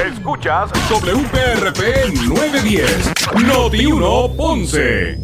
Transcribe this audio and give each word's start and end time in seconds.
Escuchas 0.00 0.70
WPRP 0.88 2.14
910, 2.26 3.12
Noti 3.44 3.84
1 3.84 4.34
Ponce. 4.34 5.18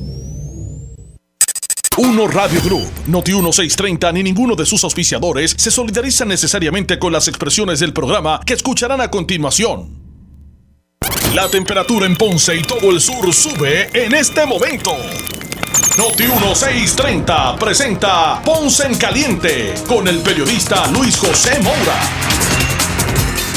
Uno 1.97 2.27
Radio 2.29 2.61
Group, 2.61 2.91
Noti 3.07 3.33
1630 3.33 4.13
ni 4.13 4.23
ninguno 4.23 4.55
de 4.55 4.67
sus 4.67 4.85
auspiciadores 4.85 5.55
se 5.57 5.71
solidarizan 5.71 6.29
necesariamente 6.29 6.99
con 6.99 7.11
las 7.11 7.27
expresiones 7.27 7.81
del 7.81 7.95
programa 7.95 8.39
que 8.45 8.53
escucharán 8.53 9.01
a 9.01 9.11
continuación. 9.11 9.99
La 11.35 11.49
temperatura 11.49 12.05
en 12.05 12.15
Ponce 12.15 12.57
y 12.57 12.63
todo 12.63 12.91
el 12.91 13.01
sur 13.01 13.33
sube 13.33 13.89
en 13.95 14.15
este 14.15 14.45
momento. 14.45 14.95
Noti 15.97 16.25
1630 16.25 17.57
presenta 17.57 18.43
Ponce 18.45 18.87
en 18.87 18.99
Caliente 18.99 19.75
con 19.89 20.07
el 20.07 20.19
periodista 20.19 20.87
Luis 20.89 21.17
José 21.17 21.59
Moura. 21.61 22.66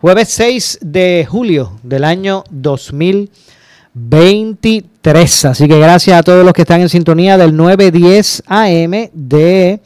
jueves 0.00 0.28
6 0.28 0.78
de 0.80 1.26
julio 1.28 1.72
del 1.82 2.04
año 2.04 2.44
2023. 2.50 5.44
Así 5.46 5.66
que 5.66 5.80
gracias 5.80 6.18
a 6.18 6.22
todos 6.22 6.44
los 6.44 6.52
que 6.52 6.62
están 6.62 6.80
en 6.80 6.88
sintonía 6.88 7.36
del 7.36 7.56
910 7.56 8.44
AM 8.46 8.92
de 9.12 9.80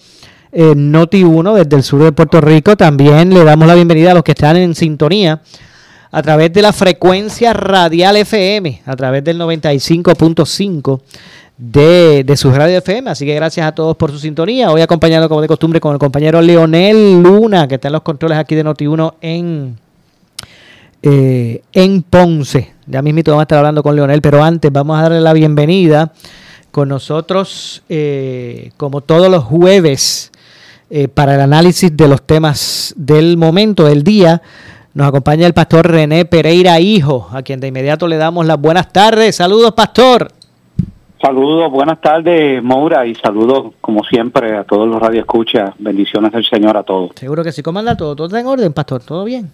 eh, 0.53 0.75
Noti 0.77 1.25
1 1.25 1.55
desde 1.55 1.77
el 1.77 1.83
sur 1.83 2.05
de 2.05 2.13
Puerto 2.13 2.43
Rico. 2.43 2.77
También 2.77 3.33
le 3.33 3.43
damos 3.43 3.67
la 3.67 3.75
bienvenida 3.75 4.11
a 4.11 4.15
los 4.15 4.23
que 4.23 4.33
están 4.33 4.57
en 4.57 4.75
sintonía 4.75 5.41
a 6.11 6.23
través 6.23 6.53
de 6.53 6.61
la 6.61 6.75
frecuencia 6.75 7.55
radial 7.55 8.19
FM, 8.19 8.83
a 8.85 8.97
través 8.97 9.25
del 9.25 9.41
95.5 9.41 11.01
de, 11.57 12.23
de 12.23 12.37
su 12.37 12.53
radio 12.53 12.77
FM. 12.77 13.09
Así 13.09 13.25
que 13.25 13.35
gracias 13.35 13.67
a 13.67 13.73
todos 13.73 13.97
por 13.97 14.11
su 14.11 14.19
sintonía. 14.19 14.71
Hoy 14.71 14.83
acompañado 14.83 15.31
como 15.31 15.41
de 15.41 15.49
costumbre 15.49 15.81
con 15.81 15.95
el 15.95 15.99
compañero 15.99 16.43
Leonel 16.43 17.23
Luna, 17.23 17.67
que 17.67 17.77
está 17.77 17.89
en 17.89 17.93
los 17.93 18.03
controles 18.03 18.37
aquí 18.37 18.55
de 18.55 18.63
Noti1 18.63 19.15
en, 19.23 19.79
eh, 21.03 21.63
en 21.73 22.03
Ponce. 22.03 22.73
Ya 22.87 23.03
mismo 23.03 23.23
vamos 23.27 23.41
a 23.41 23.43
estar 23.43 23.59
hablando 23.59 23.83
con 23.83 23.97
Leonel, 23.97 24.23
pero 24.23 24.43
antes 24.43 24.73
vamos 24.73 24.99
a 24.99 25.03
darle 25.03 25.21
la 25.21 25.33
bienvenida 25.33 26.13
con 26.71 26.89
nosotros, 26.89 27.83
eh, 27.89 28.71
como 28.77 29.03
todos 29.03 29.31
los 29.31 29.45
jueves, 29.45 30.33
eh, 30.91 31.09
para 31.09 31.35
el 31.35 31.41
análisis 31.41 31.97
de 31.97 32.09
los 32.09 32.23
temas 32.23 32.95
del 32.97 33.37
momento, 33.37 33.85
del 33.85 34.03
día. 34.03 34.43
Nos 34.95 35.09
acompaña 35.09 35.47
el 35.47 35.55
pastor 35.55 35.91
René 35.91 36.25
Pereira 36.25 36.79
Hijo, 36.81 37.29
a 37.33 37.43
quien 37.43 37.61
de 37.61 37.69
inmediato 37.69 38.09
le 38.09 38.17
damos 38.17 38.47
las 38.47 38.61
buenas 38.61 38.93
tardes. 38.93 39.37
Saludos, 39.37 39.73
pastor. 39.73 40.29
Saludos, 41.21 41.71
buenas 41.71 42.01
tardes, 42.01 42.63
Moura, 42.63 43.07
y 43.07 43.15
saludos, 43.15 43.75
como 43.81 44.03
siempre, 44.03 44.57
a 44.57 44.65
todos 44.65 44.89
los 44.89 45.01
radioescuchas. 45.01 45.71
Bendiciones 45.79 46.33
del 46.33 46.45
Señor 46.45 46.77
a 46.77 46.83
todos. 46.83 47.13
Seguro 47.15 47.45
que 47.45 47.53
sí, 47.53 47.63
comanda 47.63 47.97
todo. 47.97 48.17
¿Todo 48.17 48.27
está 48.27 48.41
en 48.41 48.47
orden, 48.47 48.73
pastor? 48.73 49.03
¿Todo 49.03 49.25
bien? 49.25 49.51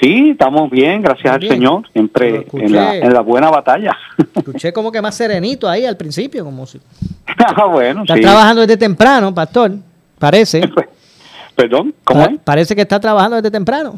Sí, 0.00 0.30
estamos 0.30 0.70
bien, 0.70 1.02
gracias 1.02 1.34
al 1.34 1.48
Señor, 1.48 1.90
siempre 1.92 2.46
en 2.52 2.72
la, 2.72 2.96
en 2.96 3.12
la, 3.12 3.20
buena 3.20 3.50
batalla. 3.50 3.96
Escuché 4.34 4.72
como 4.72 4.92
que 4.92 5.02
más 5.02 5.16
serenito 5.16 5.68
ahí 5.68 5.84
al 5.84 5.96
principio, 5.96 6.44
como 6.44 6.66
si... 6.66 6.80
ah, 7.38 7.64
bueno, 7.64 8.02
Está 8.02 8.14
trabajando 8.14 8.60
desde 8.60 8.76
temprano, 8.76 9.34
pastor, 9.34 9.72
parece. 10.18 10.62
Perdón, 11.56 11.92
¿cómo 12.04 12.22
es? 12.22 12.38
Parece 12.44 12.76
que 12.76 12.82
está 12.82 13.00
trabajando 13.00 13.36
desde 13.36 13.50
temprano. 13.50 13.96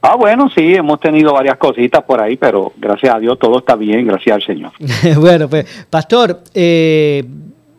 Ah, 0.00 0.16
bueno, 0.16 0.48
sí, 0.56 0.74
hemos 0.74 1.00
tenido 1.00 1.34
varias 1.34 1.58
cositas 1.58 2.02
por 2.04 2.22
ahí, 2.22 2.36
pero 2.36 2.72
gracias 2.76 3.14
a 3.14 3.18
Dios 3.18 3.38
todo 3.38 3.58
está 3.58 3.74
bien, 3.74 4.06
gracias 4.06 4.36
al 4.36 4.42
Señor. 4.42 4.72
bueno, 5.20 5.48
pues, 5.48 5.66
Pastor, 5.90 6.40
eh, 6.54 7.24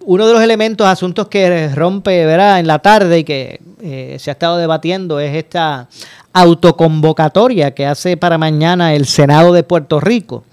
uno 0.06 0.28
de 0.28 0.34
los 0.34 0.41
elementos, 0.41 0.85
asuntos 0.85 1.28
que 1.28 1.69
rompe, 1.73 2.25
¿verdad?, 2.25 2.59
en 2.59 2.68
la 2.68 2.79
tarde 2.79 3.19
y 3.19 3.23
que 3.23 3.59
eh, 3.81 4.18
se 4.19 4.29
ha 4.29 4.34
estado 4.34 4.57
debatiendo 4.57 5.19
es 5.19 5.34
esta 5.35 5.88
autoconvocatoria 6.34 7.72
que 7.72 7.85
hace 7.85 8.17
para 8.17 8.38
mañana 8.38 8.94
el 8.94 9.06
Senado 9.06 9.53
de 9.53 9.63
Puerto 9.63 10.00
Rico. 10.00 10.44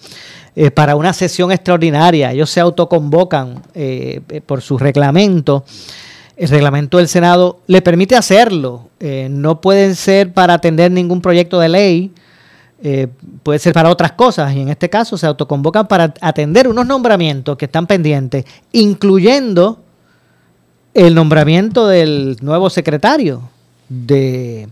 Eh, 0.58 0.70
para 0.70 0.96
una 0.96 1.12
sesión 1.12 1.52
extraordinaria. 1.52 2.32
Ellos 2.32 2.48
se 2.48 2.60
autoconvocan 2.60 3.62
eh, 3.74 4.22
por 4.46 4.62
su 4.62 4.78
reglamento 4.78 5.64
el 6.36 6.48
reglamento 6.48 6.98
del 6.98 7.08
Senado 7.08 7.60
le 7.66 7.80
permite 7.80 8.14
hacerlo. 8.14 8.90
Eh, 9.00 9.28
no 9.30 9.60
pueden 9.60 9.96
ser 9.96 10.32
para 10.32 10.54
atender 10.54 10.90
ningún 10.90 11.22
proyecto 11.22 11.58
de 11.58 11.68
ley, 11.68 12.12
eh, 12.82 13.08
puede 13.42 13.58
ser 13.58 13.72
para 13.72 13.90
otras 13.90 14.12
cosas. 14.12 14.54
Y 14.54 14.60
en 14.60 14.68
este 14.68 14.90
caso 14.90 15.16
se 15.16 15.26
autoconvocan 15.26 15.88
para 15.88 16.12
atender 16.20 16.68
unos 16.68 16.86
nombramientos 16.86 17.56
que 17.56 17.64
están 17.64 17.86
pendientes, 17.86 18.44
incluyendo 18.72 19.80
el 20.92 21.14
nombramiento 21.14 21.86
del 21.86 22.36
nuevo 22.42 22.68
secretario 22.68 23.48
de, 23.88 24.68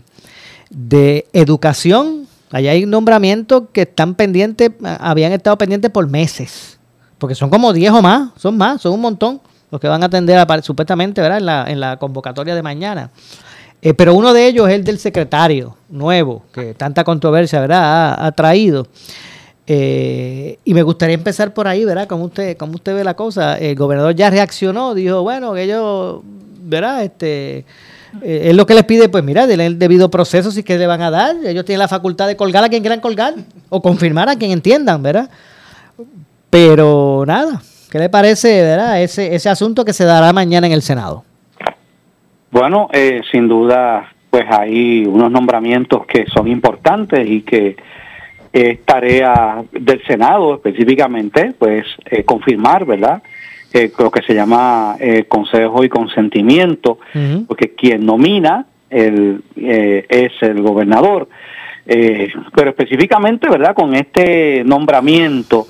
de 0.69 1.27
Educación. 1.33 2.27
Allá 2.51 2.71
hay 2.71 2.85
nombramientos 2.85 3.63
que 3.73 3.81
están 3.81 4.15
pendientes, 4.15 4.71
habían 4.83 5.31
estado 5.31 5.57
pendientes 5.57 5.91
por 5.91 6.07
meses, 6.07 6.79
porque 7.17 7.35
son 7.35 7.49
como 7.49 7.73
10 7.73 7.91
o 7.91 8.01
más, 8.01 8.29
son 8.37 8.57
más, 8.57 8.81
son 8.81 8.93
un 8.93 9.01
montón 9.01 9.41
los 9.71 9.81
que 9.81 9.87
van 9.87 10.03
a 10.03 10.05
atender 10.05 10.45
supuestamente 10.63 11.21
¿verdad? 11.21 11.39
En, 11.39 11.45
la, 11.45 11.65
en 11.67 11.79
la 11.79 11.97
convocatoria 11.97 12.55
de 12.55 12.61
mañana. 12.61 13.11
Eh, 13.81 13.93
pero 13.93 14.15
uno 14.15 14.33
de 14.33 14.47
ellos 14.47 14.67
es 14.67 14.75
el 14.75 14.83
del 14.83 14.99
secretario 14.99 15.75
nuevo, 15.89 16.43
que 16.53 16.73
tanta 16.73 17.03
controversia 17.03 17.59
¿verdad? 17.59 18.15
Ha, 18.17 18.31
traído. 18.31 18.87
Eh, 19.67 20.59
y 20.63 20.73
me 20.73 20.81
gustaría 20.81 21.15
empezar 21.15 21.53
por 21.53 21.67
ahí, 21.67 21.85
¿verdad? 21.85 22.07
Como 22.07 22.25
usted, 22.25 22.57
como 22.57 22.75
usted 22.75 22.95
ve 22.95 23.03
la 23.03 23.15
cosa. 23.15 23.57
El 23.57 23.75
gobernador 23.75 24.15
ya 24.15 24.29
reaccionó, 24.29 24.93
dijo, 24.93 25.21
bueno, 25.23 25.53
que 25.53 25.63
ellos, 25.63 26.21
¿verdad? 26.61 27.03
Este, 27.03 27.65
eh, 28.21 28.49
es 28.49 28.55
lo 28.55 28.65
que 28.65 28.73
les 28.73 28.83
pide, 28.83 29.09
pues 29.09 29.23
mira, 29.23 29.45
el 29.45 29.79
debido 29.79 30.09
proceso, 30.09 30.51
si 30.51 30.63
que 30.63 30.77
le 30.77 30.87
van 30.87 31.01
a 31.01 31.11
dar. 31.11 31.35
Ellos 31.45 31.65
tienen 31.65 31.79
la 31.79 31.87
facultad 31.87 32.27
de 32.27 32.35
colgar 32.35 32.63
a 32.63 32.69
quien 32.69 32.81
quieran 32.81 32.99
colgar 32.99 33.33
o 33.69 33.81
confirmar 33.81 34.29
a 34.29 34.35
quien 34.35 34.51
entiendan, 34.51 35.01
¿verdad? 35.01 35.29
Pero 36.49 37.23
nada, 37.25 37.61
¿Qué 37.95 37.99
le 37.99 38.09
parece, 38.09 38.61
verdad, 38.61 39.01
ese, 39.01 39.35
ese 39.35 39.47
asunto 39.47 39.85
que 39.85 39.93
se 39.93 40.03
dará 40.03 40.33
mañana 40.33 40.67
en 40.67 40.73
el 40.73 40.81
Senado? 40.81 41.23
Bueno, 42.51 42.89
eh, 42.91 43.21
sin 43.31 43.47
duda, 43.47 44.11
pues 44.29 44.43
hay 44.49 45.05
unos 45.05 45.31
nombramientos 45.31 46.05
que 46.05 46.25
son 46.25 46.49
importantes 46.49 47.25
y 47.25 47.43
que 47.43 47.77
es 48.51 48.83
tarea 48.83 49.63
del 49.71 50.03
Senado 50.05 50.55
específicamente, 50.55 51.53
pues 51.57 51.85
eh, 52.11 52.25
confirmar, 52.25 52.83
¿verdad? 52.83 53.23
Eh, 53.77 53.91
lo 53.99 54.09
que 54.09 54.21
se 54.21 54.33
llama 54.33 54.95
consejo 55.27 55.83
y 55.83 55.89
consentimiento, 55.89 56.99
porque 57.45 57.75
quien 57.75 58.05
nomina 58.05 58.65
el, 58.89 59.41
es 59.57 60.31
el 60.39 60.61
gobernador. 60.61 61.27
pero 61.85 62.69
específicamente, 62.69 63.49
¿verdad? 63.49 63.75
Con 63.75 63.93
este 63.93 64.63
nombramiento, 64.63 65.67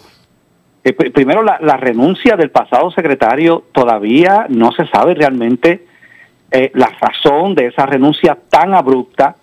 eh, 0.87 0.93
primero, 0.93 1.41
la, 1.41 1.77
renuncia 1.77 2.37
del 2.37 2.51
pasado 2.51 2.91
secretario 2.91 3.63
todavía 3.71 4.45
no 4.49 4.71
se 4.71 4.85
sabe 4.85 5.15
realmente 5.15 5.83
eh, 6.51 6.69
la 6.75 6.91
razón 7.01 7.55
de 7.55 7.67
esa 7.67 7.87
renuncia 7.87 8.37
tan 8.51 8.75
abrupta, 8.75 9.35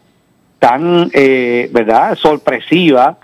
tan, 0.60 1.10
eh, 1.12 1.68
¿verdad?, 1.72 2.14
sorpresiva 2.14 3.18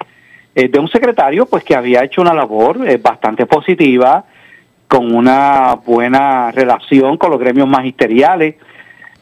de 0.53 0.77
un 0.81 0.89
secretario 0.89 1.47
pues 1.47 1.63
que 1.63 1.77
había 1.77 2.03
hecho 2.03 2.21
una 2.21 2.35
labor 2.35 2.99
bastante 2.99 3.47
positiva, 3.47 4.25
con 4.89 5.15
una 5.15 5.75
buena 5.85 6.51
relación 6.51 7.19
con 7.19 7.31
los 7.31 7.39
gremios 7.39 7.69
magisteriales, 7.69 8.57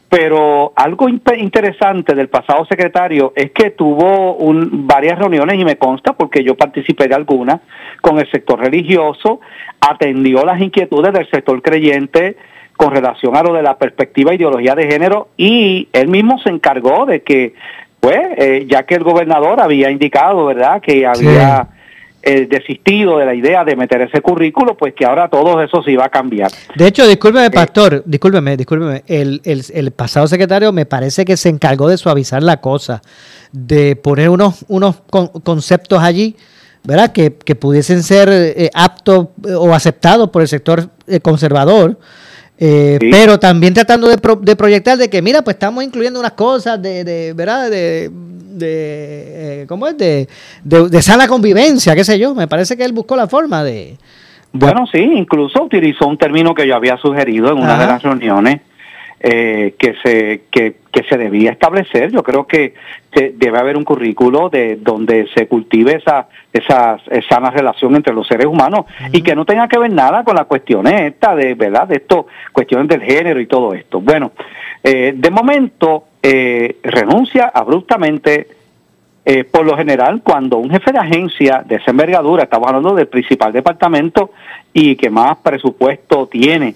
pero 0.09 0.71
algo 0.75 1.09
interesante 1.09 2.15
del 2.15 2.29
pasado 2.29 2.65
secretario 2.65 3.33
es 3.35 3.51
que 3.51 3.71
tuvo 3.71 4.35
un, 4.35 4.87
varias 4.87 5.19
reuniones, 5.19 5.59
y 5.59 5.65
me 5.65 5.77
consta 5.77 6.13
porque 6.13 6.43
yo 6.43 6.55
participé 6.55 7.09
de 7.09 7.15
algunas, 7.15 7.59
con 8.01 8.17
el 8.17 8.31
sector 8.31 8.59
religioso, 8.59 9.41
atendió 9.81 10.45
las 10.45 10.61
inquietudes 10.61 11.11
del 11.11 11.29
sector 11.29 11.61
creyente 11.61 12.37
con 12.77 12.91
relación 12.91 13.35
a 13.35 13.43
lo 13.43 13.53
de 13.53 13.63
la 13.63 13.77
perspectiva 13.77 14.31
e 14.31 14.35
ideología 14.35 14.75
de 14.75 14.87
género 14.87 15.29
y 15.35 15.89
él 15.91 16.07
mismo 16.07 16.39
se 16.39 16.49
encargó 16.49 17.05
de 17.05 17.23
que, 17.23 17.53
pues, 17.99 18.19
eh, 18.37 18.65
ya 18.69 18.83
que 18.83 18.95
el 18.95 19.03
gobernador 19.03 19.59
había 19.59 19.91
indicado, 19.91 20.45
¿verdad?, 20.45 20.81
que 20.81 21.05
había... 21.05 21.67
Eh, 22.23 22.47
desistido 22.49 23.19
de 23.19 23.25
la 23.25 23.33
idea 23.33 23.63
de 23.63 23.75
meter 23.75 24.01
ese 24.01 24.21
currículo, 24.21 24.75
pues 24.75 24.93
que 24.93 25.05
ahora 25.05 25.29
todo 25.29 25.61
eso 25.61 25.81
se 25.81 25.91
iba 25.91 26.03
a 26.03 26.09
cambiar. 26.09 26.51
De 26.75 26.87
hecho, 26.87 27.07
discúlpeme, 27.07 27.45
eh, 27.45 27.51
pastor, 27.51 28.03
discúlpeme, 28.05 28.57
discúlpeme, 28.57 29.03
el, 29.07 29.39
el, 29.45 29.63
el, 29.73 29.91
pasado 29.91 30.27
secretario 30.27 30.73
me 30.73 30.85
parece 30.85 31.23
que 31.23 31.37
se 31.37 31.47
encargó 31.47 31.87
de 31.87 31.97
suavizar 31.97 32.43
la 32.43 32.59
cosa, 32.59 33.01
de 33.53 33.95
poner 33.95 34.29
unos, 34.29 34.65
unos 34.67 35.01
conceptos 35.43 36.03
allí 36.03 36.35
¿verdad? 36.87 37.11
Que, 37.11 37.31
pudiesen 37.31 38.01
ser 38.01 38.29
eh, 38.31 38.71
aptos 38.73 39.27
eh, 39.45 39.53
o 39.53 39.73
aceptados 39.73 40.29
por 40.29 40.41
el 40.41 40.47
sector 40.47 40.89
eh, 41.05 41.19
conservador. 41.19 41.99
Pero 42.57 43.37
también 43.37 43.75
tratando 43.75 44.07
de, 44.07 44.17
de, 44.41 44.55
proyectar 44.55 44.97
de 44.97 45.09
que, 45.09 45.21
mira, 45.21 45.43
pues 45.43 45.55
estamos 45.55 45.83
incluyendo 45.83 46.19
unas 46.19 46.31
cosas 46.31 46.81
de, 46.81 47.03
de 47.03 47.33
¿verdad? 47.33 47.69
De, 47.69 48.09
de 48.57 49.65
¿cómo 49.67 49.87
es? 49.87 49.97
De, 49.97 50.27
de, 50.63 51.01
sana 51.01 51.27
convivencia, 51.27 51.95
qué 51.95 52.03
sé 52.03 52.17
yo. 52.19 52.35
Me 52.35 52.47
parece 52.47 52.77
que 52.77 52.83
él 52.83 52.93
buscó 52.93 53.15
la 53.15 53.27
forma 53.27 53.63
de... 53.63 53.97
Bueno, 54.53 54.85
sí, 54.91 54.99
incluso 54.99 55.63
utilizó 55.63 56.07
un 56.07 56.17
término 56.17 56.53
que 56.53 56.67
yo 56.67 56.75
había 56.75 56.97
sugerido 56.97 57.51
en 57.51 57.59
una 57.59 57.77
de 57.77 57.85
las 57.85 58.01
reuniones, 58.01 58.61
eh, 59.19 59.73
que 59.79 59.95
se 60.03 60.41
que, 60.51 60.75
se 61.09 61.17
debía 61.17 61.51
establecer. 61.51 62.11
Yo 62.11 62.23
creo 62.23 62.47
que 62.47 62.73
debe 63.11 63.57
haber 63.57 63.77
un 63.77 63.83
currículo 63.83 64.49
de 64.49 64.77
donde 64.77 65.27
se 65.35 65.47
cultive 65.47 65.95
esa 65.95 66.27
esa, 66.51 66.97
sana 67.29 67.51
relación 67.51 67.95
entre 67.95 68.13
los 68.15 68.27
seres 68.27 68.47
humanos 68.47 68.85
y 69.11 69.21
que 69.21 69.35
no 69.35 69.45
tenga 69.45 69.67
que 69.67 69.77
ver 69.77 69.91
nada 69.91 70.23
con 70.23 70.35
las 70.35 70.45
cuestiones 70.47 71.01
esta 71.01 71.35
de 71.35 71.53
verdad 71.53 71.87
de 71.87 71.97
esto 71.97 72.25
cuestiones 72.51 72.87
del 72.87 73.01
género 73.03 73.39
y 73.39 73.45
todo 73.45 73.73
esto. 73.73 74.01
Bueno, 74.01 74.31
eh, 74.83 75.13
de 75.15 75.29
momento 75.29 76.05
eh, 76.21 76.77
renuncia 76.83 77.51
abruptamente. 77.53 78.47
por 79.51 79.65
lo 79.65 79.75
general, 79.75 80.21
cuando 80.23 80.57
un 80.57 80.69
jefe 80.69 80.93
de 80.93 80.99
agencia 80.99 81.61
de 81.65 81.75
esa 81.75 81.91
envergadura, 81.91 82.43
estamos 82.43 82.67
hablando 82.69 82.95
del 82.95 83.07
principal 83.07 83.51
departamento 83.51 84.31
y 84.73 84.95
que 84.95 85.09
más 85.09 85.37
presupuesto 85.37 86.27
tiene, 86.27 86.75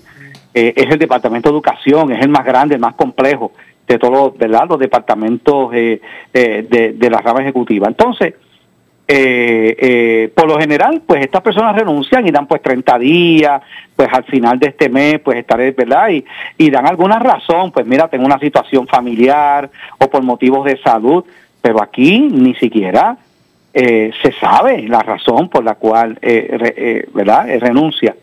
eh, 0.54 0.74
es 0.76 0.92
el 0.92 1.00
Departamento 1.00 1.50
de 1.50 1.54
Educación, 1.54 2.12
es 2.12 2.22
el 2.22 2.30
más 2.30 2.46
grande, 2.46 2.76
el 2.76 2.82
más 2.82 2.96
complejo 2.96 3.54
de 3.88 3.98
todos 3.98 4.38
¿verdad? 4.38 4.66
los 4.70 4.80
departamentos 4.80 5.74
eh, 5.74 6.02
eh, 6.34 6.68
de, 6.70 6.94
de, 6.94 7.10
la 7.10 7.20
rama 7.20 7.42
ejecutiva. 7.42 7.88
Entonces, 7.88 8.34
por 10.36 10.48
lo 10.48 10.58
general, 10.58 11.02
pues 11.06 11.22
estas 11.22 11.42
personas 11.42 11.76
renuncian 11.76 12.26
y 12.26 12.32
dan 12.32 12.48
pues 12.48 12.62
30 12.62 13.00
días, 13.00 13.62
pues 13.94 14.08
al 14.12 14.24
final 14.24 14.58
de 14.58 14.68
este 14.68 14.88
mes, 14.88 15.20
pues 15.20 15.38
estaré, 15.38 15.72
¿verdad? 15.72 16.10
Y, 16.10 16.24
y 16.58 16.70
dan 16.70 16.88
alguna 16.88 17.20
razón, 17.20 17.72
pues 17.72 17.86
mira, 17.86 18.08
tengo 18.08 18.26
una 18.26 18.40
situación 18.40 18.88
familiar 18.88 19.70
o 19.98 20.10
por 20.10 20.24
motivos 20.24 20.64
de 20.66 20.78
salud, 20.78 21.26
pero 21.62 21.82
aquí 21.82 22.20
ni 22.20 22.56
siquiera 22.56 23.18
se 23.74 24.34
sabe 24.40 24.88
la 24.88 25.00
razón 25.02 25.50
por 25.50 25.64
la 25.64 25.76
cual, 25.76 26.18
¿verdad? 27.14 27.48
renuncia. 27.60 28.16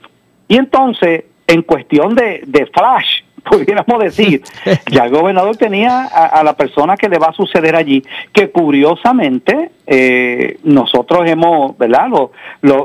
Y 0.47 0.57
entonces, 0.57 1.25
en 1.49 1.63
cuestión 1.63 2.15
de, 2.15 2.43
de 2.47 2.67
flash, 2.67 3.23
pudiéramos 3.51 3.99
decir, 3.99 4.43
ya 4.91 5.05
el 5.05 5.11
gobernador 5.11 5.57
tenía 5.57 6.05
a, 6.05 6.45
la 6.45 6.55
persona 6.55 6.97
que 6.97 7.09
le 7.09 7.19
va 7.19 7.29
a 7.29 7.33
suceder 7.33 7.75
allí, 7.75 8.05
que 8.33 8.51
curiosamente 8.51 9.71
eh, 9.87 10.59
nosotros 10.63 11.27
hemos, 11.27 11.77
¿verdad? 11.77 12.09
Los, 12.09 12.31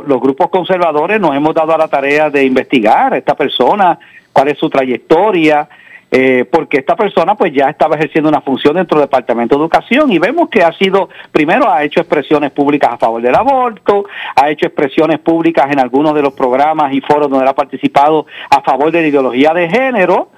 los, 0.07 0.21
grupos 0.21 0.49
conservadores 0.49 1.19
nos 1.19 1.35
hemos 1.35 1.53
dado 1.53 1.75
a 1.75 1.77
la 1.77 1.87
tarea 1.87 2.29
de 2.29 2.45
investigar 2.45 3.13
a 3.13 3.17
esta 3.17 3.35
persona, 3.35 3.99
cuál 4.31 4.47
es 4.47 4.57
su 4.57 4.69
trayectoria, 4.69 5.67
eh, 6.15 6.45
porque 6.45 6.77
esta 6.77 6.95
persona 6.95 7.33
pues 7.33 7.51
ya 7.51 7.69
estaba 7.71 7.95
ejerciendo 7.95 8.29
una 8.29 8.41
función 8.41 8.75
dentro 8.75 8.99
del 8.99 9.07
Departamento 9.07 9.55
de 9.55 9.63
Educación 9.63 10.11
y 10.11 10.19
vemos 10.19 10.47
que 10.47 10.61
ha 10.61 10.71
sido, 10.73 11.09
primero 11.31 11.67
ha 11.67 11.83
hecho 11.83 12.01
expresiones 12.01 12.51
públicas 12.51 12.91
a 12.93 12.97
favor 12.99 13.19
del 13.19 13.33
aborto, 13.33 14.05
ha 14.35 14.51
hecho 14.51 14.67
expresiones 14.67 15.17
públicas 15.17 15.71
en 15.71 15.79
algunos 15.79 16.13
de 16.13 16.21
los 16.21 16.33
programas 16.33 16.93
y 16.93 17.01
foros 17.01 17.31
donde 17.31 17.49
ha 17.49 17.55
participado 17.55 18.27
a 18.51 18.61
favor 18.61 18.91
de 18.91 19.01
la 19.01 19.07
ideología 19.07 19.55
de 19.55 19.67
género, 19.67 20.29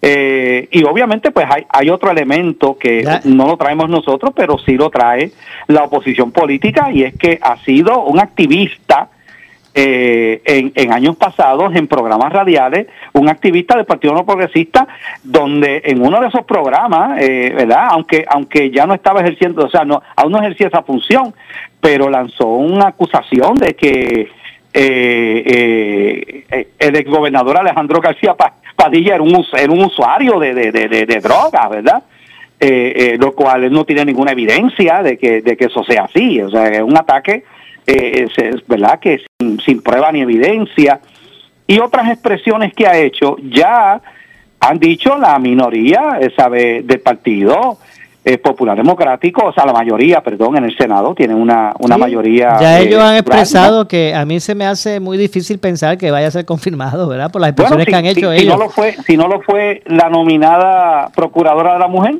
eh, 0.00 0.68
y 0.70 0.84
obviamente 0.84 1.32
pues 1.32 1.46
hay, 1.50 1.66
hay 1.68 1.90
otro 1.90 2.10
elemento 2.10 2.78
que 2.78 3.04
no 3.24 3.46
lo 3.46 3.58
traemos 3.58 3.90
nosotros, 3.90 4.32
pero 4.34 4.56
sí 4.56 4.78
lo 4.78 4.88
trae 4.88 5.32
la 5.66 5.84
oposición 5.84 6.32
política 6.32 6.90
y 6.90 7.02
es 7.02 7.14
que 7.18 7.38
ha 7.42 7.58
sido 7.58 8.04
un 8.04 8.20
activista 8.20 9.10
eh, 9.72 10.72
en, 10.74 10.92
años 10.92 11.14
pasados 11.14 11.74
en 11.76 11.86
programas 11.86 12.32
radiales, 12.32 12.88
un 13.12 13.28
activista 13.28 13.76
del 13.76 13.86
Partido 13.86 14.14
No 14.14 14.26
Progresista, 14.26 14.88
donde 15.22 15.82
en 15.84 16.04
uno 16.04 16.20
de 16.20 16.26
esos 16.26 16.44
programas, 16.44 17.20
eh, 17.20 17.52
¿verdad? 17.56 17.86
Aunque, 17.90 18.24
aunque 18.28 18.72
ya 18.72 18.86
no 18.86 18.94
estaba 18.94 19.20
ejerciendo, 19.20 19.66
o 19.66 19.70
sea, 19.70 19.84
no, 19.84 20.02
aún 20.16 20.32
no 20.32 20.38
ejercía 20.40 20.66
esa 20.66 20.82
función, 20.82 21.32
pero 21.80 22.10
lanzó 22.10 22.48
una 22.48 22.88
acusación 22.88 23.54
de 23.54 23.76
que 23.76 24.28
eh, 24.74 26.44
eh 26.50 26.68
el 26.78 26.96
exgobernador 26.96 27.58
Alejandro 27.58 28.00
García 28.00 28.34
Padilla 28.74 29.14
era 29.14 29.22
un, 29.22 29.84
usuario 29.84 30.40
de, 30.40 30.52
de, 30.52 30.72
de, 30.72 30.88
de 30.88 31.20
drogas, 31.20 31.70
¿verdad? 31.70 32.02
lo 33.18 33.32
cual 33.32 33.72
no 33.72 33.84
tiene 33.84 34.04
ninguna 34.04 34.32
evidencia 34.32 35.02
de 35.02 35.16
que, 35.16 35.40
de 35.42 35.56
que 35.56 35.66
eso 35.66 35.82
sea 35.84 36.04
así, 36.04 36.42
o 36.42 36.50
sea, 36.50 36.66
es 36.66 36.82
un 36.82 36.96
ataque 36.96 37.44
eh, 37.86 38.28
es, 38.36 38.66
¿verdad? 38.66 38.98
Que 39.00 39.22
sin, 39.38 39.82
prueba 39.82 40.12
ni 40.12 40.20
evidencia. 40.22 41.00
Y 41.66 41.78
otras 41.78 42.10
expresiones 42.10 42.72
que 42.74 42.86
ha 42.86 42.98
hecho 42.98 43.36
ya 43.42 44.00
han 44.60 44.78
dicho 44.78 45.16
la 45.16 45.38
minoría 45.38 46.18
sabe 46.36 46.82
del 46.82 47.00
partido 47.00 47.78
eh, 48.22 48.36
popular 48.36 48.76
democrático, 48.76 49.46
o 49.46 49.52
sea, 49.54 49.64
la 49.64 49.72
mayoría, 49.72 50.20
perdón, 50.20 50.58
en 50.58 50.64
el 50.64 50.76
Senado 50.76 51.14
tiene 51.14 51.34
una, 51.34 51.72
una 51.78 51.96
mayoría. 51.96 52.58
Ya 52.60 52.78
ellos 52.78 53.00
han 53.00 53.16
expresado 53.16 53.88
que 53.88 54.14
a 54.14 54.26
mí 54.26 54.40
se 54.40 54.54
me 54.54 54.66
hace 54.66 55.00
muy 55.00 55.16
difícil 55.16 55.58
pensar 55.58 55.96
que 55.96 56.10
vaya 56.10 56.26
a 56.26 56.30
ser 56.30 56.44
confirmado, 56.44 57.08
¿verdad? 57.08 57.32
Por 57.32 57.40
las 57.40 57.52
expresiones 57.52 57.86
que 57.86 57.96
han 57.96 58.04
hecho 58.04 58.30
ellos. 58.30 58.42
Si 58.42 58.46
no, 58.46 58.58
lo 58.58 58.68
fue, 58.68 58.92
si 59.06 59.16
no 59.16 59.26
lo 59.26 59.40
fue 59.40 59.82
la 59.86 60.10
nominada 60.10 61.08
procuradora 61.16 61.72
de 61.72 61.78
la 61.78 61.88
mujer, 61.88 62.16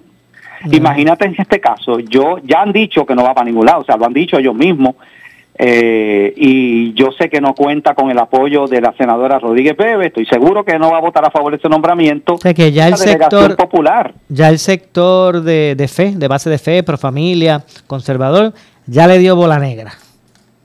imagínate 0.73 1.27
en 1.27 1.35
este 1.37 1.61
caso, 1.61 1.99
yo 2.01 2.39
ya 2.45 2.63
han 2.63 2.73
dicho 2.73 3.05
que 3.05 3.15
no 3.15 3.23
va 3.23 3.35
para 3.35 3.45
ningún 3.45 3.67
lado, 3.67 3.83
o 3.83 3.85
sea, 3.85 3.99
lo 3.99 4.07
han 4.07 4.15
dicho 4.15 4.39
ellos 4.39 4.55
mismos, 4.55 4.95
eh, 5.63 6.33
y 6.39 6.95
yo 6.95 7.13
sé 7.13 7.29
que 7.29 7.39
no 7.39 7.55
cuenta 7.55 7.95
con 7.95 8.11
el 8.11 8.19
apoyo 8.19 8.67
de 8.67 8.81
la 8.81 8.95
senadora 8.97 9.39
Rodríguez 9.39 9.75
Pérez, 9.75 10.07
estoy 10.07 10.25
seguro 10.25 10.65
que 10.65 10.79
no 10.79 10.91
va 10.91 10.97
a 10.97 11.03
votar 11.03 11.23
a 11.23 11.31
favor 11.31 11.53
de 11.53 11.59
ese 11.59 11.69
nombramiento. 11.69 12.37
O 12.37 12.39
que 12.39 12.73
ya 12.73 12.89
el 12.89 12.97
sector 12.97 13.57
popular. 13.57 14.15
Ya 14.31 14.49
el 14.49 14.59
sector 14.59 15.43
de, 15.43 15.87
fe, 15.87 16.13
de 16.17 16.29
base 16.29 16.49
de 16.49 16.57
fe, 16.57 16.83
pro 16.83 16.97
familia, 16.97 17.63
conservador, 17.87 18.55
ya 18.87 19.07
le 19.07 19.19
dio 19.19 19.37
bola 19.37 19.59
negra. 19.59 19.93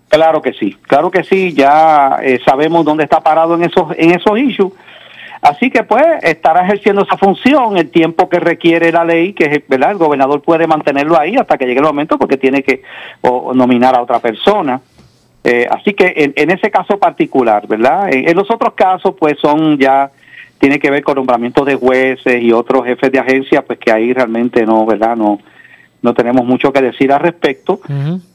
Claro 0.08 0.42
que 0.42 0.54
sí, 0.54 0.78
claro 0.84 1.12
que 1.12 1.26
sí, 1.26 1.54
ya 1.54 2.20
eh, 2.24 2.40
sabemos 2.46 2.86
dónde 2.86 3.04
está 3.04 3.20
parado 3.20 3.56
en 3.56 3.66
esos 3.66 3.92
en 3.98 4.12
esos 4.12 4.40
issues 4.40 4.72
Así 5.46 5.70
que 5.70 5.84
pues 5.84 6.04
estará 6.24 6.64
ejerciendo 6.64 7.04
esa 7.04 7.18
función 7.18 7.78
el 7.78 7.92
tiempo 7.92 8.28
que 8.28 8.40
requiere 8.40 8.92
la 8.92 9.06
ley, 9.06 9.34
que 9.34 9.64
¿verdad? 9.68 9.92
el 9.92 9.98
gobernador 9.98 10.42
puede 10.42 10.66
mantenerlo 10.66 11.20
ahí 11.20 11.36
hasta 11.36 11.56
que 11.56 11.66
llegue 11.68 11.82
el 11.82 11.86
momento 11.86 12.18
porque 12.18 12.38
tiene 12.38 12.64
que 12.64 12.82
nominar 13.54 13.96
a 13.96 14.02
otra 14.02 14.18
persona. 14.18 14.82
Eh, 15.44 15.68
así 15.70 15.94
que 15.94 16.34
en, 16.36 16.50
ese 16.50 16.72
caso 16.72 16.98
particular, 16.98 17.68
¿verdad? 17.68 18.12
En, 18.12 18.36
los 18.36 18.50
otros 18.50 18.74
casos 18.74 19.14
pues 19.20 19.38
son 19.40 19.78
ya, 19.78 20.10
tiene 20.58 20.80
que 20.80 20.90
ver 20.90 21.04
con 21.04 21.14
nombramientos 21.14 21.64
de 21.68 21.76
jueces 21.76 22.42
y 22.42 22.52
otros 22.52 22.84
jefes 22.84 23.12
de 23.12 23.20
agencia, 23.20 23.62
pues 23.62 23.78
que 23.78 23.92
ahí 23.92 24.14
realmente 24.14 24.66
no, 24.66 24.84
¿verdad? 24.84 25.16
No, 25.16 25.38
no 26.02 26.14
tenemos 26.16 26.44
mucho 26.44 26.74
que 26.74 26.82
decir 26.82 27.12
al 27.12 27.20
respecto, 27.20 27.82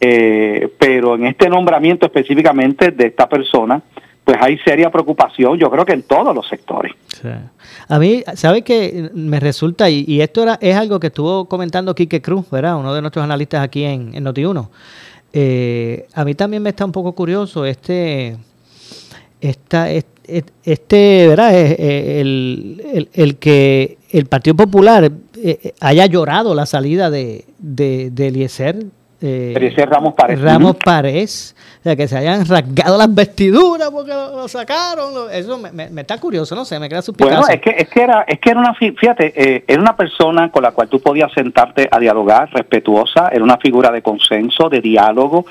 eh, 0.00 0.69
pero 0.79 1.17
en 1.17 1.26
este 1.26 1.49
nombramiento 1.49 2.07
específicamente 2.07 2.93
de 2.93 3.09
esta 3.09 3.29
persona, 3.29 3.83
pues 4.30 4.42
hay 4.44 4.58
seria 4.58 4.90
preocupación, 4.90 5.58
yo 5.58 5.68
creo 5.68 5.84
que 5.84 5.92
en 5.92 6.04
todos 6.04 6.32
los 6.32 6.46
sectores. 6.46 6.92
A 7.88 7.99
mí, 7.99 8.22
¿sabe 8.34 8.62
que 8.62 9.10
Me 9.12 9.40
resulta, 9.40 9.90
y, 9.90 10.20
esto 10.20 10.44
era, 10.44 10.56
es 10.60 10.76
algo 10.76 11.00
que 11.00 11.08
estuvo 11.08 11.46
comentando 11.46 11.96
Quique 11.96 12.22
Cruz, 12.22 12.49
¿verdad? 12.49 12.76
Uno 12.76 12.94
de 12.94 13.00
nuestros 13.00 13.25
analistas 13.25 13.64
aquí 13.64 13.82
en, 13.82 14.14
en 14.14 14.25
Noti1. 14.25 14.68
Eh, 15.32 16.06
a 16.14 16.25
mí 16.25 16.37
también 16.37 16.62
me 16.62 16.70
está 16.70 16.84
un 16.84 16.92
poco 16.92 17.12
curioso 17.12 17.64
este, 17.64 18.37
esta, 19.40 19.90
este, 19.90 21.26
¿verdad? 21.26 21.52
El, 21.52 23.08
el, 23.12 23.37
que 23.37 23.99
el 24.12 24.26
Partido 24.26 24.54
Popular 24.54 25.10
eh, 25.42 25.75
haya 25.80 26.06
llorado 26.06 26.54
la 26.54 26.66
salida 26.66 27.10
de, 27.10 27.46
de, 27.58 28.10
de 28.12 28.28
Eliezer 28.28 28.76
eh, 29.23 29.87
Ramos 29.87 30.15
Párez. 30.15 30.41
Ramos 30.41 30.77
Párez. 30.77 31.55
O 31.81 31.83
sea, 31.83 31.97
que 31.97 32.09
se 32.09 32.19
hayan 32.19 32.47
rasgado 32.47 32.99
las 32.99 33.15
vestiduras 33.15 33.91
porque 33.91 34.11
lo, 34.11 34.47
sacaron. 34.49 35.31
eso 35.33 35.59
me, 35.59 36.00
está 36.00 36.19
curioso, 36.19 36.55
no 36.55 36.67
sé, 36.67 36.79
me 36.79 36.91
queda 36.91 37.00
Bueno, 37.19 37.43
es 37.49 37.61
que, 37.61 37.71
es 37.71 37.89
que 37.89 38.03
era, 38.03 38.23
es 38.29 38.39
que 38.39 38.50
era 38.50 38.61
una, 38.61 38.75
fíjate, 38.75 39.33
eh, 39.35 39.65
era 39.67 39.81
una 39.81 39.97
persona 39.97 40.50
con 40.50 40.62
la 40.62 40.73
cual 40.73 40.89
tú 40.89 41.00
podías 41.00 41.33
sentarte 41.33 41.89
a 41.91 41.99
dialogar, 41.99 42.50
respetuosa, 42.53 43.29
era 43.33 43.43
una 43.43 43.57
figura 43.57 43.91
de 43.91 44.03
consenso, 44.03 44.69
de 44.69 44.83
diálogo, 44.83 45.47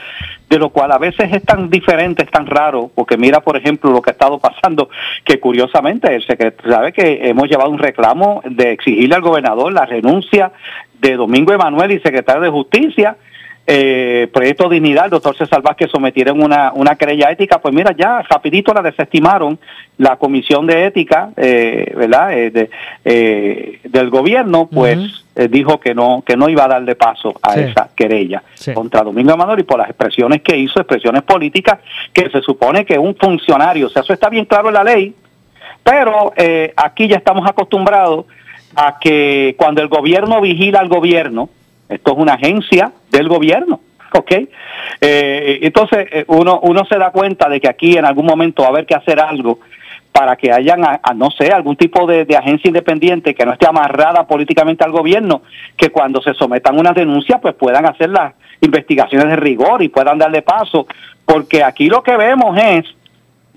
de 0.48 0.60
lo 0.60 0.70
cual 0.70 0.92
a 0.92 1.00
veces 1.00 1.34
es 1.34 1.44
tan 1.44 1.70
diferente, 1.72 2.24
es 2.24 2.30
tan 2.30 2.46
raro, 2.46 2.92
porque 2.94 3.18
mira, 3.18 3.40
por 3.40 3.58
ejemplo, 3.58 3.92
lo 3.92 4.02
que 4.02 4.12
ha 4.12 4.14
estado 4.14 4.38
pasando, 4.38 4.90
que 5.26 5.40
curiosamente 5.40 6.14
el 6.14 6.26
secretario, 6.26 6.72
sabe 6.72 6.94
que 6.94 7.28
hemos 7.28 7.48
llevado 7.50 7.72
un 7.72 7.80
reclamo 7.80 8.42
de 8.46 8.72
exigirle 8.72 9.16
al 9.16 9.22
gobernador 9.22 9.74
la 9.74 9.88
renuncia 9.88 10.52
de 11.00 11.16
Domingo 11.16 11.54
Emanuel 11.54 11.92
y 11.92 12.00
secretario 12.02 12.42
de 12.42 12.50
Justicia, 12.50 13.18
eh, 13.72 14.28
Proyecto 14.34 14.68
Dignidad, 14.68 15.06
el 15.06 15.12
doctor 15.12 15.38
César 15.38 15.62
Vázquez 15.62 15.92
sometieron 15.92 16.42
una, 16.42 16.72
una 16.74 16.96
querella 16.96 17.30
ética, 17.30 17.60
pues 17.60 17.72
mira, 17.72 17.92
ya 17.96 18.24
rapidito 18.24 18.74
la 18.74 18.82
desestimaron 18.82 19.60
la 20.00 20.16
comisión 20.16 20.66
de 20.66 20.88
ética, 20.88 21.30
eh, 21.38 21.94
¿verdad? 21.96 22.34
Eh, 22.34 22.70
eh, 23.06 23.80
del 23.84 24.10
gobierno, 24.10 24.68
pues 24.74 25.24
dijo 25.52 25.80
que 25.80 25.94
no 25.94 26.24
que 26.26 26.36
no 26.36 26.50
iba 26.50 26.66
a 26.66 26.68
darle 26.68 26.96
paso 26.96 27.36
a 27.44 27.54
esa 27.60 27.90
querella 27.96 28.42
contra 28.74 29.04
Domingo 29.04 29.34
Amador 29.34 29.60
y 29.60 29.64
por 29.64 29.78
las 29.78 29.88
expresiones 29.88 30.42
que 30.42 30.58
hizo, 30.58 30.80
expresiones 30.80 31.22
políticas, 31.22 31.80
que 32.12 32.28
se 32.32 32.42
supone 32.42 32.84
que 32.86 32.98
un 32.98 33.16
funcionario, 33.16 33.86
o 33.86 33.90
sea, 33.90 34.02
eso 34.02 34.14
está 34.14 34.30
bien 34.30 34.46
claro 34.46 34.70
en 34.70 34.74
la 34.74 34.84
ley, 34.84 35.14
pero 35.84 36.34
aquí 36.76 37.08
ya 37.08 37.18
estamos 37.18 37.48
acostumbrados 37.48 38.26
a 38.76 38.98
que 39.00 39.54
cuando 39.60 39.84
el 39.84 39.90
gobierno 39.90 40.42
vigila 40.42 40.80
al 40.80 40.90
gobierno, 40.90 41.50
esto 41.90 42.12
es 42.12 42.18
una 42.18 42.34
agencia 42.34 42.92
del 43.12 43.28
gobierno. 43.28 43.82
¿ok? 44.14 44.32
Eh, 45.02 45.60
entonces 45.62 46.08
eh, 46.12 46.26
uno, 46.28 46.60
uno 46.64 46.86
se 46.86 46.98
da 46.98 47.12
cuenta 47.12 47.50
de 47.50 47.60
que 47.60 47.70
aquí 47.70 47.98
en 47.98 48.06
algún 48.06 48.26
momento 48.26 48.64
va 48.64 48.70
a 48.70 48.72
haber 48.72 48.86
que 48.86 48.96
hacer 48.96 49.20
algo 49.20 49.60
para 50.12 50.36
que 50.36 50.52
hayan, 50.52 50.84
a, 50.84 51.00
no 51.16 51.30
sé, 51.32 51.52
algún 51.52 51.76
tipo 51.76 52.08
de, 52.08 52.26
agencia 52.36 52.68
independiente 52.68 53.36
que 53.36 53.46
no 53.46 53.54
esté 53.54 53.68
amarrada 53.68 54.26
políticamente 54.26 54.84
al 54.84 54.92
gobierno, 54.92 55.44
que 55.78 55.92
cuando 55.92 56.22
se 56.22 56.34
sometan 56.34 56.78
unas 56.78 56.96
denuncias 56.96 57.40
pues 57.40 57.56
puedan 57.56 57.86
hacer 57.86 58.10
las 58.10 58.34
investigaciones 58.60 59.30
de 59.30 59.36
rigor 59.36 59.82
y 59.84 59.90
puedan 59.90 60.18
darle 60.18 60.42
paso, 60.42 60.88
porque 61.26 61.64
aquí 61.64 61.88
lo 61.88 62.04
que 62.04 62.18
vemos 62.18 62.58
es 62.58 62.86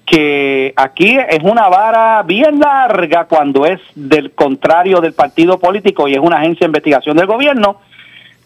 que 0.05 0.75
aquí 0.77 1.17
es 1.17 1.43
una 1.43 1.69
vara 1.69 2.23
bien 2.23 2.61
larga 2.61 3.25
cuando 3.25 3.65
es 3.65 3.81
del 3.95 4.33
contrario 4.33 5.01
del 5.01 5.15
partido 5.15 5.59
político 5.59 6.07
y 6.07 6.15
es 6.15 6.21
una 6.21 6.37
agencia 6.37 6.67
de 6.67 6.69
investigación 6.69 7.17
del 7.17 7.27
gobierno, 7.27 7.81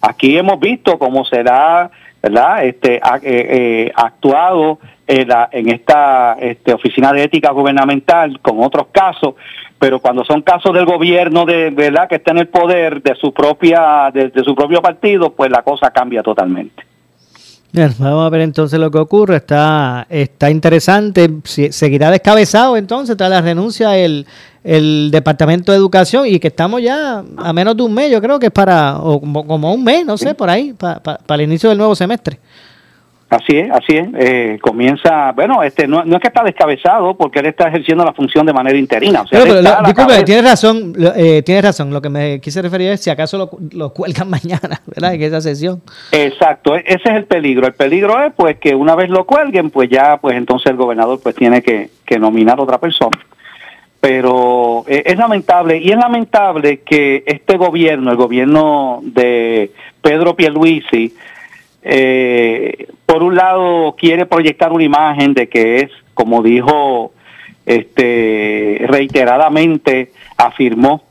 Aquí 0.00 0.36
hemos 0.36 0.60
visto 0.60 0.98
cómo 0.98 1.24
será. 1.24 1.90
Este, 2.62 2.96
eh, 2.96 3.00
eh, 3.22 3.92
actuado 3.94 4.80
en 5.06 5.70
esta 5.70 6.36
este, 6.40 6.74
oficina 6.74 7.12
de 7.12 7.22
ética 7.22 7.52
gubernamental 7.52 8.40
con 8.40 8.64
otros 8.64 8.88
casos, 8.90 9.36
pero 9.78 10.00
cuando 10.00 10.24
son 10.24 10.42
casos 10.42 10.74
del 10.74 10.86
gobierno 10.86 11.44
de 11.44 11.70
verdad 11.70 12.08
que 12.08 12.16
está 12.16 12.32
en 12.32 12.38
el 12.38 12.48
poder 12.48 13.00
de 13.00 13.14
su 13.14 13.32
propia 13.32 14.10
de 14.12 14.42
su 14.42 14.56
propio 14.56 14.82
partido, 14.82 15.34
pues 15.34 15.52
la 15.52 15.62
cosa 15.62 15.92
cambia 15.92 16.24
totalmente. 16.24 16.85
Bien, 17.72 17.94
vamos 17.98 18.26
a 18.26 18.30
ver 18.30 18.40
entonces 18.40 18.78
lo 18.78 18.90
que 18.90 18.98
ocurre. 18.98 19.36
Está, 19.36 20.06
está 20.08 20.50
interesante. 20.50 21.30
Seguirá 21.70 22.10
descabezado 22.10 22.76
entonces 22.76 23.16
tras 23.16 23.28
la 23.28 23.40
renuncia 23.40 23.96
el, 23.98 24.26
el 24.66 25.10
Departamento 25.12 25.72
de 25.72 25.78
Educación 25.78 26.26
y 26.26 26.40
que 26.40 26.48
estamos 26.48 26.82
ya 26.82 27.22
a 27.36 27.52
menos 27.52 27.76
de 27.76 27.82
un 27.84 27.94
mes, 27.94 28.10
yo 28.10 28.20
creo 28.20 28.38
que 28.38 28.46
es 28.46 28.52
para, 28.52 28.98
o 28.98 29.20
como, 29.20 29.72
un 29.72 29.84
mes, 29.84 30.04
no 30.04 30.18
sé, 30.18 30.34
por 30.34 30.50
ahí, 30.50 30.72
para 30.72 31.20
el 31.28 31.42
inicio 31.42 31.68
del 31.68 31.78
nuevo 31.78 31.94
semestre. 31.94 32.40
Así 33.28 33.58
es, 33.58 33.70
así 33.72 33.96
es. 33.96 34.08
Eh, 34.16 34.58
comienza, 34.60 35.32
bueno, 35.32 35.60
este 35.64 35.88
no, 35.88 36.00
es 36.00 36.20
que 36.20 36.28
está 36.28 36.44
descabezado 36.44 37.16
porque 37.16 37.40
él 37.40 37.46
está 37.46 37.66
ejerciendo 37.66 38.04
la 38.04 38.12
función 38.12 38.46
de 38.46 38.52
manera 38.52 38.78
interina. 38.78 39.22
O 39.22 39.84
disculpe, 39.84 40.22
tienes 40.24 40.44
razón, 40.44 40.92
eh, 41.16 41.42
tienes 41.44 41.64
razón. 41.64 41.92
Lo 41.92 42.00
que 42.00 42.08
me 42.08 42.40
quise 42.40 42.62
referir 42.62 42.92
es 42.92 43.00
si 43.00 43.10
acaso 43.10 43.36
lo, 43.36 43.50
lo 43.72 43.92
cuelgan 43.92 44.30
mañana, 44.30 44.80
¿verdad? 44.86 45.14
En 45.14 45.22
esa 45.22 45.40
sesión. 45.40 45.82
Exacto, 46.12 46.76
e-, 46.76 46.84
ese 46.86 47.08
es 47.08 47.16
el 47.16 47.24
peligro. 47.24 47.66
El 47.66 47.74
peligro 47.74 48.22
es 48.22 48.32
pues 48.32 48.58
que 48.58 48.76
una 48.76 48.94
vez 48.94 49.10
lo 49.10 49.24
cuelguen, 49.24 49.70
pues 49.70 49.90
ya, 49.90 50.18
pues 50.18 50.36
entonces 50.36 50.70
el 50.70 50.76
gobernador 50.76 51.18
pues 51.20 51.34
tiene 51.34 51.62
que, 51.62 51.90
que 52.04 52.20
nominar 52.20 52.60
a 52.60 52.62
otra 52.62 52.78
persona. 52.78 53.18
Pero 53.98 54.84
eh, 54.86 55.02
es 55.04 55.16
lamentable 55.16 55.78
y 55.78 55.90
es 55.90 55.96
lamentable 55.96 56.82
que 56.82 57.24
este 57.26 57.56
gobierno, 57.56 58.12
el 58.12 58.16
gobierno 58.16 59.00
de 59.02 59.72
Pedro 60.00 60.36
Pierluisi, 60.36 61.12
eh, 61.88 62.88
por 63.06 63.22
un 63.22 63.36
lado 63.36 63.94
quiere 63.96 64.26
proyectar 64.26 64.72
una 64.72 64.82
imagen 64.82 65.34
de 65.34 65.48
que 65.48 65.82
es, 65.82 65.90
como 66.14 66.42
dijo 66.42 67.12
este 67.64 68.84
reiteradamente, 68.88 70.10
afirmó 70.36 71.04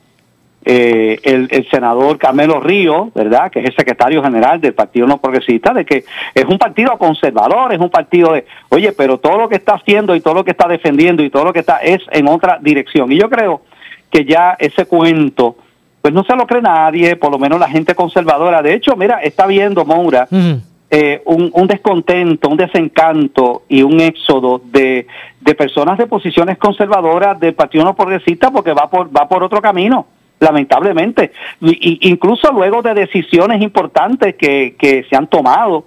eh, 0.66 1.20
el, 1.24 1.68
senador 1.70 2.18
Carmelo 2.18 2.60
Río, 2.60 3.10
¿verdad? 3.16 3.50
Que 3.50 3.60
es 3.60 3.68
el 3.68 3.76
secretario 3.76 4.22
general 4.22 4.60
del 4.60 4.74
Partido 4.74 5.08
No 5.08 5.20
Progresista, 5.20 5.74
de 5.74 5.86
que 5.86 6.04
es 6.34 6.46
un 6.46 6.58
partido 6.58 6.98
conservador, 6.98 7.74
es 7.74 7.80
un 7.80 7.90
partido 7.90 8.34
de, 8.34 8.46
oye, 8.68 8.92
pero 8.92 9.18
todo 9.18 9.38
lo 9.38 9.48
que 9.48 9.56
está 9.56 9.76
haciendo 9.76 10.14
y 10.14 10.20
todo 10.20 10.34
lo 10.34 10.44
que 10.44 10.52
está 10.52 10.68
defendiendo 10.68 11.24
y 11.24 11.30
todo 11.30 11.46
lo 11.46 11.54
que 11.54 11.60
está 11.60 11.78
es 11.78 12.02
en 12.12 12.28
otra 12.28 12.60
dirección. 12.62 13.14
Y 13.14 13.18
yo 13.18 13.30
creo 13.30 13.62
que 14.12 14.26
ya 14.26 14.58
ese 14.60 14.88
cuento 14.88 15.56
pues 16.06 16.14
no 16.14 16.24
se 16.24 16.36
lo 16.36 16.46
cree 16.46 16.62
nadie, 16.62 17.16
por 17.16 17.32
lo 17.32 17.40
menos 17.40 17.60
la 17.60 17.68
gente 17.68 17.96
conservadora. 17.96 18.62
De 18.62 18.76
hecho, 18.76 18.96
mira, 18.96 19.22
está 19.24 19.48
viendo 19.48 19.86
Moura 19.86 20.28
eh, 20.92 21.24
un, 21.26 21.66
descontento, 21.66 22.48
un 22.48 22.58
desencanto 22.58 23.64
y 23.68 23.82
un 23.82 24.00
éxodo 24.00 24.62
de, 24.66 25.08
de 25.42 25.56
personas 25.56 25.98
de 25.98 26.06
posiciones 26.06 26.60
conservadoras 26.60 27.40
del 27.40 27.56
Partido 27.56 27.86
No 27.86 27.96
Progresista 27.96 28.52
porque 28.52 28.72
va 28.72 28.88
por, 28.88 29.08
va 29.08 29.28
por 29.28 29.42
otro 29.42 29.60
camino 29.64 30.06
lamentablemente, 30.40 31.32
y, 31.60 32.08
incluso 32.08 32.52
luego 32.52 32.84
de 32.84 32.94
decisiones 32.94 33.60
importantes 33.64 34.36
que, 34.36 34.76
que 34.78 35.08
se 35.10 35.16
han 35.16 35.26
tomado 35.26 35.86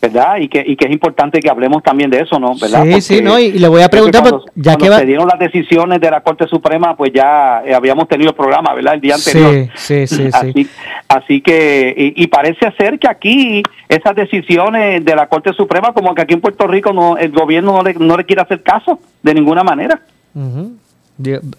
¿verdad? 0.00 0.36
Y 0.36 0.48
que, 0.48 0.62
y 0.64 0.76
que 0.76 0.86
es 0.86 0.92
importante 0.92 1.40
que 1.40 1.50
hablemos 1.50 1.82
también 1.82 2.10
de 2.10 2.20
eso, 2.20 2.38
¿no? 2.38 2.54
¿verdad? 2.56 2.84
Sí, 2.84 3.00
sí, 3.00 3.22
no, 3.22 3.38
y, 3.38 3.52
le 3.52 3.66
voy 3.66 3.82
a 3.82 3.88
preguntar, 3.88 4.22
pues, 4.22 4.42
ya 4.54 4.76
que 4.76 4.88
se 4.88 5.06
dieron 5.06 5.26
las 5.26 5.38
decisiones 5.38 6.00
de 6.00 6.10
la 6.10 6.20
Corte 6.20 6.46
Suprema, 6.46 6.96
pues 6.96 7.12
ya 7.12 7.62
eh, 7.66 7.74
habíamos 7.74 8.06
tenido 8.06 8.30
el 8.30 8.36
programa, 8.36 8.74
¿verdad? 8.74 8.94
El 8.94 9.00
día 9.00 9.16
anterior. 9.16 9.68
Sí, 9.74 10.06
sí, 10.06 10.16
sí. 10.16 10.30
Así, 10.32 10.68
así 11.08 11.40
que, 11.40 12.12
y, 12.14 12.26
parece 12.28 12.72
ser 12.78 12.98
que 12.98 13.08
aquí 13.08 13.62
esas 13.88 14.14
decisiones 14.14 15.04
de 15.04 15.16
la 15.16 15.26
Corte 15.26 15.52
Suprema, 15.52 15.92
como 15.92 16.14
que 16.14 16.22
aquí 16.22 16.34
en 16.34 16.40
Puerto 16.40 16.66
Rico 16.66 16.92
no 16.92 17.16
el 17.16 17.32
gobierno 17.32 17.72
no 17.72 17.82
le, 17.82 17.94
no 17.94 18.16
le 18.16 18.24
quiere 18.24 18.42
hacer 18.42 18.62
caso 18.62 19.00
de 19.22 19.34
ninguna 19.34 19.64
manera. 19.64 20.00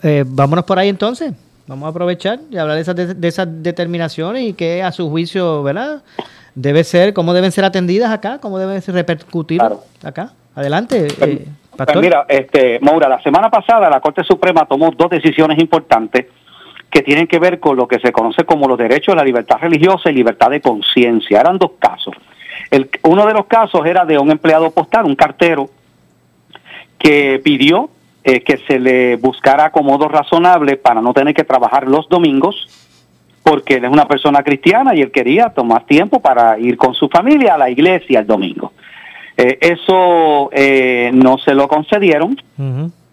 Eh, 0.03 0.23
vámonos 0.25 0.63
por 0.63 0.79
ahí 0.79 0.87
entonces. 0.87 1.33
Vamos 1.67 1.85
a 1.85 1.89
aprovechar 1.89 2.39
y 2.49 2.57
hablar 2.57 2.77
de 2.77 2.81
esas, 2.81 3.21
de 3.21 3.27
esas 3.27 3.47
determinaciones 3.61 4.43
y 4.43 4.53
que 4.53 4.81
a 4.81 4.91
su 4.91 5.09
juicio, 5.09 5.61
¿verdad? 5.61 6.01
Debe 6.61 6.83
ser, 6.83 7.13
cómo 7.13 7.33
deben 7.33 7.51
ser 7.51 7.63
atendidas 7.63 8.11
acá, 8.11 8.39
cómo 8.39 8.59
deben 8.59 8.81
ser 8.81 8.93
repercutir 8.95 9.61
acá. 10.03 10.33
Adelante, 10.55 11.07
pues, 11.17 11.29
eh, 11.29 11.45
Pastor. 11.75 11.95
Pues 11.95 12.03
mira, 12.03 12.25
este, 12.27 12.79
Maura, 12.81 13.07
la 13.07 13.21
semana 13.21 13.49
pasada 13.49 13.89
la 13.89 14.01
Corte 14.01 14.23
Suprema 14.25 14.65
tomó 14.65 14.91
dos 14.91 15.09
decisiones 15.09 15.57
importantes 15.59 16.25
que 16.89 17.01
tienen 17.01 17.27
que 17.27 17.39
ver 17.39 17.59
con 17.59 17.77
lo 17.77 17.87
que 17.87 17.99
se 17.99 18.11
conoce 18.11 18.43
como 18.43 18.67
los 18.67 18.77
derechos 18.77 19.13
de 19.13 19.17
la 19.17 19.23
libertad 19.23 19.57
religiosa 19.61 20.09
y 20.09 20.13
libertad 20.13 20.49
de 20.49 20.59
conciencia. 20.59 21.39
Eran 21.39 21.57
dos 21.57 21.71
casos. 21.79 22.13
El, 22.69 22.89
uno 23.03 23.25
de 23.25 23.33
los 23.33 23.45
casos 23.45 23.85
era 23.85 24.03
de 24.03 24.17
un 24.17 24.29
empleado 24.29 24.71
postal, 24.71 25.05
un 25.05 25.15
cartero, 25.15 25.69
que 26.97 27.39
pidió 27.41 27.89
eh, 28.25 28.41
que 28.41 28.57
se 28.67 28.79
le 28.79 29.15
buscara 29.15 29.65
acomodo 29.65 30.09
razonable 30.09 30.75
para 30.75 30.99
no 30.99 31.13
tener 31.13 31.33
que 31.33 31.45
trabajar 31.45 31.87
los 31.87 32.09
domingos 32.09 32.67
porque 33.49 33.77
él 33.77 33.85
es 33.85 33.89
una 33.89 34.07
persona 34.07 34.43
cristiana 34.43 34.93
y 34.93 35.01
él 35.01 35.09
quería 35.09 35.49
tomar 35.49 35.83
tiempo 35.87 36.19
para 36.19 36.59
ir 36.59 36.77
con 36.77 36.93
su 36.93 37.09
familia 37.09 37.55
a 37.55 37.57
la 37.57 37.67
iglesia 37.67 38.19
el 38.19 38.27
domingo. 38.27 38.73
Eh, 39.35 39.57
eso 39.59 40.51
eh, 40.53 41.09
no 41.11 41.39
se 41.39 41.55
lo 41.55 41.67
concedieron 41.67 42.39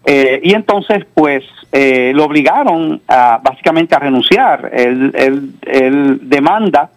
eh, 0.05 0.39
y 0.43 0.53
entonces 0.53 1.07
pues 1.11 1.43
lo 1.71 2.25
obligaron 2.25 3.01
a, 3.07 3.39
básicamente 3.41 3.95
a 3.95 3.99
renunciar. 3.99 4.69
Él, 4.73 5.11
él, 5.63 6.19
demanda 6.21 6.91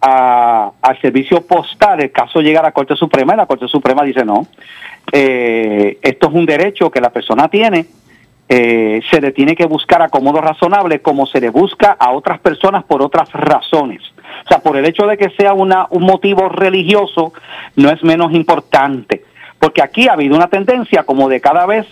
al 0.00 1.00
servicio 1.00 1.44
postal, 1.44 2.00
el 2.00 2.12
caso 2.12 2.40
llega 2.40 2.60
a 2.60 2.64
la 2.64 2.72
Corte 2.72 2.94
Suprema 2.94 3.34
y 3.34 3.38
la 3.38 3.46
Corte 3.46 3.66
Suprema 3.66 4.04
dice 4.04 4.24
no, 4.24 4.46
esto 5.10 6.28
es 6.28 6.32
un 6.32 6.46
derecho 6.46 6.92
que 6.92 7.00
la 7.00 7.10
persona 7.10 7.48
tiene 7.48 7.86
eh, 8.54 9.00
se 9.10 9.18
le 9.18 9.32
tiene 9.32 9.56
que 9.56 9.64
buscar 9.64 10.02
acomodo 10.02 10.42
razonable 10.42 11.00
como 11.00 11.24
se 11.24 11.40
le 11.40 11.48
busca 11.48 11.96
a 11.98 12.10
otras 12.10 12.38
personas 12.38 12.84
por 12.84 13.00
otras 13.00 13.32
razones. 13.32 14.02
O 14.44 14.48
sea, 14.48 14.58
por 14.58 14.76
el 14.76 14.84
hecho 14.84 15.06
de 15.06 15.16
que 15.16 15.30
sea 15.30 15.54
una, 15.54 15.86
un 15.88 16.02
motivo 16.02 16.50
religioso, 16.50 17.32
no 17.76 17.88
es 17.88 18.04
menos 18.04 18.34
importante. 18.34 19.24
Porque 19.58 19.80
aquí 19.80 20.06
ha 20.06 20.12
habido 20.12 20.36
una 20.36 20.48
tendencia 20.48 21.04
como 21.04 21.30
de 21.30 21.40
cada 21.40 21.64
vez 21.64 21.86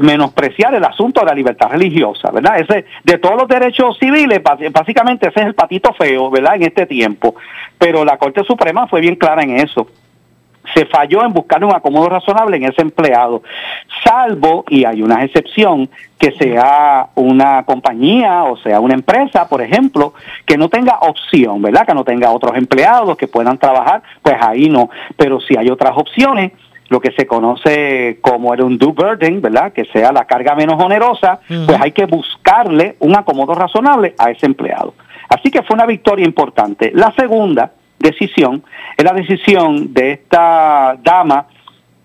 menospreciar 0.00 0.72
el 0.76 0.84
asunto 0.84 1.22
de 1.22 1.26
la 1.26 1.34
libertad 1.34 1.70
religiosa, 1.70 2.30
¿verdad? 2.30 2.60
Ese, 2.60 2.84
de 3.02 3.18
todos 3.18 3.34
los 3.34 3.48
derechos 3.48 3.98
civiles, 3.98 4.40
básicamente 4.72 5.26
ese 5.26 5.40
es 5.40 5.46
el 5.46 5.54
patito 5.56 5.92
feo, 5.94 6.30
¿verdad? 6.30 6.54
En 6.54 6.62
este 6.62 6.86
tiempo. 6.86 7.34
Pero 7.78 8.04
la 8.04 8.16
Corte 8.16 8.44
Suprema 8.44 8.86
fue 8.86 9.00
bien 9.00 9.16
clara 9.16 9.42
en 9.42 9.58
eso 9.58 9.88
se 10.74 10.86
falló 10.86 11.24
en 11.24 11.32
buscar 11.32 11.64
un 11.64 11.74
acomodo 11.74 12.08
razonable 12.08 12.56
en 12.56 12.64
ese 12.64 12.82
empleado, 12.82 13.42
salvo, 14.04 14.64
y 14.68 14.84
hay 14.84 15.02
una 15.02 15.24
excepción, 15.24 15.88
que 16.18 16.32
sea 16.32 17.08
una 17.14 17.64
compañía 17.64 18.44
o 18.44 18.56
sea 18.58 18.78
una 18.78 18.94
empresa, 18.94 19.48
por 19.48 19.62
ejemplo, 19.62 20.12
que 20.44 20.58
no 20.58 20.68
tenga 20.68 20.98
opción, 21.00 21.62
¿verdad? 21.62 21.86
Que 21.86 21.94
no 21.94 22.04
tenga 22.04 22.30
otros 22.30 22.56
empleados 22.56 23.16
que 23.16 23.26
puedan 23.26 23.56
trabajar, 23.58 24.02
pues 24.22 24.36
ahí 24.40 24.68
no. 24.68 24.90
Pero 25.16 25.40
si 25.40 25.56
hay 25.56 25.70
otras 25.70 25.96
opciones, 25.96 26.52
lo 26.90 27.00
que 27.00 27.12
se 27.12 27.26
conoce 27.26 28.18
como 28.20 28.52
el 28.52 28.62
undue 28.62 28.92
burden, 28.92 29.40
¿verdad? 29.40 29.72
Que 29.72 29.84
sea 29.86 30.12
la 30.12 30.26
carga 30.26 30.54
menos 30.54 30.82
onerosa, 30.82 31.40
pues 31.46 31.80
hay 31.80 31.92
que 31.92 32.04
buscarle 32.04 32.96
un 32.98 33.16
acomodo 33.16 33.54
razonable 33.54 34.14
a 34.18 34.30
ese 34.30 34.46
empleado. 34.46 34.94
Así 35.28 35.50
que 35.50 35.62
fue 35.62 35.74
una 35.74 35.86
victoria 35.86 36.26
importante. 36.26 36.90
La 36.92 37.12
segunda, 37.16 37.72
decisión 38.00 38.64
es 38.96 39.04
la 39.04 39.12
decisión 39.12 39.94
de 39.94 40.12
esta 40.12 40.98
dama 41.02 41.46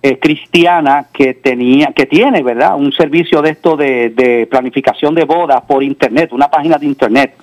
eh, 0.04 0.20
cristiana 0.20 1.08
que 1.12 1.34
tenía, 1.34 1.88
que 1.88 2.06
tiene, 2.06 2.44
¿verdad? 2.44 2.75
Un 2.75 2.92
servicio 2.92 3.42
de 3.42 3.50
esto 3.50 3.75
de, 3.75 4.48
planificación 4.52 5.16
de 5.16 5.25
bodas 5.25 5.62
por 5.62 5.82
internet, 5.82 6.32
una 6.32 6.48
página 6.48 6.78
de 6.78 6.86
internet. 6.86 7.34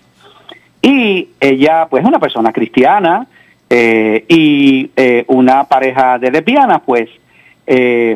Y 0.80 1.30
ella, 1.40 1.88
pues, 1.90 2.04
es 2.04 2.08
una 2.08 2.20
persona 2.20 2.52
cristiana 2.52 3.26
eh, 3.68 4.24
y 4.28 4.90
eh, 4.94 5.24
una 5.26 5.64
pareja 5.64 6.18
de 6.18 6.30
lesbianas, 6.30 6.82
pues, 6.86 7.10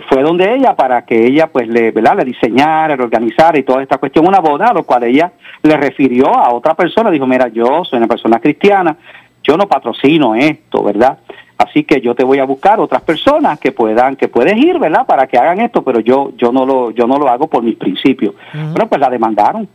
fue 0.08 0.22
donde 0.22 0.54
ella 0.54 0.76
para 0.76 1.04
que 1.04 1.26
ella, 1.26 1.46
pues, 1.48 1.66
le, 1.66 1.90
¿verdad? 1.90 2.18
le 2.18 2.24
diseñara, 2.24 2.94
le 2.94 3.02
organizara 3.02 3.58
y 3.58 3.62
toda 3.62 3.82
esta 3.82 3.98
cuestión 3.98 4.28
una 4.28 4.40
boda, 4.40 4.68
a 4.68 4.74
lo 4.74 4.84
cual 4.84 5.04
ella 5.04 5.32
le 5.62 5.76
refirió 5.76 6.26
a 6.36 6.52
otra 6.52 6.74
persona, 6.74 7.10
dijo, 7.10 7.26
mira, 7.26 7.48
yo 7.48 7.82
soy 7.84 7.96
una 7.96 8.06
persona 8.06 8.38
cristiana, 8.38 8.96
yo 9.46 9.56
no 9.56 9.66
patrocino 9.68 10.34
esto, 10.34 10.82
¿verdad? 10.82 11.18
Así 11.58 11.84
que 11.84 12.00
yo 12.00 12.14
te 12.14 12.24
voy 12.24 12.38
a 12.38 12.44
buscar 12.44 12.80
otras 12.80 13.02
personas 13.02 13.58
que 13.58 13.72
puedan, 13.72 14.16
que 14.16 14.28
puedes 14.28 14.56
ir, 14.56 14.78
¿verdad? 14.78 15.06
Para 15.06 15.26
que 15.26 15.38
hagan 15.38 15.60
esto, 15.60 15.82
pero 15.82 16.00
yo, 16.00 16.32
yo 16.36 16.52
no 16.52 16.66
lo, 16.66 16.90
yo 16.90 17.06
no 17.06 17.18
lo 17.18 17.28
hago 17.28 17.46
por 17.46 17.62
mis 17.62 17.76
principios. 17.76 18.34
Bueno, 18.52 18.88
pues 18.88 19.00
la 19.00 19.08
demandaron. 19.08 19.68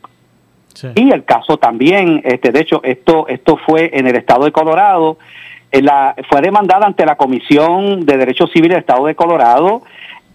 Y 0.95 1.11
el 1.11 1.25
caso 1.25 1.57
también, 1.57 2.21
este, 2.23 2.51
de 2.51 2.61
hecho, 2.61 2.81
esto, 2.83 3.27
esto 3.27 3.57
fue 3.57 3.89
en 3.93 4.07
el 4.07 4.15
estado 4.15 4.45
de 4.45 4.51
Colorado, 4.51 5.17
la, 5.71 6.15
fue 6.29 6.41
demandada 6.41 6.85
ante 6.85 7.05
la 7.05 7.15
Comisión 7.15 8.05
de 8.05 8.17
Derechos 8.17 8.51
Civiles 8.51 8.75
del 8.75 8.79
Estado 8.79 9.05
de 9.05 9.15
Colorado. 9.15 9.83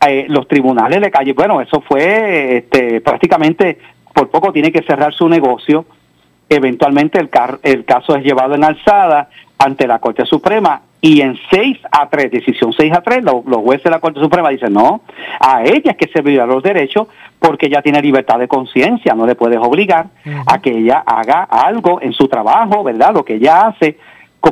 Eh, 0.06 0.26
los 0.28 0.46
tribunales 0.46 1.00
le 1.00 1.10
cayeron, 1.10 1.36
bueno, 1.36 1.60
eso 1.60 1.80
fue 1.80 2.58
este, 2.58 3.00
prácticamente 3.00 3.78
por 4.12 4.30
poco 4.30 4.52
tiene 4.52 4.72
que 4.72 4.82
cerrar 4.82 5.12
su 5.12 5.28
negocio. 5.28 5.84
Eventualmente 6.48 7.18
el, 7.18 7.28
el 7.62 7.84
caso 7.84 8.16
es 8.16 8.24
llevado 8.24 8.54
en 8.54 8.64
alzada 8.64 9.28
ante 9.58 9.86
la 9.86 9.98
Corte 9.98 10.24
Suprema 10.26 10.82
y 11.00 11.20
en 11.20 11.38
6 11.50 11.78
a 11.90 12.08
3, 12.08 12.30
decisión 12.30 12.72
6 12.72 12.92
a 12.92 13.00
3, 13.00 13.22
los, 13.22 13.44
jueces 13.44 13.84
de 13.84 13.90
la 13.90 14.00
Corte 14.00 14.20
Suprema 14.20 14.48
dicen, 14.48 14.72
no, 14.72 15.02
a 15.38 15.62
ella 15.62 15.92
es 15.92 15.96
que 15.96 16.08
se 16.08 16.22
violan 16.22 16.48
los 16.48 16.62
derechos 16.62 17.08
porque 17.38 17.66
ella 17.66 17.82
tiene 17.82 18.02
libertad 18.02 18.38
de 18.38 18.48
conciencia, 18.48 19.14
no 19.14 19.26
le 19.26 19.34
puedes 19.34 19.58
obligar 19.58 20.06
a 20.46 20.60
que 20.60 20.70
ella 20.70 21.04
haga 21.06 21.44
algo 21.44 22.00
en 22.00 22.12
su 22.12 22.28
trabajo, 22.28 22.82
¿verdad? 22.82 23.14
Lo 23.14 23.24
que 23.24 23.34
ella 23.34 23.68
hace 23.68 23.98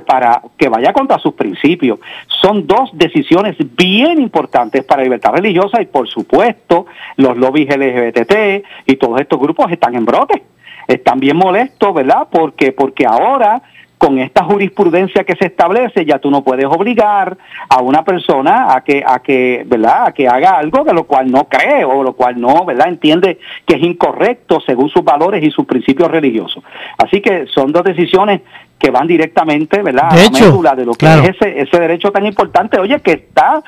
para 0.01 0.43
que 0.57 0.69
vaya 0.69 0.93
contra 0.93 1.19
sus 1.19 1.35
principios. 1.35 2.01
Son 2.27 2.67
dos 2.67 2.91
decisiones 2.93 3.57
bien 3.77 4.21
importantes 4.21 4.85
para 4.85 5.01
la 5.01 5.05
libertad 5.05 5.33
religiosa 5.33 5.81
y 5.81 5.87
por 5.87 6.09
supuesto 6.09 6.87
los 7.17 7.37
lobbies 7.37 7.69
LGBT 7.69 8.65
y 8.87 8.97
todos 8.97 9.21
estos 9.21 9.39
grupos 9.39 9.71
están 9.71 9.95
en 9.95 10.05
brote. 10.05 10.43
Están 10.87 11.21
bien 11.21 11.37
molestos, 11.37 11.95
¿verdad? 11.95 12.29
Porque 12.31 12.73
porque 12.73 13.07
ahora 13.07 13.63
con 14.05 14.19
esta 14.19 14.45
jurisprudencia 14.45 15.25
que 15.25 15.35
se 15.37 15.47
establece 15.47 16.05
ya 16.05 16.19
tú 16.19 16.31
no 16.31 16.45
puedes 16.45 16.67
obligar 16.67 17.39
a 17.69 17.81
una 17.81 18.05
persona 18.05 18.75
a 18.75 18.83
que 18.83 19.03
a 19.07 19.21
que 19.21 19.65
verdad 19.67 20.09
a 20.09 20.13
que 20.13 20.29
haga 20.29 20.59
algo 20.59 20.85
de 20.85 20.93
lo 20.93 21.05
cual 21.05 21.31
no 21.31 21.45
cree 21.45 21.85
o 21.85 22.03
lo 22.03 22.13
cual 22.13 22.39
no 22.39 22.67
verdad 22.67 22.89
entiende 22.89 23.39
que 23.67 23.77
es 23.77 23.83
incorrecto 23.83 24.61
según 24.67 24.91
sus 24.91 25.03
valores 25.03 25.43
y 25.43 25.51
sus 25.51 25.65
principios 25.65 26.11
religiosos. 26.11 26.63
Así 26.99 27.23
que 27.23 27.47
son 27.47 27.73
dos 27.73 27.85
decisiones 27.85 28.43
que 28.79 28.91
van 28.91 29.07
directamente 29.07 29.81
verdad 29.81 30.09
a 30.11 30.17
la 30.17 30.31
médula 30.31 30.75
de 30.75 30.85
lo 30.85 30.93
que 30.93 31.07
es 31.07 31.31
ese 31.31 31.61
ese 31.63 31.81
derecho 31.81 32.11
tan 32.11 32.27
importante 32.27 32.79
oye 32.79 33.01
que 33.01 33.13
está 33.13 33.63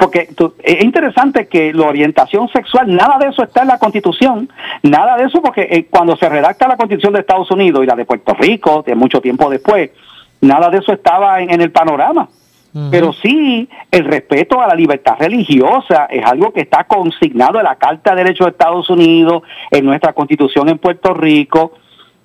porque 0.00 0.30
es 0.62 0.82
interesante 0.82 1.46
que 1.46 1.74
la 1.74 1.86
orientación 1.86 2.48
sexual, 2.48 2.96
nada 2.96 3.18
de 3.18 3.28
eso 3.28 3.42
está 3.42 3.60
en 3.60 3.68
la 3.68 3.78
Constitución, 3.78 4.48
nada 4.82 5.18
de 5.18 5.24
eso 5.24 5.42
porque 5.42 5.68
eh, 5.70 5.86
cuando 5.90 6.16
se 6.16 6.26
redacta 6.26 6.66
la 6.66 6.78
Constitución 6.78 7.12
de 7.12 7.20
Estados 7.20 7.50
Unidos 7.50 7.84
y 7.84 7.86
la 7.86 7.94
de 7.96 8.06
Puerto 8.06 8.32
Rico, 8.32 8.82
de 8.84 8.94
mucho 8.94 9.20
tiempo 9.20 9.50
después, 9.50 9.90
nada 10.40 10.70
de 10.70 10.78
eso 10.78 10.92
estaba 10.94 11.42
en, 11.42 11.60
el 11.60 11.70
panorama. 11.70 12.28
Pero 12.90 13.12
sí, 13.12 13.68
el 13.90 14.04
respeto 14.04 14.62
a 14.62 14.68
la 14.68 14.76
libertad 14.76 15.16
religiosa 15.18 16.06
es 16.08 16.24
algo 16.24 16.52
que 16.52 16.60
está 16.60 16.84
consignado 16.84 17.58
en 17.58 17.64
la 17.64 17.74
Carta 17.74 18.14
de 18.14 18.22
Derechos 18.22 18.46
de 18.46 18.50
Estados 18.52 18.88
Unidos, 18.88 19.42
en 19.72 19.84
nuestra 19.84 20.12
Constitución 20.12 20.68
en 20.68 20.78
Puerto 20.78 21.12
Rico, 21.12 21.72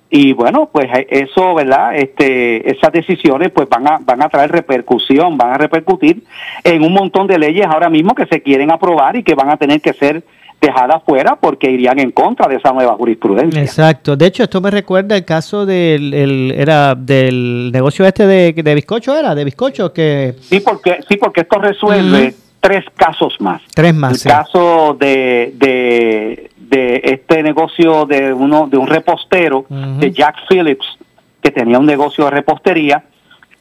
y 0.08 0.32
bueno 0.32 0.68
pues 0.72 0.86
eh, 0.94 1.06
eso 1.10 1.54
verdad 1.54 1.96
este 1.96 2.70
esas 2.70 2.92
decisiones 2.92 3.50
pues 3.50 3.68
van 3.68 3.88
a 3.88 3.98
van 4.00 4.22
a 4.22 4.28
traer 4.28 4.52
repercusión 4.52 5.36
van 5.36 5.52
a 5.52 5.58
repercutir 5.58 6.22
en 6.62 6.82
un 6.82 6.92
montón 6.92 7.26
de 7.26 7.38
leyes 7.38 7.66
ahora 7.66 7.90
mismo 7.90 8.14
que 8.14 8.26
se 8.26 8.42
quieren 8.42 8.70
aprobar 8.70 9.16
y 9.16 9.22
que 9.22 9.34
van 9.34 9.50
a 9.50 9.56
tener 9.56 9.80
que 9.80 9.92
ser 9.92 10.22
dejadas 10.60 11.02
fuera 11.04 11.36
porque 11.36 11.70
irían 11.70 11.98
en 11.98 12.12
contra 12.12 12.48
de 12.48 12.56
esa 12.56 12.72
nueva 12.72 12.94
jurisprudencia. 12.94 13.60
Exacto. 13.60 14.16
De 14.16 14.26
hecho 14.26 14.42
esto 14.44 14.60
me 14.60 14.70
recuerda 14.70 15.14
el 15.14 15.24
caso 15.24 15.66
del 15.66 16.52
era 16.56 16.94
del 16.94 17.70
negocio 17.72 18.06
este 18.06 18.26
de, 18.26 18.52
de 18.52 18.74
bizcocho 18.74 19.16
era 19.16 19.34
de 19.34 19.44
bizcocho 19.44 19.92
que 19.92 20.34
sí 20.40 20.60
porque 20.60 21.00
sí 21.08 21.16
porque 21.16 21.42
esto 21.42 21.58
resuelve 21.58 22.34
tres 22.60 22.84
casos 22.96 23.36
más. 23.40 23.62
Tres 23.74 23.94
más 23.94 24.24
el 24.24 24.32
caso 24.32 24.96
de, 24.98 25.52
de 25.56 26.50
de 26.68 27.00
este 27.04 27.42
negocio 27.42 28.06
de 28.06 28.32
uno 28.32 28.66
de 28.66 28.76
un 28.76 28.86
repostero 28.86 29.66
de 29.68 30.10
Jack 30.12 30.46
Phillips 30.48 30.98
que 31.42 31.50
tenía 31.50 31.78
un 31.78 31.86
negocio 31.86 32.24
de 32.24 32.30
repostería, 32.30 33.04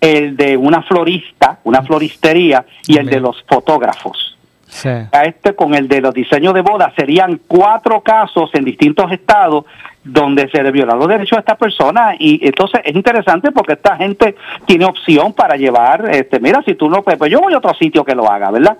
el 0.02 0.36
de 0.36 0.58
una 0.58 0.82
florista, 0.82 1.60
una 1.64 1.82
floristería 1.84 2.66
y 2.88 2.98
el 2.98 3.08
de 3.08 3.20
los 3.20 3.44
fotógrafos. 3.48 4.38
A 5.12 5.24
este 5.24 5.56
con 5.56 5.74
el 5.74 5.88
de 5.88 6.02
los 6.02 6.14
diseños 6.14 6.54
de 6.54 6.62
boda 6.62 6.92
serían 6.96 7.40
cuatro 7.48 8.02
casos 8.02 8.50
en 8.54 8.66
distintos 8.66 9.12
estados 9.12 9.66
donde 10.04 10.50
se 10.50 10.62
le 10.62 10.72
violan 10.72 11.00
los 11.00 11.08
derechos 11.08 11.38
de 11.38 11.40
estas 11.40 11.58
personas 11.58 12.16
y 12.20 12.46
entonces 12.46 12.82
es 12.84 12.96
interesante 12.96 13.52
porque 13.52 13.74
esta 13.74 13.96
gente 13.98 14.36
tiene 14.66 14.86
opción 14.86 15.34
para 15.34 15.56
llevar, 15.56 16.10
este, 16.12 16.40
mira, 16.40 16.62
si 16.64 16.76
tú 16.76 16.90
no, 16.90 17.02
pues, 17.02 17.18
pues 17.18 17.32
yo 17.32 17.40
voy 17.40 17.54
a 17.54 17.58
otro 17.58 17.74
sitio 17.74 18.04
que 18.04 18.14
lo 18.14 18.30
haga, 18.30 18.52
¿verdad? 18.52 18.78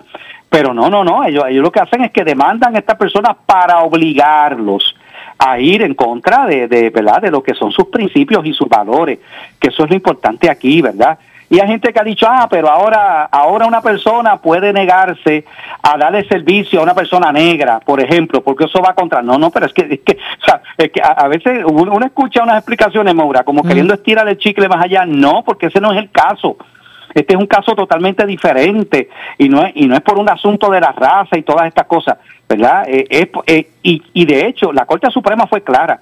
Pero 0.48 0.72
no, 0.72 0.88
no, 0.88 1.04
no, 1.04 1.24
ellos, 1.24 1.44
ellos 1.48 1.62
lo 1.62 1.72
que 1.72 1.80
hacen 1.80 2.02
es 2.02 2.12
que 2.12 2.24
demandan 2.24 2.76
a 2.76 2.78
estas 2.78 2.96
personas 2.96 3.36
para 3.46 3.80
obligarlos 3.80 4.94
a 5.38 5.58
ir 5.58 5.82
en 5.82 5.94
contra 5.94 6.46
de, 6.46 6.68
de, 6.68 6.90
¿verdad? 6.90 7.20
de 7.20 7.30
lo 7.30 7.42
que 7.42 7.54
son 7.54 7.72
sus 7.72 7.86
principios 7.86 8.44
y 8.46 8.54
sus 8.54 8.68
valores, 8.68 9.18
que 9.60 9.68
eso 9.68 9.84
es 9.84 9.90
lo 9.90 9.96
importante 9.96 10.48
aquí, 10.48 10.80
¿verdad? 10.80 11.18
Y 11.48 11.60
hay 11.60 11.68
gente 11.68 11.92
que 11.92 12.00
ha 12.00 12.04
dicho, 12.04 12.26
ah, 12.28 12.48
pero 12.50 12.68
ahora, 12.68 13.24
ahora 13.24 13.66
una 13.66 13.80
persona 13.80 14.36
puede 14.38 14.72
negarse 14.72 15.44
a 15.80 15.96
darle 15.96 16.26
servicio 16.26 16.80
a 16.80 16.82
una 16.82 16.94
persona 16.94 17.30
negra, 17.30 17.78
por 17.78 18.00
ejemplo, 18.00 18.42
porque 18.42 18.64
eso 18.64 18.80
va 18.80 18.94
contra. 18.94 19.22
No, 19.22 19.38
no, 19.38 19.50
pero 19.50 19.66
es 19.66 19.72
que, 19.72 19.82
es 19.82 20.00
que, 20.00 20.18
o 20.42 20.44
sea, 20.44 20.60
es 20.76 20.90
que 20.90 21.00
a, 21.00 21.28
veces 21.28 21.64
uno, 21.64 22.04
escucha 22.04 22.42
unas 22.42 22.56
explicaciones, 22.56 23.14
Maura, 23.14 23.44
como 23.44 23.62
queriendo 23.62 23.94
estirar 23.94 24.28
el 24.28 24.38
chicle 24.38 24.68
más 24.68 24.82
allá. 24.82 25.06
No, 25.06 25.44
porque 25.44 25.66
ese 25.66 25.80
no 25.80 25.92
es 25.92 25.98
el 25.98 26.10
caso. 26.10 26.56
Este 27.16 27.32
es 27.32 27.40
un 27.40 27.46
caso 27.46 27.74
totalmente 27.74 28.26
diferente 28.26 29.08
y 29.38 29.48
no 29.48 29.64
es, 29.64 29.72
y 29.74 29.86
no 29.86 29.94
es 29.94 30.02
por 30.02 30.18
un 30.18 30.28
asunto 30.28 30.70
de 30.70 30.80
la 30.80 30.92
raza 30.92 31.38
y 31.38 31.42
todas 31.42 31.66
estas 31.66 31.86
cosas, 31.86 32.18
¿verdad? 32.46 32.84
Eh, 32.88 33.06
eh, 33.46 33.68
y, 33.82 34.02
y 34.12 34.26
de 34.26 34.46
hecho, 34.46 34.70
la 34.70 34.84
Corte 34.84 35.10
Suprema 35.10 35.46
fue 35.46 35.62
clara. 35.62 35.98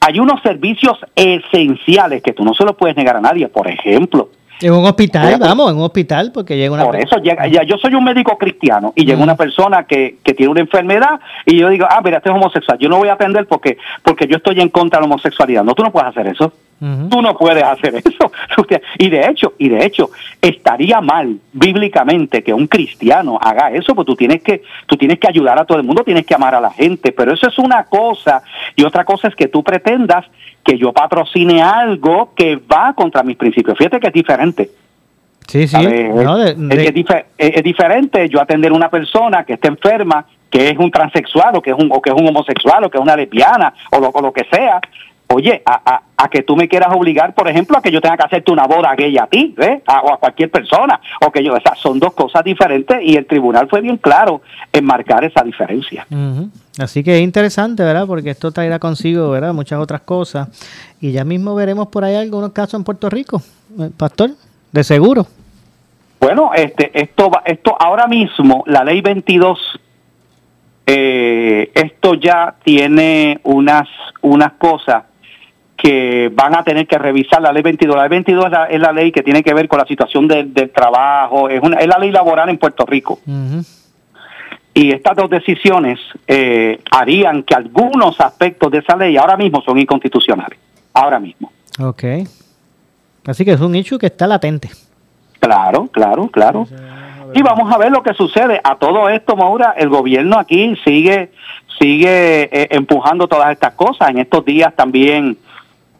Hay 0.00 0.18
unos 0.18 0.40
servicios 0.40 0.98
esenciales 1.14 2.22
que 2.22 2.32
tú 2.32 2.42
no 2.42 2.54
se 2.54 2.64
los 2.64 2.74
puedes 2.74 2.96
negar 2.96 3.16
a 3.16 3.20
nadie. 3.20 3.48
Por 3.48 3.68
ejemplo, 3.68 4.30
en 4.62 4.72
un 4.72 4.86
hospital, 4.86 5.36
vamos, 5.38 5.70
en 5.70 5.76
un 5.76 5.82
hospital, 5.82 6.30
porque 6.32 6.56
llega 6.56 6.72
una 6.72 6.84
Por 6.84 6.96
eso 6.96 7.18
llega, 7.18 7.46
ya, 7.46 7.62
yo 7.62 7.76
soy 7.76 7.94
un 7.94 8.04
médico 8.04 8.38
cristiano 8.38 8.94
y 8.96 9.04
llega 9.04 9.22
una 9.22 9.36
persona 9.36 9.84
que, 9.84 10.16
que 10.24 10.32
tiene 10.32 10.50
una 10.50 10.60
enfermedad 10.60 11.20
y 11.44 11.58
yo 11.58 11.68
digo, 11.68 11.86
ah, 11.88 12.00
mira, 12.02 12.18
este 12.18 12.30
es 12.30 12.34
homosexual, 12.34 12.78
yo 12.78 12.88
no 12.88 12.96
voy 12.96 13.08
a 13.08 13.14
atender 13.14 13.46
porque, 13.46 13.76
porque 14.02 14.26
yo 14.26 14.38
estoy 14.38 14.60
en 14.60 14.70
contra 14.70 14.98
de 14.98 15.06
la 15.06 15.12
homosexualidad. 15.12 15.62
No, 15.62 15.74
tú 15.74 15.82
no 15.82 15.92
puedes 15.92 16.08
hacer 16.08 16.28
eso. 16.28 16.50
Tú 16.78 17.22
no 17.22 17.36
puedes 17.36 17.62
hacer 17.62 17.94
eso. 18.04 18.30
Y 18.98 19.08
de 19.08 19.26
hecho, 19.28 19.54
y 19.58 19.68
de 19.68 19.84
hecho, 19.84 20.10
estaría 20.42 21.00
mal 21.00 21.38
bíblicamente 21.52 22.42
que 22.42 22.52
un 22.52 22.66
cristiano 22.66 23.38
haga 23.40 23.70
eso, 23.70 23.94
porque 23.94 24.06
tú 24.06 24.16
tienes 24.16 24.42
que, 24.42 24.62
tú 24.86 24.96
tienes 24.96 25.18
que 25.18 25.28
ayudar 25.28 25.58
a 25.58 25.64
todo 25.64 25.78
el 25.78 25.84
mundo, 25.84 26.04
tienes 26.04 26.26
que 26.26 26.34
amar 26.34 26.54
a 26.54 26.60
la 26.60 26.70
gente, 26.70 27.12
pero 27.12 27.32
eso 27.32 27.48
es 27.48 27.58
una 27.58 27.84
cosa, 27.84 28.42
y 28.74 28.84
otra 28.84 29.04
cosa 29.04 29.28
es 29.28 29.34
que 29.34 29.48
tú 29.48 29.62
pretendas 29.62 30.26
que 30.62 30.76
yo 30.76 30.92
patrocine 30.92 31.62
algo 31.62 32.32
que 32.34 32.56
va 32.56 32.92
contra 32.92 33.22
mis 33.22 33.36
principios. 33.36 33.78
Fíjate 33.78 34.00
que 34.00 34.08
es 34.08 34.12
diferente. 34.12 34.70
Sí, 35.46 35.68
sí. 35.68 35.76
es, 35.78 37.62
diferente 37.62 38.28
yo 38.28 38.40
atender 38.40 38.72
a 38.72 38.74
una 38.74 38.90
persona 38.90 39.44
que 39.44 39.52
está 39.52 39.68
enferma, 39.68 40.26
que 40.50 40.70
es 40.70 40.76
un 40.76 40.90
transexual 40.90 41.56
o 41.56 41.62
que 41.62 41.70
es 41.70 41.76
un, 41.78 41.88
o 41.92 42.02
que 42.02 42.10
es 42.10 42.16
un 42.16 42.26
homosexual 42.26 42.82
o 42.84 42.90
que 42.90 42.98
es 42.98 43.02
una 43.02 43.14
lesbiana 43.14 43.72
o 43.92 44.00
lo, 44.00 44.08
o 44.08 44.20
lo 44.20 44.32
que 44.32 44.44
sea, 44.50 44.80
oye, 45.28 45.62
a, 45.64 46.02
a, 46.16 46.28
que 46.28 46.42
tú 46.42 46.56
me 46.56 46.68
quieras 46.68 46.92
obligar, 46.94 47.34
por 47.34 47.48
ejemplo, 47.48 47.76
a 47.76 47.82
que 47.82 47.90
yo 47.90 48.00
tenga 48.00 48.16
que 48.16 48.24
hacerte 48.24 48.52
una 48.52 48.66
boda 48.66 48.94
gay 48.94 49.16
a 49.18 49.26
ti, 49.26 49.54
¿ves? 49.56 49.82
o 49.86 50.12
a 50.12 50.18
cualquier 50.18 50.50
persona, 50.50 51.00
o 51.20 51.30
que 51.30 51.42
yo, 51.42 51.54
o 51.54 51.60
sea, 51.60 51.74
son 51.74 51.98
dos 51.98 52.14
cosas 52.14 52.44
diferentes 52.44 52.98
y 53.02 53.16
el 53.16 53.26
tribunal 53.26 53.68
fue 53.68 53.80
bien 53.80 53.96
claro 53.96 54.40
en 54.72 54.84
marcar 54.84 55.24
esa 55.24 55.42
diferencia. 55.42 56.06
Así 56.78 57.02
que 57.02 57.16
es 57.16 57.22
interesante, 57.22 57.82
¿verdad? 57.82 58.06
Porque 58.06 58.30
esto 58.30 58.50
traerá 58.52 58.78
consigo, 58.78 59.30
¿verdad? 59.30 59.52
Muchas 59.52 59.80
otras 59.80 60.02
cosas. 60.02 60.48
Y 61.00 61.12
ya 61.12 61.24
mismo 61.24 61.54
veremos 61.54 61.88
por 61.88 62.04
ahí 62.04 62.14
algunos 62.14 62.52
casos 62.52 62.74
en 62.74 62.84
Puerto 62.84 63.08
Rico, 63.10 63.42
eh, 63.78 63.90
Pastor, 63.96 64.30
de 64.72 64.84
seguro. 64.84 65.26
Bueno, 66.20 66.52
este, 66.54 66.90
esto, 67.00 67.30
esto 67.44 67.76
ahora 67.78 68.06
mismo, 68.06 68.64
la 68.66 68.84
ley 68.84 69.00
22 69.00 69.80
eh, 70.88 71.72
esto 71.74 72.14
ya 72.14 72.54
tiene 72.62 73.40
unas, 73.42 73.88
unas 74.22 74.52
cosas 74.52 75.02
que 75.76 76.30
van 76.34 76.54
a 76.56 76.64
tener 76.64 76.86
que 76.86 76.98
revisar 76.98 77.42
la 77.42 77.52
ley 77.52 77.62
22. 77.62 77.94
La 77.94 78.02
ley 78.02 78.10
22 78.10 78.46
es 78.70 78.80
la, 78.80 78.92
ley 78.92 79.12
que 79.12 79.22
tiene 79.22 79.42
que 79.42 79.54
ver 79.54 79.68
con 79.68 79.78
la 79.78 79.86
situación 79.86 80.26
del, 80.26 80.52
trabajo, 80.72 81.48
es, 81.48 81.60
una, 81.62 81.76
es 81.76 81.86
la 81.86 81.98
ley 81.98 82.10
laboral 82.10 82.48
en 82.48 82.58
Puerto 82.58 82.86
Rico. 82.86 83.20
Y 84.74 84.92
estas 84.92 85.16
dos 85.16 85.30
decisiones 85.30 85.98
eh, 86.26 86.80
harían 86.90 87.42
que 87.42 87.54
algunos 87.54 88.20
aspectos 88.20 88.70
de 88.70 88.78
esa 88.78 88.96
ley 88.96 89.16
ahora 89.16 89.36
mismo 89.36 89.62
son 89.62 89.78
inconstitucionales. 89.78 90.58
Ahora 90.92 91.18
mismo. 91.18 91.50
Ok. 91.80 92.04
Así 93.26 93.44
que 93.44 93.52
es 93.52 93.60
un 93.60 93.74
hecho 93.74 93.98
que 93.98 94.06
está 94.06 94.26
latente. 94.26 94.70
Claro, 95.40 95.88
claro, 95.88 96.28
claro. 96.28 96.66
Y 97.34 97.42
vamos 97.42 97.72
a 97.72 97.78
ver 97.78 97.90
lo 97.90 98.02
que 98.02 98.14
sucede. 98.14 98.60
A 98.62 98.76
todo 98.76 99.08
esto, 99.08 99.36
Maura, 99.36 99.74
el 99.76 99.88
gobierno 99.88 100.38
aquí 100.38 100.74
sigue 100.84 101.30
sigue 101.78 102.44
eh, 102.44 102.68
empujando 102.70 103.26
todas 103.28 103.52
estas 103.52 103.74
cosas. 103.74 104.10
En 104.10 104.18
estos 104.18 104.44
días 104.44 104.74
también, 104.74 105.36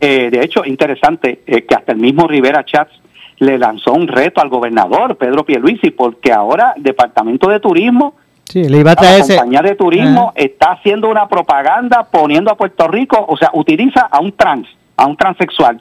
eh, 0.01 0.31
de 0.31 0.45
hecho, 0.45 0.65
interesante 0.65 1.41
que 1.47 1.75
hasta 1.75 1.93
el 1.93 1.99
mismo 1.99 2.27
Rivera 2.27 2.65
Chats 2.65 2.93
le 3.39 3.59
lanzó 3.59 3.93
un 3.93 4.09
reto 4.09 4.41
al 4.41 4.49
gobernador 4.49 5.17
Pedro 5.17 5.45
Pierluisi 5.45 5.91
porque 5.91 6.33
ahora 6.33 6.73
el 6.77 6.83
Departamento 6.83 7.49
de 7.49 7.61
Turismo 7.61 8.15
Sí, 8.49 8.69
le 8.69 8.79
iba 8.79 8.93
a 8.93 8.95
la 8.95 9.21
compañía 9.21 9.61
de 9.61 9.75
turismo 9.75 10.33
está 10.37 10.73
haciendo 10.73 11.09
una 11.09 11.29
propaganda 11.29 12.05
poniendo 12.05 12.51
a 12.51 12.57
Puerto 12.57 12.87
Rico, 12.87 13.25
o 13.29 13.37
sea, 13.37 13.51
utiliza 13.55 14.03
a 14.03 14.21
un 14.21 14.33
trans, 14.33 14.69
a 14.97 15.07
un 15.07 15.17
transexual. 15.17 15.81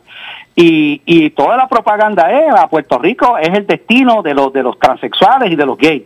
Y, 0.55 1.01
y 1.05 1.29
toda 1.31 1.57
la 1.57 1.67
propaganda 1.67 2.31
es 2.31 2.51
a 2.51 2.67
Puerto 2.67 2.97
Rico 2.97 3.37
es 3.37 3.49
el 3.49 3.67
destino 3.67 4.23
de 4.23 4.33
los 4.33 4.51
de 4.51 4.63
los 4.63 4.79
transexuales 4.79 5.51
y 5.51 5.55
de 5.55 5.65
los 5.65 5.77
gays. 5.77 6.03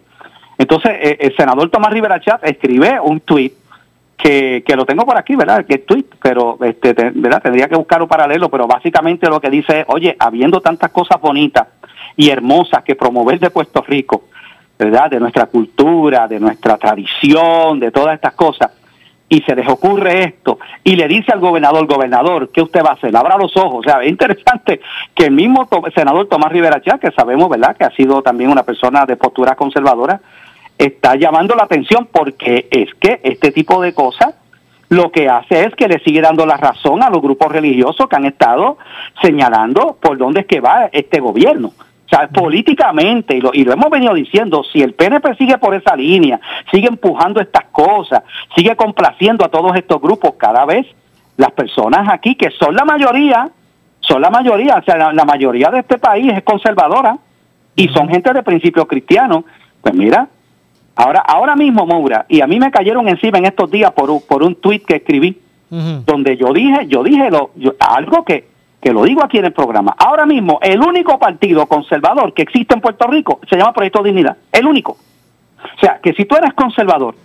Entonces, 0.58 0.92
eh, 1.00 1.18
el 1.22 1.36
senador 1.38 1.70
Tomás 1.70 1.94
Rivera 1.94 2.20
Chat 2.20 2.44
escribe 2.44 3.00
un 3.00 3.22
tuit 3.22 3.54
que, 4.22 4.64
que 4.66 4.76
lo 4.76 4.86
tengo 4.86 5.06
por 5.06 5.18
aquí, 5.18 5.36
¿verdad? 5.36 5.66
Que 5.66 5.80
tweet, 5.80 6.06
pero 6.22 6.58
este, 6.62 6.94
¿verdad? 6.94 7.42
tendría 7.42 7.70
que 7.70 7.78
buscar 7.78 8.02
un 8.02 8.08
paralelo, 8.08 8.50
pero 8.50 8.68
básicamente 8.68 9.30
lo 9.30 9.40
que 9.40 9.50
dice 9.50 9.82
es, 9.82 9.86
oye, 9.88 10.16
habiendo 10.20 10.60
tantas 10.60 10.92
cosas 10.92 11.22
bonitas 11.22 11.68
y 12.18 12.30
hermosas 12.30 12.84
que 12.84 12.96
promover 12.96 13.40
de 13.40 13.50
Puerto 13.50 13.82
Rico, 13.82 14.26
¿verdad? 14.78 15.10
De 15.10 15.22
nuestra 15.22 15.46
cultura, 15.46 16.28
de 16.28 16.40
nuestra 16.40 16.78
tradición, 16.78 17.80
de 17.80 17.92
todas 17.92 18.16
estas 18.16 18.34
cosas. 18.34 18.72
Y 19.30 19.42
se 19.42 19.56
les 19.56 19.68
ocurre 19.70 20.24
esto 20.24 20.60
y 20.84 20.96
le 20.96 21.08
dice 21.08 21.32
al 21.32 21.40
gobernador, 21.40 21.86
gobernador, 21.86 22.50
¿qué 22.52 22.62
usted 22.62 22.84
va 22.84 22.90
a 22.90 22.94
hacer? 22.94 23.16
Abra 23.16 23.38
los 23.38 23.56
ojos. 23.56 23.80
O 23.80 23.84
sea, 23.84 24.00
es 24.04 24.10
interesante 24.10 24.82
que 25.16 25.26
el 25.26 25.32
mismo 25.32 25.70
senador 25.96 26.28
Tomás 26.28 26.52
Rivera 26.52 26.82
Chá, 26.82 26.98
que 26.98 27.12
sabemos, 27.12 27.48
¿verdad?, 27.48 27.78
que 27.78 27.86
ha 27.86 27.92
sido 27.92 28.22
también 28.22 28.52
una 28.52 28.64
persona 28.64 29.06
de 29.06 29.16
postura 29.16 29.56
conservadora, 29.56 30.20
está 30.80 31.16
llamando 31.16 31.54
la 31.56 31.66
atención 31.66 32.08
porque 32.12 32.68
es 32.72 32.92
que 32.96 33.20
este 33.24 33.52
tipo 33.52 33.82
de 33.82 33.94
cosas 33.94 34.34
lo 34.88 35.12
que 35.12 35.30
hace 35.30 35.66
es 35.66 35.76
que 35.76 35.88
le 35.88 36.00
sigue 36.00 36.22
dando 36.22 36.48
la 36.48 36.58
razón 36.58 37.04
a 37.04 37.12
los 37.12 37.22
grupos 37.22 37.52
religiosos 37.52 38.08
que 38.10 38.16
han 38.16 38.26
estado 38.26 38.80
señalando 39.22 39.98
por 40.02 40.18
dónde 40.18 40.42
es 40.42 40.46
que 40.48 40.62
va 40.62 40.90
este 40.92 41.20
gobierno. 41.20 41.68
O 41.68 42.10
sea, 42.10 42.28
políticamente, 42.28 43.38
y 43.38 43.42
lo, 43.42 43.52
y 43.54 43.64
lo 43.64 43.74
hemos 43.74 43.92
venido 43.92 44.16
diciendo, 44.16 44.64
si 44.64 44.82
el 44.82 44.96
PNP 44.96 45.36
sigue 45.36 45.60
por 45.60 45.76
esa 45.76 45.96
línea, 45.96 46.40
sigue 46.72 46.88
empujando 46.88 47.40
estas 47.40 47.66
cosas, 47.66 48.24
sigue 48.56 48.76
complaciendo 48.76 49.46
a 49.46 49.50
todos 49.50 49.76
estos 49.76 50.02
grupos, 50.02 50.34
cada 50.40 50.66
vez 50.66 50.88
las 51.38 51.52
personas 51.52 52.10
aquí, 52.12 52.34
que 52.34 52.50
son 52.50 52.74
la 52.74 52.84
mayoría, 52.84 53.50
son 54.00 54.22
la 54.22 54.32
mayoría, 54.32 54.78
o 54.78 54.84
sea, 54.84 55.14
la, 55.14 55.26
mayoría 55.26 55.70
de 55.70 55.80
este 55.80 56.00
país 56.00 56.34
es 56.34 56.42
conservadora 56.42 57.20
y 57.76 57.90
son 57.90 58.10
gente 58.10 58.34
de 58.34 58.42
principios 58.42 58.88
cristianos, 58.88 59.44
pues 59.82 59.94
mira, 59.94 60.28
ahora 61.00 61.20
ahora 61.22 61.56
mismo, 61.56 61.86
Moura, 61.86 62.26
y 62.28 62.42
a 62.42 62.48
mí 62.48 62.60
me 62.60 62.72
cayeron 62.72 63.08
encima 63.08 63.38
en 63.38 63.46
estos 63.46 63.72
días 63.72 63.92
por 63.94 64.10
un, 64.10 64.22
por 64.22 64.44
un 64.44 64.56
tuit 64.56 64.86
que 64.86 64.98
escribí, 64.98 65.40
donde 65.70 66.36
yo 66.36 66.52
dije, 66.52 66.88
yo 66.88 67.04
dije 67.04 67.30
lo, 67.30 67.52
algo 67.80 68.24
que 68.26 68.50
que 68.82 68.94
lo 68.94 69.04
digo 69.04 69.24
aquí 69.24 69.38
en 69.38 69.46
el 69.46 69.52
programa, 69.52 69.94
ahora 69.98 70.26
mismo 70.26 70.58
el 70.62 70.80
único 70.80 71.20
partido 71.20 71.66
conservador 71.66 72.34
que 72.34 72.44
existe 72.44 72.74
en 72.74 72.82
Puerto 72.82 73.08
Rico 73.08 73.42
se 73.50 73.58
llama 73.58 73.74
Proyecto 73.74 74.02
Dignidad, 74.02 74.38
el 74.54 74.66
único. 74.66 74.94
O 74.94 75.80
sea, 75.82 76.00
que 76.02 76.14
si 76.14 76.24
tú 76.24 76.38
eres 76.38 76.54
conservador 76.54 77.16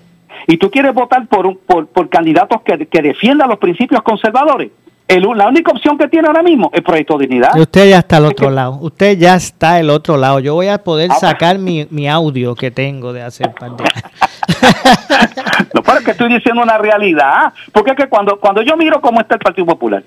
y 0.48 0.56
tú 0.56 0.68
quieres 0.68 0.92
votar 0.92 1.26
por, 1.28 1.46
un, 1.46 1.58
por, 1.64 1.87
por 1.87 2.08
candidatos 2.08 2.62
que, 2.62 2.87
que 2.87 3.02
defiendan 3.02 3.48
los 3.48 3.58
principios 3.58 4.02
conservadores, 4.02 4.72
el, 5.06 5.22
la 5.36 5.48
única 5.48 5.70
opción 5.70 5.98
que 5.98 6.08
tiene 6.08 6.28
ahora 6.28 6.42
mismo 6.42 6.70
es 6.72 6.82
Proyecto 6.82 7.18
Dignidad. 7.18 7.58
usted 7.58 7.90
ya 7.90 7.98
está 7.98 8.16
al 8.16 8.26
otro 8.26 8.50
lado. 8.50 8.78
Usted 8.80 9.18
ya 9.18 9.34
está 9.34 9.74
al 9.74 9.90
otro 9.90 10.16
lado. 10.16 10.40
Yo 10.40 10.54
voy 10.54 10.68
a 10.68 10.78
poder 10.78 11.10
ah, 11.10 11.16
sacar 11.16 11.58
mi, 11.58 11.86
mi 11.90 12.08
audio 12.08 12.54
que 12.54 12.70
tengo 12.70 13.12
de 13.12 13.22
hace 13.22 13.44
par 13.48 13.76
de 13.76 13.84
no, 15.74 15.82
pero 15.82 15.98
es 15.98 16.04
que 16.04 16.10
estoy 16.12 16.32
diciendo 16.32 16.62
una 16.62 16.78
realidad. 16.78 17.52
Porque 17.72 17.90
es 17.90 17.96
que 17.96 18.08
cuando, 18.08 18.38
cuando 18.38 18.62
yo 18.62 18.76
miro 18.76 19.00
cómo 19.00 19.20
está 19.20 19.34
el 19.34 19.40
Partido 19.40 19.66
Popular, 19.66 20.02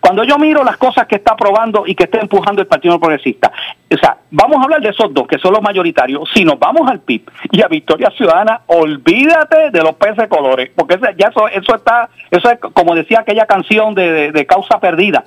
cuando 0.00 0.24
yo 0.24 0.38
miro 0.38 0.64
las 0.64 0.76
cosas 0.76 1.06
que 1.06 1.16
está 1.16 1.32
aprobando 1.32 1.84
y 1.86 1.94
que 1.94 2.04
está 2.04 2.20
empujando 2.20 2.62
el 2.62 2.68
Partido 2.68 2.98
Progresista, 2.98 3.52
o 3.90 3.98
sea, 3.98 4.18
vamos 4.30 4.58
a 4.58 4.64
hablar 4.64 4.80
de 4.80 4.90
esos 4.90 5.12
dos 5.12 5.26
que 5.26 5.38
son 5.38 5.52
los 5.52 5.62
mayoritarios. 5.62 6.28
Si 6.34 6.44
nos 6.44 6.58
vamos 6.58 6.88
al 6.90 7.00
PIB 7.00 7.22
y 7.52 7.62
a 7.62 7.68
Victoria 7.68 8.10
Ciudadana, 8.16 8.62
olvídate 8.66 9.70
de 9.70 9.82
los 9.82 9.94
peces 9.94 10.28
colores, 10.28 10.70
porque 10.74 10.98
ya 11.16 11.28
eso, 11.28 11.48
eso 11.48 11.74
está, 11.74 12.08
eso 12.30 12.50
es 12.50 12.58
como 12.58 12.94
decía 12.94 13.20
aquella 13.20 13.46
canción 13.46 13.94
de, 13.94 14.32
de, 14.32 14.46
Causa 14.46 14.78
Perdida. 14.78 15.24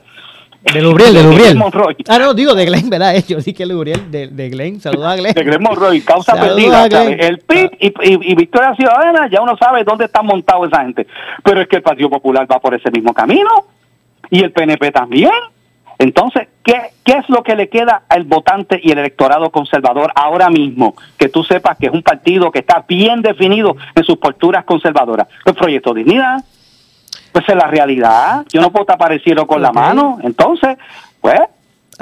De 0.61 0.79
Lubriel, 0.79 1.13
de 1.13 1.23
Lubriel. 1.23 1.59
Ah, 2.07 2.19
no, 2.19 2.35
digo 2.35 2.53
de 2.53 2.65
Glenn, 2.65 2.87
¿verdad? 2.87 3.15
Yo 3.27 3.41
sí 3.41 3.51
que 3.51 3.65
Lubriel, 3.65 4.11
de, 4.11 4.27
de 4.27 4.49
Glenn. 4.49 4.79
Saludos 4.79 5.07
a 5.07 5.15
Glenn. 5.15 5.33
De 5.33 5.43
Glenn 5.43 5.63
Monroy, 5.63 6.01
causa 6.01 6.35
perdida. 6.35 6.85
El 6.85 7.39
PIB 7.39 7.71
y, 7.79 8.31
y, 8.31 8.35
Victoria 8.35 8.75
Ciudadana, 8.75 9.27
ya 9.27 9.41
uno 9.41 9.57
sabe 9.57 9.83
dónde 9.83 10.05
está 10.05 10.21
montado 10.21 10.65
esa 10.65 10.83
gente. 10.83 11.07
Pero 11.43 11.61
es 11.61 11.67
que 11.67 11.77
el 11.77 11.81
Partido 11.81 12.11
Popular 12.11 12.47
va 12.51 12.59
por 12.59 12.75
ese 12.75 12.91
mismo 12.91 13.11
camino 13.11 13.49
y 14.31 14.43
el 14.43 14.51
PNP 14.51 14.91
también. 14.91 15.31
Entonces, 15.99 16.47
¿qué, 16.63 16.73
¿qué 17.03 17.11
es 17.19 17.29
lo 17.29 17.43
que 17.43 17.55
le 17.55 17.69
queda 17.69 18.01
al 18.09 18.23
votante 18.23 18.79
y 18.81 18.91
el 18.91 18.97
electorado 18.97 19.51
conservador 19.51 20.11
ahora 20.15 20.49
mismo? 20.49 20.95
Que 21.19 21.29
tú 21.29 21.43
sepas 21.43 21.77
que 21.77 21.85
es 21.85 21.93
un 21.93 22.01
partido 22.01 22.51
que 22.51 22.59
está 22.59 22.83
bien 22.87 23.21
definido 23.21 23.75
en 23.93 24.03
sus 24.03 24.17
posturas 24.17 24.65
conservadoras. 24.65 25.27
El 25.45 25.53
proyecto 25.53 25.93
de 25.93 26.03
dignidad, 26.03 26.43
pues 27.31 27.47
es 27.47 27.55
la 27.55 27.67
realidad. 27.67 28.43
Yo 28.51 28.61
no 28.61 28.71
puedo 28.71 28.85
tapar 28.85 29.11
el 29.11 29.21
cielo 29.21 29.45
con 29.45 29.61
la 29.61 29.71
mano. 29.71 30.17
Entonces, 30.23 30.75
pues 31.19 31.39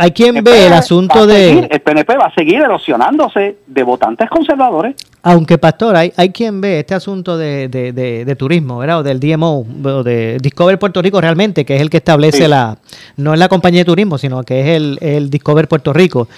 hay 0.02 0.12
quien 0.12 0.42
ve 0.46 0.68
el 0.68 0.72
asunto 0.72 1.28
de... 1.28 1.68
el 1.70 1.82
PNP 1.82 2.16
va 2.16 2.28
a 2.28 2.34
seguir 2.34 2.62
erosionándose 2.62 3.58
de 3.68 3.84
votantes 3.84 4.30
conservadores. 4.30 4.96
Aunque, 5.24 5.58
Pastor, 5.58 5.98
hay, 5.98 6.14
hay 6.16 6.30
quien 6.30 6.62
ve 6.62 6.80
este 6.80 6.96
asunto 6.96 7.38
de, 7.38 7.68
de, 7.68 8.36
turismo, 8.38 8.78
¿verdad? 8.78 9.00
O 9.00 9.04
del 9.04 9.20
DMO, 9.20 9.66
o 9.84 10.04
de 10.04 10.38
Discover 10.42 10.80
Puerto 10.80 11.02
Rico 11.02 11.20
realmente, 11.20 11.66
que 11.66 11.76
es 11.76 11.82
el 11.82 11.90
que 11.90 11.98
establece 11.98 12.48
la... 12.48 12.78
No 13.18 13.34
es 13.34 13.40
la 13.40 13.50
compañía 13.50 13.82
de 13.82 13.86
turismo, 13.86 14.18
sino 14.18 14.42
que 14.44 14.62
es 14.62 14.68
el, 14.68 14.98
el 15.02 15.30
Discover 15.30 15.68
Puerto 15.68 15.92
Rico, 15.92 16.30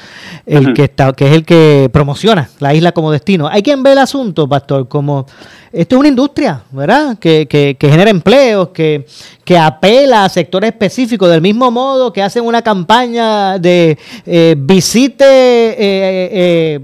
el 0.47 0.74
que, 0.74 0.86
está, 0.86 1.13
que 1.13 1.28
es 1.28 1.34
el 1.34 1.45
que 1.45 1.88
promociona 1.93 2.50
la 2.58 2.74
isla 2.74 2.93
como 2.93 3.12
destino. 3.12 3.47
Hay 3.47 3.62
quien 3.62 3.84
ve 3.84 3.91
el 3.91 4.00
asunto, 4.00 4.50
Pastor, 4.50 4.88
como... 4.88 5.28
Esto 5.73 5.95
es 5.95 5.99
una 5.99 6.10
industria, 6.10 6.63
¿verdad? 6.71 7.17
Que, 7.17 7.47
que, 7.47 7.77
que 7.79 7.89
genera 7.89 8.10
empleos, 8.10 8.69
que, 8.69 9.05
que 9.45 9.57
apela 9.57 10.25
a 10.25 10.29
sectores 10.29 10.71
específicos, 10.71 11.29
del 11.29 11.41
mismo 11.41 11.71
modo 11.71 12.12
que 12.12 12.21
hacen 12.21 12.43
una 12.43 12.62
campaña 12.62 13.57
de 13.57 13.97
eh, 14.25 14.55
visite, 14.57 15.23
eh, 15.23 15.75
eh, 15.79 16.79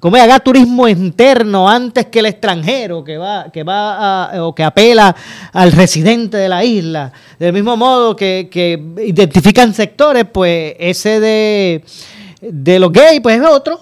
como 0.00 0.16
haga 0.16 0.40
turismo 0.40 0.88
interno 0.88 1.68
antes 1.68 2.06
que 2.06 2.20
el 2.20 2.26
extranjero, 2.26 3.04
que 3.04 3.18
va, 3.18 3.52
que 3.52 3.62
va 3.62 4.30
o 4.42 4.54
que 4.54 4.64
apela 4.64 5.14
al 5.52 5.72
residente 5.72 6.38
de 6.38 6.48
la 6.48 6.64
isla. 6.64 7.12
Del 7.38 7.52
mismo 7.52 7.76
modo 7.76 8.16
que, 8.16 8.48
que 8.50 8.82
identifican 9.04 9.74
sectores, 9.74 10.24
pues 10.32 10.76
ese 10.78 11.20
de, 11.20 11.84
de 12.40 12.78
los 12.78 12.90
gays, 12.90 13.20
pues 13.20 13.38
es 13.38 13.46
otro. 13.46 13.80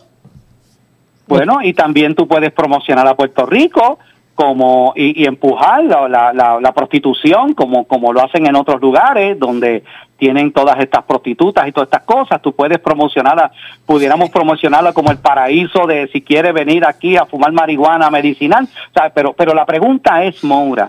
Bueno, 1.29 1.63
y 1.63 1.75
también 1.75 2.17
tú 2.17 2.27
puedes 2.27 2.51
promocionar 2.53 3.07
a 3.07 3.15
Puerto 3.15 3.47
Rico 3.47 4.01
como 4.39 4.93
y, 4.95 5.27
empujar 5.27 5.83
la, 5.83 6.09
la, 6.09 6.61
la, 6.61 6.73
prostitución 6.73 7.55
como, 7.55 7.89
como 7.89 8.13
lo 8.13 8.23
hacen 8.23 8.47
en 8.47 8.55
otros 8.55 8.81
lugares 8.81 9.37
donde 9.37 9.83
tienen 10.17 10.53
todas 10.53 10.79
estas 10.79 11.03
prostitutas 11.03 11.67
y 11.67 11.73
todas 11.73 11.89
estas 11.89 12.03
cosas. 12.03 12.41
Tú 12.41 12.53
puedes 12.53 12.79
promocionarla, 12.79 13.51
pudiéramos 13.85 14.31
promocionarla 14.31 14.93
como 14.93 15.11
el 15.11 15.19
paraíso 15.19 15.89
de 15.89 16.07
si 16.13 16.23
quiere 16.23 16.53
venir 16.53 16.85
aquí 16.87 17.17
a 17.17 17.27
fumar 17.27 17.51
marihuana 17.51 18.11
medicinal. 18.11 18.63
O 18.65 19.11
pero, 19.13 19.33
pero 19.33 19.53
la 19.55 19.67
pregunta 19.67 20.23
es, 20.23 20.45
Moura, 20.45 20.89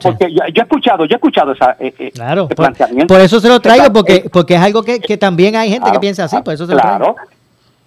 porque 0.00 0.32
yo, 0.32 0.42
he 0.54 0.60
escuchado, 0.60 1.06
yo 1.06 1.14
he 1.14 1.16
escuchado 1.16 1.54
esa, 1.54 1.72
eh, 1.80 1.92
eh, 1.98 2.12
ese 2.14 2.54
planteamiento. 2.54 3.12
Por, 3.12 3.20
eso 3.20 3.40
se 3.40 3.48
lo 3.48 3.58
traigo, 3.58 3.92
porque, 3.92 4.30
porque 4.32 4.54
es 4.54 4.62
algo 4.62 4.84
que, 4.84 5.00
que 5.00 5.16
también 5.16 5.56
hay 5.56 5.70
gente 5.70 5.90
que 5.90 5.98
piensa 5.98 6.22
así, 6.22 6.40
por 6.40 6.54
eso 6.54 6.66
se 6.66 6.72
claro. 6.72 6.98
lo 6.98 7.14
traigo. 7.14 7.35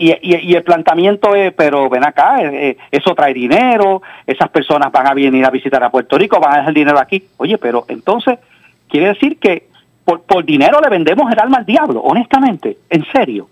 Y, 0.01 0.55
el 0.55 0.63
planteamiento 0.63 1.35
es, 1.35 1.51
pero 1.51 1.89
ven 1.89 2.05
acá, 2.05 2.41
eh, 2.41 2.69
eh, 2.69 2.77
eso 2.89 3.13
trae 3.13 3.33
dinero, 3.33 4.01
esas 4.25 4.47
personas 4.47 4.93
van 4.93 5.07
a 5.07 5.13
venir 5.13 5.45
a 5.45 5.49
visitar 5.49 5.83
a 5.83 5.89
Puerto 5.89 6.17
Rico, 6.17 6.39
van 6.39 6.53
a 6.53 6.57
dejar 6.59 6.73
dinero 6.73 6.97
aquí. 6.97 7.21
Oye, 7.35 7.57
pero 7.57 7.83
entonces 7.89 8.39
quiere 8.87 9.07
decir 9.07 9.37
que 9.39 9.67
por, 10.05 10.21
por 10.21 10.45
dinero 10.45 10.79
le 10.79 10.87
vendemos 10.87 11.29
el 11.29 11.37
alma 11.37 11.57
al 11.57 11.65
diablo, 11.65 11.99
honestamente, 11.99 12.77
en 12.89 13.05
serio. 13.11 13.49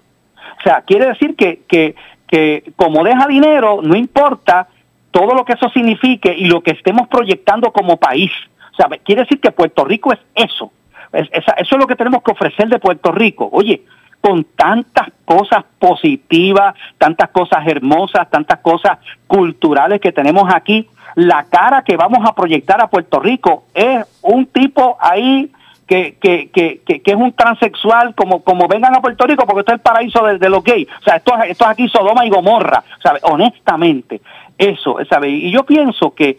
O 0.57 0.61
sea, 0.63 0.83
quiere 0.83 1.07
decir 1.07 1.35
que, 1.35 1.63
que, 1.67 1.95
que 2.25 2.71
como 2.77 3.03
deja 3.03 3.27
dinero, 3.27 3.81
no 3.83 3.97
importa 3.97 4.69
todo 5.11 5.35
lo 5.35 5.43
que 5.43 5.53
eso 5.53 5.67
signifique 5.71 6.33
y 6.33 6.45
lo 6.45 6.61
que 6.61 6.71
estemos 6.71 7.09
proyectando 7.09 7.73
como 7.73 7.97
país. 7.97 8.31
O 8.71 8.75
sea, 8.77 8.87
quiere 9.03 9.23
decir 9.23 9.41
que 9.41 9.51
Puerto 9.51 9.83
Rico 9.83 10.13
es 10.13 10.19
eso. 10.33 10.71
eso 11.11 11.51
es 11.59 11.77
lo 11.77 11.87
que 11.87 11.97
tenemos 11.97 12.23
que 12.23 12.31
ofrecer 12.31 12.69
de 12.69 12.79
Puerto 12.79 13.11
Rico. 13.11 13.49
Oye, 13.51 13.81
con 14.21 14.43
tantas 14.43 15.07
cosas 15.25 15.63
positivas, 15.79 16.75
tantas 16.97 17.29
cosas 17.29 17.65
hermosas, 17.67 18.29
tantas 18.29 18.59
cosas 18.59 18.97
culturales 19.27 20.01
que 20.01 20.11
tenemos 20.11 20.51
aquí, 20.53 20.87
la 21.15 21.45
cara 21.45 21.81
que 21.83 21.97
vamos 21.97 22.19
a 22.27 22.33
proyectar 22.33 22.81
a 22.81 22.87
Puerto 22.87 23.19
Rico 23.19 23.65
es 23.73 24.05
un 24.21 24.45
tipo 24.45 24.97
ahí 24.99 25.51
que, 25.87 26.17
que, 26.19 26.49
que, 26.49 26.81
que, 26.85 27.01
es 27.03 27.15
un 27.15 27.31
transexual, 27.31 28.13
como, 28.13 28.43
como 28.43 28.67
vengan 28.67 28.93
a 28.93 29.01
Puerto 29.01 29.25
Rico, 29.25 29.45
porque 29.45 29.61
esto 29.61 29.71
es 29.71 29.77
el 29.77 29.81
paraíso 29.81 30.23
de, 30.25 30.37
de 30.37 30.49
los 30.49 30.63
gays. 30.63 30.87
O 30.99 31.03
sea, 31.03 31.15
esto, 31.15 31.33
esto 31.43 31.63
es 31.63 31.69
aquí 31.69 31.87
Sodoma 31.87 32.25
y 32.25 32.29
Gomorra, 32.29 32.83
¿sabe? 33.01 33.19
Honestamente, 33.23 34.21
eso, 34.57 34.97
¿sabe? 35.09 35.29
Y 35.29 35.49
yo 35.49 35.63
pienso 35.63 36.13
que 36.13 36.37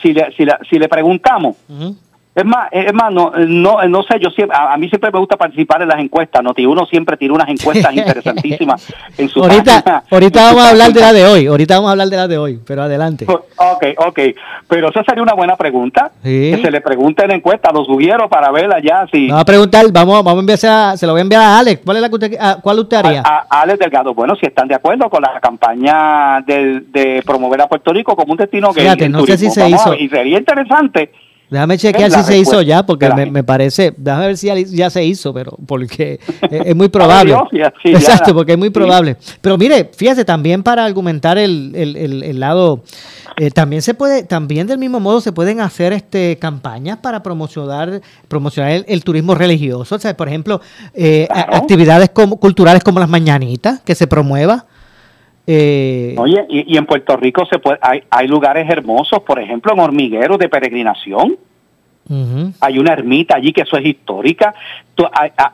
si 0.00 0.14
le, 0.14 0.32
si, 0.32 0.46
si 0.70 0.78
le 0.78 0.88
preguntamos, 0.88 1.56
es 2.34 2.46
más, 2.46 2.68
es 2.72 2.94
más, 2.94 3.12
no, 3.12 3.30
no, 3.36 3.86
no 3.88 4.02
sé, 4.04 4.18
yo 4.18 4.30
siempre, 4.30 4.56
a, 4.58 4.74
mí 4.78 4.88
siempre 4.88 5.10
me 5.12 5.18
gusta 5.18 5.36
participar 5.36 5.82
en 5.82 5.88
las 5.88 5.98
encuestas, 5.98 6.42
Noti 6.42 6.64
uno 6.64 6.86
siempre 6.86 7.18
tiene 7.18 7.34
unas 7.34 7.50
encuestas 7.50 7.92
interesantísimas 7.94 8.90
en 9.18 9.28
su 9.28 9.42
ahorita, 9.42 10.04
Ahorita 10.10 10.42
vamos 10.44 10.62
a 10.62 10.70
hablar 10.70 10.92
de 10.94 11.00
la 11.00 11.12
de 11.12 11.26
hoy, 11.26 11.46
ahorita 11.46 11.74
vamos 11.74 11.88
a 11.88 11.92
hablar 11.92 12.08
de 12.08 12.16
la 12.16 12.28
de 12.28 12.38
hoy, 12.38 12.58
pero 12.66 12.82
adelante. 12.84 13.26
Ok, 13.28 13.84
ok, 13.98 14.18
pero 14.66 14.88
esa 14.88 15.04
sería 15.04 15.22
una 15.22 15.34
buena 15.34 15.56
pregunta, 15.56 16.10
que 16.22 16.58
se 16.62 16.70
le 16.70 16.80
pregunte 16.80 17.22
en 17.22 17.28
la 17.28 17.34
encuesta, 17.34 17.70
lo 17.70 17.84
sugiero 17.84 18.30
para 18.30 18.50
verla 18.50 18.80
ya 18.80 19.06
si... 19.12 19.28
Vamos 19.28 19.42
a 19.42 19.44
preguntar, 19.44 19.84
vamos, 19.92 20.24
vamos 20.24 20.38
a 20.38 20.40
enviar 20.40 20.58
a, 20.64 20.96
se 20.96 21.06
lo 21.06 21.12
voy 21.12 21.20
a 21.20 21.22
enviar 21.22 21.42
a 21.42 21.58
Alex, 21.58 21.82
¿cuál 21.84 21.98
es 21.98 22.00
la 22.00 22.08
que 22.08 22.14
usted, 22.14 22.38
cuál 22.62 22.78
usted 22.78 22.96
haría? 22.96 23.22
A, 23.26 23.60
Alex 23.60 23.78
Delgado, 23.78 24.14
bueno, 24.14 24.36
si 24.36 24.46
están 24.46 24.68
de 24.68 24.74
acuerdo 24.74 25.10
con 25.10 25.20
la 25.20 25.38
campaña 25.38 26.40
de, 26.46 26.80
de 26.88 27.22
promover 27.26 27.60
a 27.60 27.68
Puerto 27.68 27.92
Rico 27.92 28.16
como 28.16 28.32
un 28.32 28.38
destino 28.38 28.72
gay. 28.72 28.84
Fíjate, 28.84 29.10
no 29.10 29.26
sé 29.26 29.36
si 29.36 29.50
se 29.50 29.68
hizo. 29.68 29.94
y 29.94 30.08
sería 30.08 30.38
interesante 30.38 31.10
Déjame 31.52 31.76
chequear 31.76 32.10
si 32.10 32.22
se 32.22 32.38
hizo 32.38 32.62
ya, 32.62 32.86
porque 32.86 33.10
me, 33.30 33.44
parece, 33.44 33.92
déjame 33.94 34.28
ver 34.28 34.38
si 34.38 34.74
ya, 34.74 34.88
se 34.88 35.04
hizo, 35.04 35.34
pero 35.34 35.54
porque 35.66 36.18
es, 36.50 36.74
muy 36.74 36.88
probable. 36.88 37.36
Exacto, 37.84 38.34
porque 38.34 38.52
es 38.52 38.58
muy 38.58 38.70
probable. 38.70 39.18
Pero 39.42 39.58
mire, 39.58 39.90
fíjese, 39.94 40.24
también 40.24 40.62
para 40.62 40.82
argumentar 40.82 41.36
el, 41.36 41.72
el, 41.74 42.40
lado, 42.40 42.82
eh, 43.36 43.50
también 43.50 43.82
se 43.82 43.92
puede, 43.92 44.22
también 44.22 44.66
del 44.66 44.78
mismo 44.78 44.98
modo 44.98 45.20
se 45.20 45.30
pueden 45.30 45.60
hacer 45.60 45.92
este 45.92 46.38
campañas 46.38 47.00
para 47.02 47.22
promocionar, 47.22 48.00
promocionar 48.28 48.84
el, 48.86 49.04
turismo 49.04 49.34
religioso. 49.34 49.96
O 49.96 49.98
sea, 49.98 50.16
por 50.16 50.28
ejemplo, 50.28 50.62
eh, 50.94 51.28
actividades 51.30 52.08
como, 52.08 52.38
culturales 52.38 52.82
como 52.82 52.98
las 52.98 53.10
mañanitas, 53.10 53.82
que 53.82 53.94
se 53.94 54.06
promueva. 54.06 54.64
Eh, 55.46 56.14
Oye, 56.18 56.44
y, 56.48 56.76
en 56.76 56.86
Puerto 56.86 57.16
Rico 57.16 57.44
se 57.46 57.58
puede, 57.58 57.78
hay, 57.82 58.04
hay 58.10 58.28
lugares 58.28 58.68
hermosos, 58.70 59.22
por 59.22 59.40
ejemplo, 59.40 59.72
en 59.72 59.80
hormigueros 59.80 60.38
de 60.38 60.48
peregrinación. 60.48 61.36
Hay 62.60 62.78
una 62.78 62.92
ermita 62.92 63.36
allí 63.36 63.52
que 63.54 63.62
eso 63.62 63.78
es 63.78 63.86
histórica. 63.86 64.54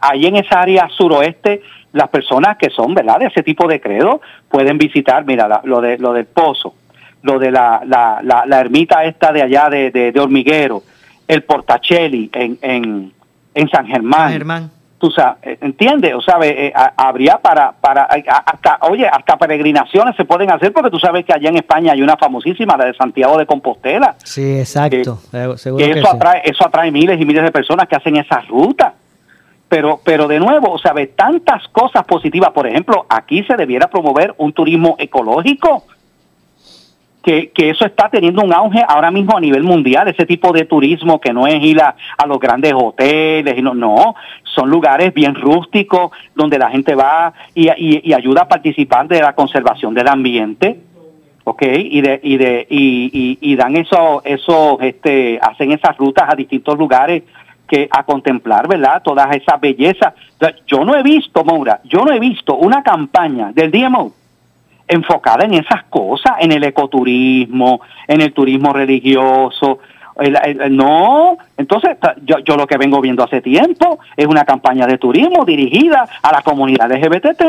Ahí 0.00 0.26
en 0.26 0.36
esa 0.36 0.60
área 0.60 0.88
suroeste, 0.88 1.62
las 1.92 2.08
personas 2.08 2.56
que 2.56 2.68
son, 2.70 2.94
¿verdad?, 2.94 3.20
de 3.20 3.26
ese 3.26 3.44
tipo 3.44 3.68
de 3.68 3.80
credo, 3.80 4.20
pueden 4.48 4.76
visitar, 4.76 5.24
mira, 5.24 5.60
lo, 5.62 5.80
de, 5.80 5.98
lo 5.98 6.12
del 6.12 6.26
pozo, 6.26 6.74
lo 7.22 7.38
de 7.38 7.52
la, 7.52 7.82
la, 7.86 8.20
la, 8.44 8.60
ermita 8.60 9.04
esta 9.04 9.30
de 9.32 9.42
allá 9.42 9.68
de, 9.68 9.90
de, 9.92 10.20
hormiguero, 10.20 10.82
el 11.28 11.44
Portacelli 11.44 12.28
en, 12.32 12.58
en, 12.60 13.12
en 13.54 13.68
San 13.68 13.86
Germán. 13.86 14.22
San 14.22 14.32
Germán 14.32 14.77
tú 14.98 15.10
sabes, 15.10 15.36
eh, 15.42 15.58
¿entiendes? 15.60 16.14
O 16.14 16.20
sabes, 16.20 16.52
eh, 16.56 16.72
habría 16.96 17.38
para, 17.38 17.72
para, 17.72 18.08
hasta, 18.44 18.78
oye, 18.82 19.06
hasta 19.06 19.36
peregrinaciones 19.36 20.16
se 20.16 20.24
pueden 20.24 20.50
hacer 20.50 20.72
porque 20.72 20.90
tú 20.90 20.98
sabes 20.98 21.24
que 21.24 21.32
allá 21.32 21.48
en 21.48 21.56
España 21.56 21.92
hay 21.92 22.02
una 22.02 22.16
famosísima, 22.16 22.76
la 22.76 22.86
de 22.86 22.94
Santiago 22.94 23.38
de 23.38 23.46
Compostela. 23.46 24.16
Sí, 24.24 24.58
exacto. 24.58 25.20
eso, 25.32 26.10
atrae, 26.10 26.42
eso 26.44 26.66
atrae 26.66 26.90
miles 26.90 27.20
y 27.20 27.24
miles 27.24 27.44
de 27.44 27.52
personas 27.52 27.88
que 27.88 27.96
hacen 27.96 28.16
esa 28.16 28.40
ruta. 28.40 28.94
Pero, 29.68 30.00
pero 30.02 30.26
de 30.26 30.38
nuevo, 30.38 30.78
¿sabes? 30.78 31.14
Tantas 31.14 31.68
cosas 31.68 32.02
positivas. 32.06 32.50
Por 32.52 32.66
ejemplo, 32.66 33.04
aquí 33.08 33.44
se 33.44 33.54
debiera 33.54 33.88
promover 33.88 34.34
un 34.38 34.54
turismo 34.54 34.96
ecológico 34.98 35.84
que, 37.54 37.70
eso 37.70 37.84
está 37.84 38.08
teniendo 38.08 38.42
un 38.42 38.54
auge 38.54 38.82
ahora 38.86 39.10
mismo 39.10 39.36
a 39.36 39.40
nivel 39.40 39.62
mundial, 39.62 40.08
ese 40.08 40.24
tipo 40.24 40.52
de 40.52 40.64
turismo 40.64 41.20
que 41.20 41.32
no 41.32 41.46
es 41.46 41.62
ir 41.62 41.80
a, 41.80 41.94
los 42.26 42.38
grandes 42.38 42.72
hoteles, 42.74 43.62
no, 43.62 43.74
no, 43.74 44.14
son 44.42 44.70
lugares 44.70 45.12
bien 45.12 45.34
rústicos 45.34 46.10
donde 46.34 46.58
la 46.58 46.70
gente 46.70 46.94
va 46.94 47.32
y, 47.54 47.68
ayuda 48.12 48.42
a 48.42 48.48
participar 48.48 49.08
de 49.08 49.20
la 49.20 49.34
conservación 49.34 49.94
del 49.94 50.08
ambiente. 50.08 50.80
¿ok? 51.44 51.62
Y 51.62 52.00
de 52.02 52.20
y 52.22 52.36
de 52.36 52.66
y, 52.68 53.38
y, 53.40 53.56
dan 53.56 53.74
eso 53.76 54.20
eso 54.22 54.78
este 54.80 55.38
hacen 55.40 55.72
esas 55.72 55.96
rutas 55.96 56.28
a 56.28 56.34
distintos 56.34 56.76
lugares 56.76 57.22
que 57.66 57.88
a 57.90 58.02
contemplar, 58.02 58.68
¿verdad? 58.68 59.02
Todas 59.02 59.34
esas 59.34 59.58
bellezas. 59.58 60.12
Yo 60.66 60.84
no 60.84 60.94
he 60.94 61.02
visto, 61.02 61.44
Maura, 61.44 61.80
yo 61.84 62.04
no 62.04 62.12
he 62.12 62.18
visto 62.18 62.56
una 62.56 62.82
campaña 62.82 63.50
del 63.52 63.70
DMO 63.70 64.12
enfocada 64.88 65.44
en 65.44 65.54
esas 65.54 65.84
cosas, 65.84 66.34
en 66.40 66.52
el 66.52 66.64
ecoturismo, 66.64 67.80
en 68.06 68.20
el 68.20 68.32
turismo 68.32 68.72
religioso. 68.72 69.78
no, 70.70 71.38
entonces 71.56 71.96
yo, 72.24 72.38
yo 72.40 72.56
lo 72.56 72.66
que 72.66 72.78
vengo 72.78 73.00
viendo 73.00 73.22
hace 73.22 73.40
tiempo 73.40 74.00
es 74.16 74.26
una 74.26 74.44
campaña 74.44 74.86
de 74.86 74.98
turismo 74.98 75.44
dirigida 75.44 76.08
a 76.22 76.32
la 76.32 76.42
comunidad 76.42 76.90
LGBT, 76.90 77.42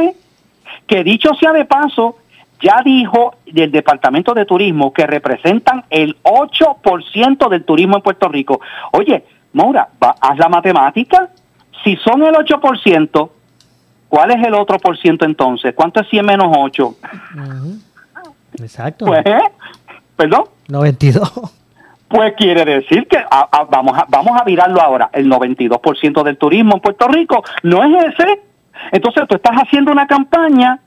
que 0.86 1.04
dicho 1.04 1.34
sea 1.34 1.54
de 1.54 1.65
paso, 1.65 2.17
ya 2.62 2.82
dijo 2.84 3.36
del 3.45 3.71
Departamento 3.71 4.34
de 4.34 4.45
Turismo 4.45 4.91
que 4.91 5.08
representan 5.08 5.86
el 5.89 6.17
8% 6.23 7.49
del 7.49 7.63
turismo 7.63 7.95
en 7.97 8.02
Puerto 8.02 8.28
Rico. 8.28 8.60
Oye, 8.91 9.23
Maura, 9.54 9.89
haz 9.99 10.38
la 10.38 10.49
matemática. 10.49 11.30
Si 11.84 11.95
son 11.97 12.23
el 12.23 12.36
8%, 12.36 13.30
¿Cuál 14.10 14.32
es 14.32 14.45
el 14.45 14.56
otro 14.56 14.80
por 14.80 14.98
ciento 14.98 15.24
entonces? 15.24 15.74
¿Cuánto 15.76 16.02
es 16.02 16.10
100 16.10 16.26
menos 16.26 16.48
8? 16.50 16.95
Exacto. 18.60 19.06
Pues, 19.06 19.24
¿perdón? 20.15 20.45
92. 20.67 21.32
Pues 22.10 22.34
quiere 22.36 22.65
decir 22.65 23.08
que 23.08 23.19
vamos, 23.69 23.95
a, 23.95 24.06
vamos 24.10 24.41
a 24.41 24.43
virarlo 24.43 24.82
ahora. 24.82 25.12
El 25.13 25.30
92% 25.30 26.24
del 26.24 26.38
turismo 26.38 26.74
en 26.74 26.82
Puerto 26.82 27.08
Rico 27.08 27.43
no 27.62 27.84
es 27.84 28.13
ese. 28.13 28.41
Entonces 28.91 29.28
tú 29.28 29.36
estás 29.36 29.56
haciendo 29.56 29.91
una 29.91 30.08
campaña 30.08 30.80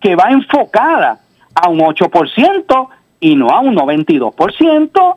que 0.00 0.14
va 0.14 0.30
enfocada 0.30 1.18
a 1.54 1.68
un 1.68 1.80
8% 1.80 2.88
y 3.18 3.34
no 3.34 3.50
a 3.50 3.58
un 3.58 3.74
92%. 3.74 5.16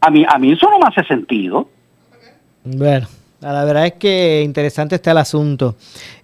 A 0.00 0.10
mí, 0.10 0.24
a 0.28 0.38
mí 0.38 0.52
eso 0.52 0.70
no 0.70 0.78
me 0.78 0.86
hace 0.86 1.02
sentido. 1.04 1.68
Bueno, 2.62 3.08
la 3.52 3.64
verdad 3.64 3.86
es 3.86 3.92
que 3.94 4.42
interesante 4.44 4.94
está 4.94 5.10
el 5.10 5.18
asunto 5.18 5.76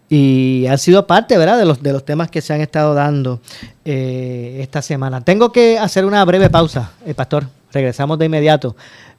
y 0.08 0.66
ha 0.66 0.76
sido 0.76 1.06
parte, 1.06 1.38
¿verdad?, 1.38 1.56
de 1.58 1.64
los, 1.64 1.82
de 1.82 1.92
los 1.92 2.04
temas 2.04 2.30
que 2.30 2.40
se 2.40 2.52
han 2.52 2.60
estado 2.60 2.94
dando 2.94 3.40
eh, 3.84 4.58
esta 4.60 4.82
semana. 4.82 5.20
Tengo 5.20 5.52
que 5.52 5.78
hacer 5.78 6.04
una 6.04 6.24
breve 6.24 6.50
pausa, 6.50 6.92
eh, 7.06 7.14
Pastor. 7.14 7.46
Regresamos 7.72 8.18
de 8.18 8.26
inmediato 8.26 8.74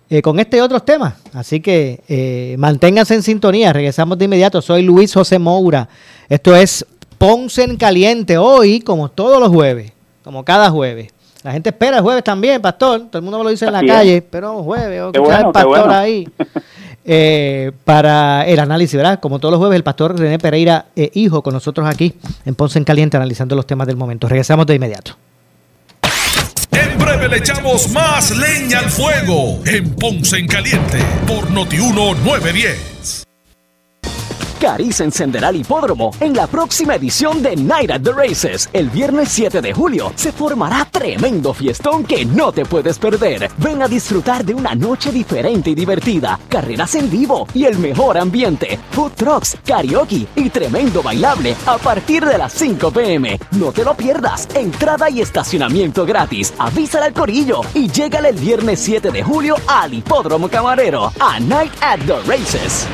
eh, 0.10 0.22
con 0.22 0.38
este 0.42 0.58
y 0.58 0.60
otros 0.60 0.84
temas. 0.84 1.14
Así 1.34 1.62
que 1.62 2.02
eh, 2.10 2.56
manténganse 2.60 3.16
en 3.16 3.24
sintonía. 3.24 3.72
Regresamos 3.72 4.18
de 4.18 4.26
inmediato. 4.26 4.62
Soy 4.62 4.82
Luis 4.82 5.14
José 5.14 5.40
Moura. 5.40 5.88
Esto 6.28 6.54
es 6.54 6.86
Ponce 7.18 7.64
en 7.64 7.78
Caliente. 7.78 8.38
Hoy, 8.38 8.82
como 8.82 9.10
todos 9.10 9.40
los 9.40 9.48
jueves, 9.48 9.94
como 10.26 10.44
cada 10.44 10.70
jueves. 10.70 11.14
La 11.44 11.54
gente 11.54 11.70
espera 11.70 11.98
el 11.98 12.04
jueves 12.04 12.26
también, 12.26 12.62
Pastor. 12.62 13.08
Todo 13.10 13.20
el 13.20 13.24
mundo 13.24 13.38
me 13.38 13.46
lo 13.46 13.50
dice 13.52 13.66
en 13.66 13.72
la 13.72 13.86
calle, 13.86 14.22
pero 14.22 14.62
jueves, 14.62 15.02
o 15.02 15.12
el 15.14 15.52
Pastor 15.54 15.90
ahí. 15.90 16.28
Eh, 17.04 17.72
para 17.84 18.46
el 18.46 18.60
análisis, 18.60 18.96
¿verdad? 18.96 19.20
Como 19.20 19.40
todos 19.40 19.52
los 19.52 19.60
jueves, 19.60 19.76
el 19.76 19.84
pastor 19.84 20.18
René 20.18 20.38
Pereira, 20.38 20.86
eh, 20.96 21.10
hijo, 21.16 21.42
con 21.42 21.54
nosotros 21.54 21.88
aquí 21.88 22.14
en 22.46 22.56
Ponce 22.56 22.78
en 22.78 22.86
Caliente, 22.86 23.18
analizando 23.18 23.56
los 23.56 23.66
temas 23.66 23.88
del 23.88 23.98
momento. 23.98 24.28
Regresamos 24.28 24.66
de 24.68 24.76
inmediato. 24.76 25.18
En 26.72 26.98
breve 26.98 27.28
le 27.28 27.38
echamos 27.38 27.90
más 27.92 28.36
leña 28.38 28.80
al 28.80 28.90
fuego 28.90 29.60
en 29.66 29.96
Ponce 29.96 30.38
en 30.38 30.48
Caliente 30.48 31.00
por 31.28 31.50
Notiuno 31.50 32.14
910. 32.16 33.31
Cariza 34.62 35.04
encenderá 35.04 35.50
el 35.50 35.56
hipódromo 35.56 36.12
en 36.20 36.36
la 36.36 36.46
próxima 36.46 36.94
edición 36.94 37.42
de 37.42 37.56
Night 37.56 37.90
at 37.90 38.02
the 38.02 38.12
Races. 38.12 38.70
El 38.74 38.92
viernes 38.92 39.30
7 39.30 39.60
de 39.60 39.74
julio 39.74 40.14
se 40.16 40.32
formará 40.32 40.86
tremendo 40.86 41.52
fiestón 41.52 42.04
que 42.04 42.26
no 42.26 42.52
te 42.52 42.64
puedes 42.64 43.00
perder. 43.00 43.50
Ven 43.58 43.82
a 43.82 43.88
disfrutar 43.88 44.46
de 44.46 44.54
una 44.54 44.76
noche 44.76 45.12
diferente 45.12 45.72
y 45.72 45.76
divertida, 45.76 46.40
carreras 46.48 46.94
en 46.94 47.10
vivo 47.10 47.48
y 47.56 47.66
el 47.66 47.80
mejor 47.80 48.20
ambiente, 48.20 48.78
food 48.92 49.14
trucks, 49.14 49.58
karaoke 49.66 50.28
y 50.36 50.50
tremendo 50.52 51.02
bailable 51.02 51.56
a 51.66 51.80
partir 51.80 52.24
de 52.24 52.38
las 52.38 52.54
5 52.54 52.92
pm. 52.92 53.40
No 53.54 53.72
te 53.72 53.84
lo 53.84 53.96
pierdas, 53.96 54.48
entrada 54.54 55.10
y 55.10 55.22
estacionamiento 55.22 56.06
gratis. 56.06 56.54
Avísale 56.60 57.08
al 57.08 57.14
corillo 57.14 57.62
y 57.74 57.90
llégale 57.90 58.30
el 58.30 58.36
viernes 58.36 58.80
7 58.80 59.10
de 59.10 59.24
julio 59.24 59.56
al 59.66 59.92
hipódromo 59.92 60.50
camarero 60.50 61.12
a 61.20 61.40
Night 61.40 61.74
at 61.82 61.98
the 62.06 62.20
Races. 62.28 62.86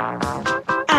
Thank 0.00 0.48
you. 0.48 0.69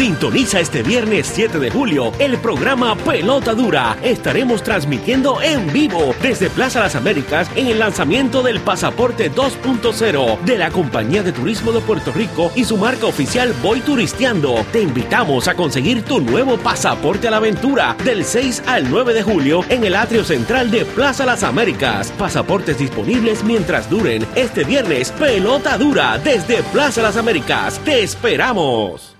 Sintoniza 0.00 0.60
este 0.60 0.82
viernes 0.82 1.30
7 1.30 1.58
de 1.58 1.70
julio 1.70 2.10
el 2.18 2.38
programa 2.38 2.96
Pelota 2.96 3.52
Dura. 3.52 3.98
Estaremos 4.02 4.62
transmitiendo 4.62 5.42
en 5.42 5.70
vivo 5.74 6.14
desde 6.22 6.48
Plaza 6.48 6.80
Las 6.80 6.94
Américas 6.94 7.50
en 7.54 7.66
el 7.66 7.80
lanzamiento 7.80 8.42
del 8.42 8.60
Pasaporte 8.60 9.30
2.0 9.30 10.40
de 10.40 10.56
la 10.56 10.70
Compañía 10.70 11.22
de 11.22 11.32
Turismo 11.32 11.70
de 11.70 11.80
Puerto 11.80 12.12
Rico 12.12 12.50
y 12.54 12.64
su 12.64 12.78
marca 12.78 13.04
oficial 13.04 13.52
Voy 13.62 13.80
Turisteando. 13.80 14.64
Te 14.72 14.80
invitamos 14.80 15.48
a 15.48 15.54
conseguir 15.54 16.02
tu 16.02 16.22
nuevo 16.22 16.56
pasaporte 16.56 17.28
a 17.28 17.32
la 17.32 17.36
aventura 17.36 17.94
del 18.02 18.24
6 18.24 18.62
al 18.68 18.88
9 18.88 19.12
de 19.12 19.22
julio 19.22 19.66
en 19.68 19.84
el 19.84 19.94
atrio 19.94 20.24
central 20.24 20.70
de 20.70 20.86
Plaza 20.86 21.26
Las 21.26 21.42
Américas. 21.42 22.10
Pasaportes 22.12 22.78
disponibles 22.78 23.44
mientras 23.44 23.90
duren. 23.90 24.26
Este 24.34 24.64
viernes, 24.64 25.12
Pelota 25.12 25.76
Dura 25.76 26.16
desde 26.16 26.62
Plaza 26.72 27.02
Las 27.02 27.18
Américas. 27.18 27.78
¡Te 27.84 28.02
esperamos! 28.02 29.19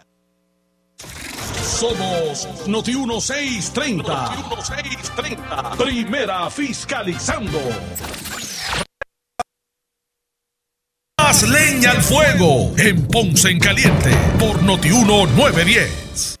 Somos 1.81 2.67
Noti 2.67 2.93
1630. 2.93 4.03
Noti 4.03 4.43
1630. 4.43 5.77
Primera 5.77 6.47
fiscalizando. 6.51 7.59
Más 11.17 11.41
leña 11.41 11.89
al 11.89 12.03
fuego 12.03 12.71
en 12.77 13.07
Ponce 13.07 13.49
en 13.49 13.59
Caliente 13.59 14.11
por 14.37 14.61
Noti 14.61 14.89
910. 14.89 16.40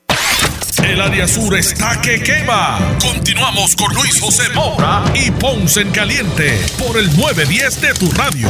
El 0.83 0.99
área 0.99 1.27
sur 1.27 1.55
está 1.55 2.01
que 2.01 2.21
quema. 2.21 2.79
Continuamos 2.99 3.75
con 3.75 3.93
Luis 3.93 4.19
José 4.19 4.43
Moura 4.55 5.03
y 5.13 5.29
Ponce 5.31 5.81
en 5.81 5.91
Caliente 5.91 6.59
por 6.79 6.97
el 6.97 7.05
910 7.15 7.81
de 7.81 7.93
tu 7.93 8.11
radio. 8.11 8.47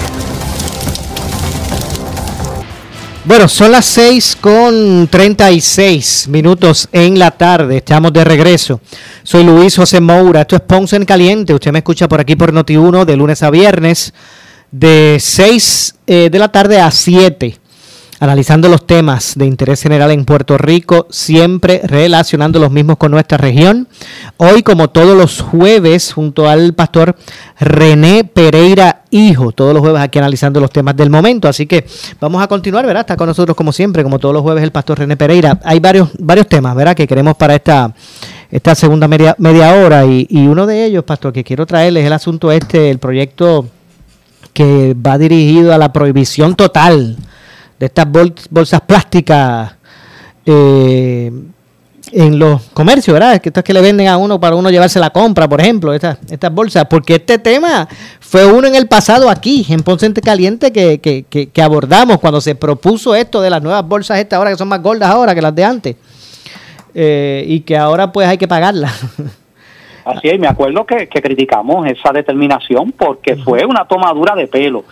Bueno, 3.26 3.48
son 3.48 3.72
las 3.72 3.86
6 3.86 4.38
con 4.40 5.08
36 5.10 6.30
minutos 6.30 6.88
en 6.92 7.20
la 7.20 7.32
tarde. 7.32 7.78
Estamos 7.78 8.14
de 8.14 8.24
regreso. 8.24 8.82
Soy 9.24 9.44
Luis 9.44 9.76
José 9.76 10.00
Moura. 10.00 10.42
Esto 10.42 10.56
es 10.56 10.62
Ponce 10.62 10.96
en 10.96 11.06
Caliente. 11.06 11.54
Usted 11.54 11.72
me 11.72 11.80
escucha 11.80 12.08
por 12.08 12.22
aquí 12.22 12.36
por 12.36 12.54
Noti1 12.54 13.06
de 13.06 13.18
lunes 13.18 13.44
a 13.44 13.50
viernes 13.50 14.14
de 14.72 15.18
6 15.20 15.96
eh, 16.08 16.30
de 16.32 16.40
la 16.40 16.50
tarde 16.50 16.80
a 16.80 16.90
7 16.90 17.61
analizando 18.22 18.70
los 18.70 18.86
temas 18.86 19.34
de 19.36 19.48
interés 19.48 19.82
general 19.82 20.12
en 20.12 20.26
Puerto 20.26 20.56
Rico, 20.56 21.08
siempre 21.10 21.82
relacionando 21.84 22.60
los 22.60 22.70
mismos 22.70 22.98
con 22.98 23.10
nuestra 23.10 23.40
región. 23.40 23.88
Hoy, 24.38 24.62
como 24.62 24.92
todos 24.92 25.18
los 25.18 25.42
jueves, 25.42 26.14
junto 26.14 26.48
al 26.48 26.76
pastor 26.76 27.16
René 27.60 28.24
Pereira 28.24 29.02
Hijo, 29.10 29.52
todos 29.54 29.74
los 29.74 29.82
jueves 29.82 30.04
aquí 30.04 30.20
analizando 30.20 30.60
los 30.60 30.70
temas 30.70 30.96
del 30.96 31.10
momento. 31.10 31.48
Así 31.48 31.66
que 31.66 31.84
vamos 32.20 32.44
a 32.44 32.48
continuar, 32.48 32.86
¿verdad? 32.86 33.02
Está 33.02 33.18
con 33.18 33.26
nosotros 33.26 33.58
como 33.58 33.72
siempre, 33.72 34.04
como 34.04 34.20
todos 34.20 34.36
los 34.36 34.44
jueves, 34.44 34.64
el 34.64 34.72
pastor 34.72 35.00
René 35.00 35.18
Pereira. 35.18 35.60
Hay 35.64 35.80
varios, 35.80 36.10
varios 36.20 36.48
temas, 36.48 36.76
¿verdad? 36.76 36.96
Que 36.96 37.08
queremos 37.08 37.36
para 37.36 37.56
esta 37.56 37.92
esta 38.52 38.76
segunda 38.76 39.08
media, 39.08 39.34
media 39.40 39.74
hora 39.74 40.06
y, 40.06 40.28
y 40.30 40.46
uno 40.46 40.68
de 40.68 40.86
ellos, 40.86 41.06
pastor, 41.06 41.34
que 41.34 41.44
quiero 41.44 41.66
traerles 41.66 42.02
es 42.02 42.08
el 42.08 42.14
asunto 42.14 42.52
este, 42.52 42.92
el 42.92 43.00
proyecto 43.00 43.66
que 44.54 44.94
va 44.94 45.18
dirigido 45.18 45.74
a 45.74 45.80
la 45.80 45.92
prohibición 45.92 46.56
total 46.56 47.18
de 47.82 47.88
estas 47.88 48.06
bolsas 48.52 48.80
plásticas 48.82 49.74
eh, 50.46 51.32
en 52.12 52.38
los 52.38 52.62
comercios, 52.74 53.16
¿verdad? 53.16 53.42
Que 53.42 53.50
estas 53.50 53.64
que 53.64 53.74
le 53.74 53.82
venden 53.82 54.08
a 54.08 54.18
uno 54.18 54.40
para 54.40 54.56
uno 54.56 54.70
llevarse 54.70 55.00
la 55.00 55.10
compra, 55.10 55.50
por 55.50 55.60
ejemplo, 55.60 55.92
estas, 55.92 56.20
estas 56.30 56.54
bolsas, 56.54 56.86
porque 56.88 57.16
este 57.16 57.40
tema 57.40 57.88
fue 58.20 58.46
uno 58.46 58.68
en 58.68 58.76
el 58.76 58.88
pasado 58.88 59.32
aquí, 59.32 59.66
en 59.70 59.82
Ponce 59.82 60.14
Caliente, 60.14 60.72
que, 60.72 61.00
que, 61.00 61.26
que, 61.26 61.62
abordamos 61.64 62.20
cuando 62.20 62.40
se 62.40 62.54
propuso 62.54 63.16
esto 63.16 63.42
de 63.42 63.50
las 63.50 63.64
nuevas 63.64 63.88
bolsas 63.88 64.20
estas 64.20 64.38
ahora 64.38 64.52
que 64.52 64.58
son 64.58 64.68
más 64.68 64.84
gordas 64.84 65.10
ahora 65.10 65.34
que 65.34 65.42
las 65.42 65.56
de 65.56 65.64
antes, 65.64 65.96
eh, 66.94 67.44
y 67.48 67.62
que 67.62 67.76
ahora 67.76 68.12
pues 68.12 68.28
hay 68.28 68.38
que 68.38 68.48
pagarlas. 68.48 68.94
Así 70.06 70.30
es, 70.30 70.40
me 70.40 70.48
acuerdo 70.48 70.86
que, 70.86 71.08
criticamos 71.08 71.88
esa 71.88 72.12
determinación 72.12 72.92
porque 72.92 73.36
fue 73.36 73.66
una 73.66 73.86
tomadura 73.86 74.36
de 74.36 74.48
pelo. 74.48 74.84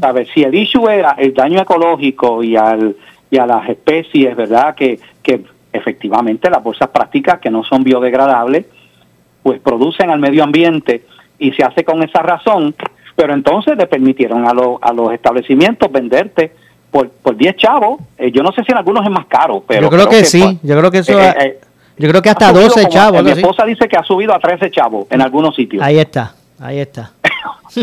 ¿Sabes? 0.00 0.28
Si 0.34 0.42
el 0.42 0.54
issue 0.54 0.88
era 0.88 1.12
el 1.18 1.34
daño 1.34 1.60
ecológico 1.60 2.42
y, 2.42 2.56
al, 2.56 2.96
y 3.30 3.38
a 3.38 3.46
las 3.46 3.68
especies, 3.68 4.34
¿verdad? 4.36 4.74
Que, 4.74 4.98
que 5.22 5.44
efectivamente 5.72 6.48
las 6.48 6.62
bolsas 6.62 6.88
prácticas 6.88 7.40
que 7.40 7.50
no 7.50 7.64
son 7.64 7.82
biodegradables, 7.82 8.66
pues 9.42 9.60
producen 9.60 10.10
al 10.10 10.20
medio 10.20 10.42
ambiente 10.44 11.04
y 11.38 11.52
se 11.52 11.64
hace 11.64 11.84
con 11.84 12.02
esa 12.02 12.22
razón, 12.22 12.74
pero 13.16 13.34
entonces 13.34 13.76
le 13.76 13.86
permitieron 13.86 14.46
a, 14.46 14.50
a 14.50 14.92
los 14.92 15.12
establecimientos 15.12 15.90
venderte 15.90 16.52
por, 16.90 17.10
por 17.10 17.36
10 17.36 17.56
chavos, 17.56 18.00
eh, 18.16 18.30
yo 18.30 18.42
no 18.44 18.52
sé 18.52 18.62
si 18.62 18.70
en 18.70 18.78
algunos 18.78 19.04
es 19.04 19.10
más 19.10 19.26
caro, 19.26 19.64
pero... 19.66 19.82
yo 19.82 19.90
creo 19.90 20.08
que, 20.08 20.24
sí, 20.24 20.60
yo 20.62 20.78
creo 20.78 20.90
que 20.92 20.98
eso... 20.98 21.20
eh, 21.20 21.34
eh, 21.40 21.60
yo 21.96 22.08
creo 22.08 22.22
que 22.22 22.30
hasta 22.30 22.46
ha 22.46 22.50
subido 22.50 22.64
12 22.68 22.80
como- 22.82 22.92
chavos. 22.92 23.22
Mi 23.24 23.30
esposa 23.30 23.64
dice 23.64 23.88
que 23.88 23.96
ha 23.96 24.02
subido 24.02 24.34
a 24.34 24.38
13 24.38 24.70
chavos 24.70 25.06
en 25.10 25.20
algunos 25.22 25.54
sitios. 25.54 25.82
Ahí 25.82 25.98
está, 25.98 26.34
ahí 26.60 26.78
está. 26.80 27.12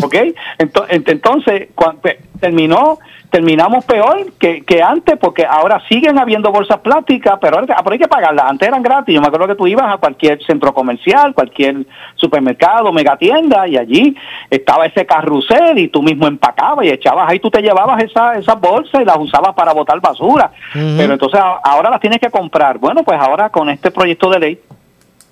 ¿Ok? 0.01 0.13
Ento- 0.59 0.87
ent- 0.87 1.09
Entonces, 1.11 1.67
pe- 2.01 2.19
terminó, 2.39 2.99
terminamos 3.29 3.85
peor 3.85 4.31
que, 4.39 4.61
que 4.63 4.81
antes 4.83 5.17
porque 5.17 5.45
ahora 5.45 5.81
siguen 5.87 6.17
habiendo 6.19 6.51
bolsas 6.51 6.79
plásticas, 6.79 7.37
pero, 7.41 7.57
ahora- 7.59 7.77
pero 7.83 7.93
hay 7.93 7.99
que 7.99 8.07
pagarlas. 8.07 8.45
Antes 8.49 8.67
eran 8.67 8.81
gratis. 8.83 9.13
Yo 9.15 9.21
me 9.21 9.27
acuerdo 9.27 9.47
que 9.47 9.55
tú 9.55 9.67
ibas 9.67 9.93
a 9.93 9.97
cualquier 9.97 10.43
centro 10.45 10.73
comercial, 10.73 11.33
cualquier 11.33 11.85
supermercado, 12.15 12.91
megatienda, 12.91 13.67
y 13.67 13.77
allí 13.77 14.15
estaba 14.49 14.85
ese 14.85 15.05
carrusel 15.05 15.77
y 15.77 15.87
tú 15.87 16.01
mismo 16.01 16.27
empacabas 16.27 16.85
y 16.85 16.89
echabas 16.89 17.29
ahí, 17.29 17.39
tú 17.39 17.49
te 17.49 17.61
llevabas 17.61 18.03
esa- 18.03 18.37
esas 18.37 18.59
bolsas 18.59 19.01
y 19.01 19.05
las 19.05 19.17
usabas 19.17 19.53
para 19.53 19.73
botar 19.73 19.99
basura. 20.01 20.51
Pero 20.73 21.13
entonces 21.13 21.39
ahora 21.63 21.89
las 21.89 21.99
tienes 21.99 22.19
que 22.19 22.29
comprar. 22.29 22.77
Bueno, 22.79 23.03
pues 23.03 23.19
ahora 23.19 23.49
con 23.49 23.69
este 23.69 23.91
proyecto 23.91 24.29
de 24.29 24.39
ley, 24.39 24.59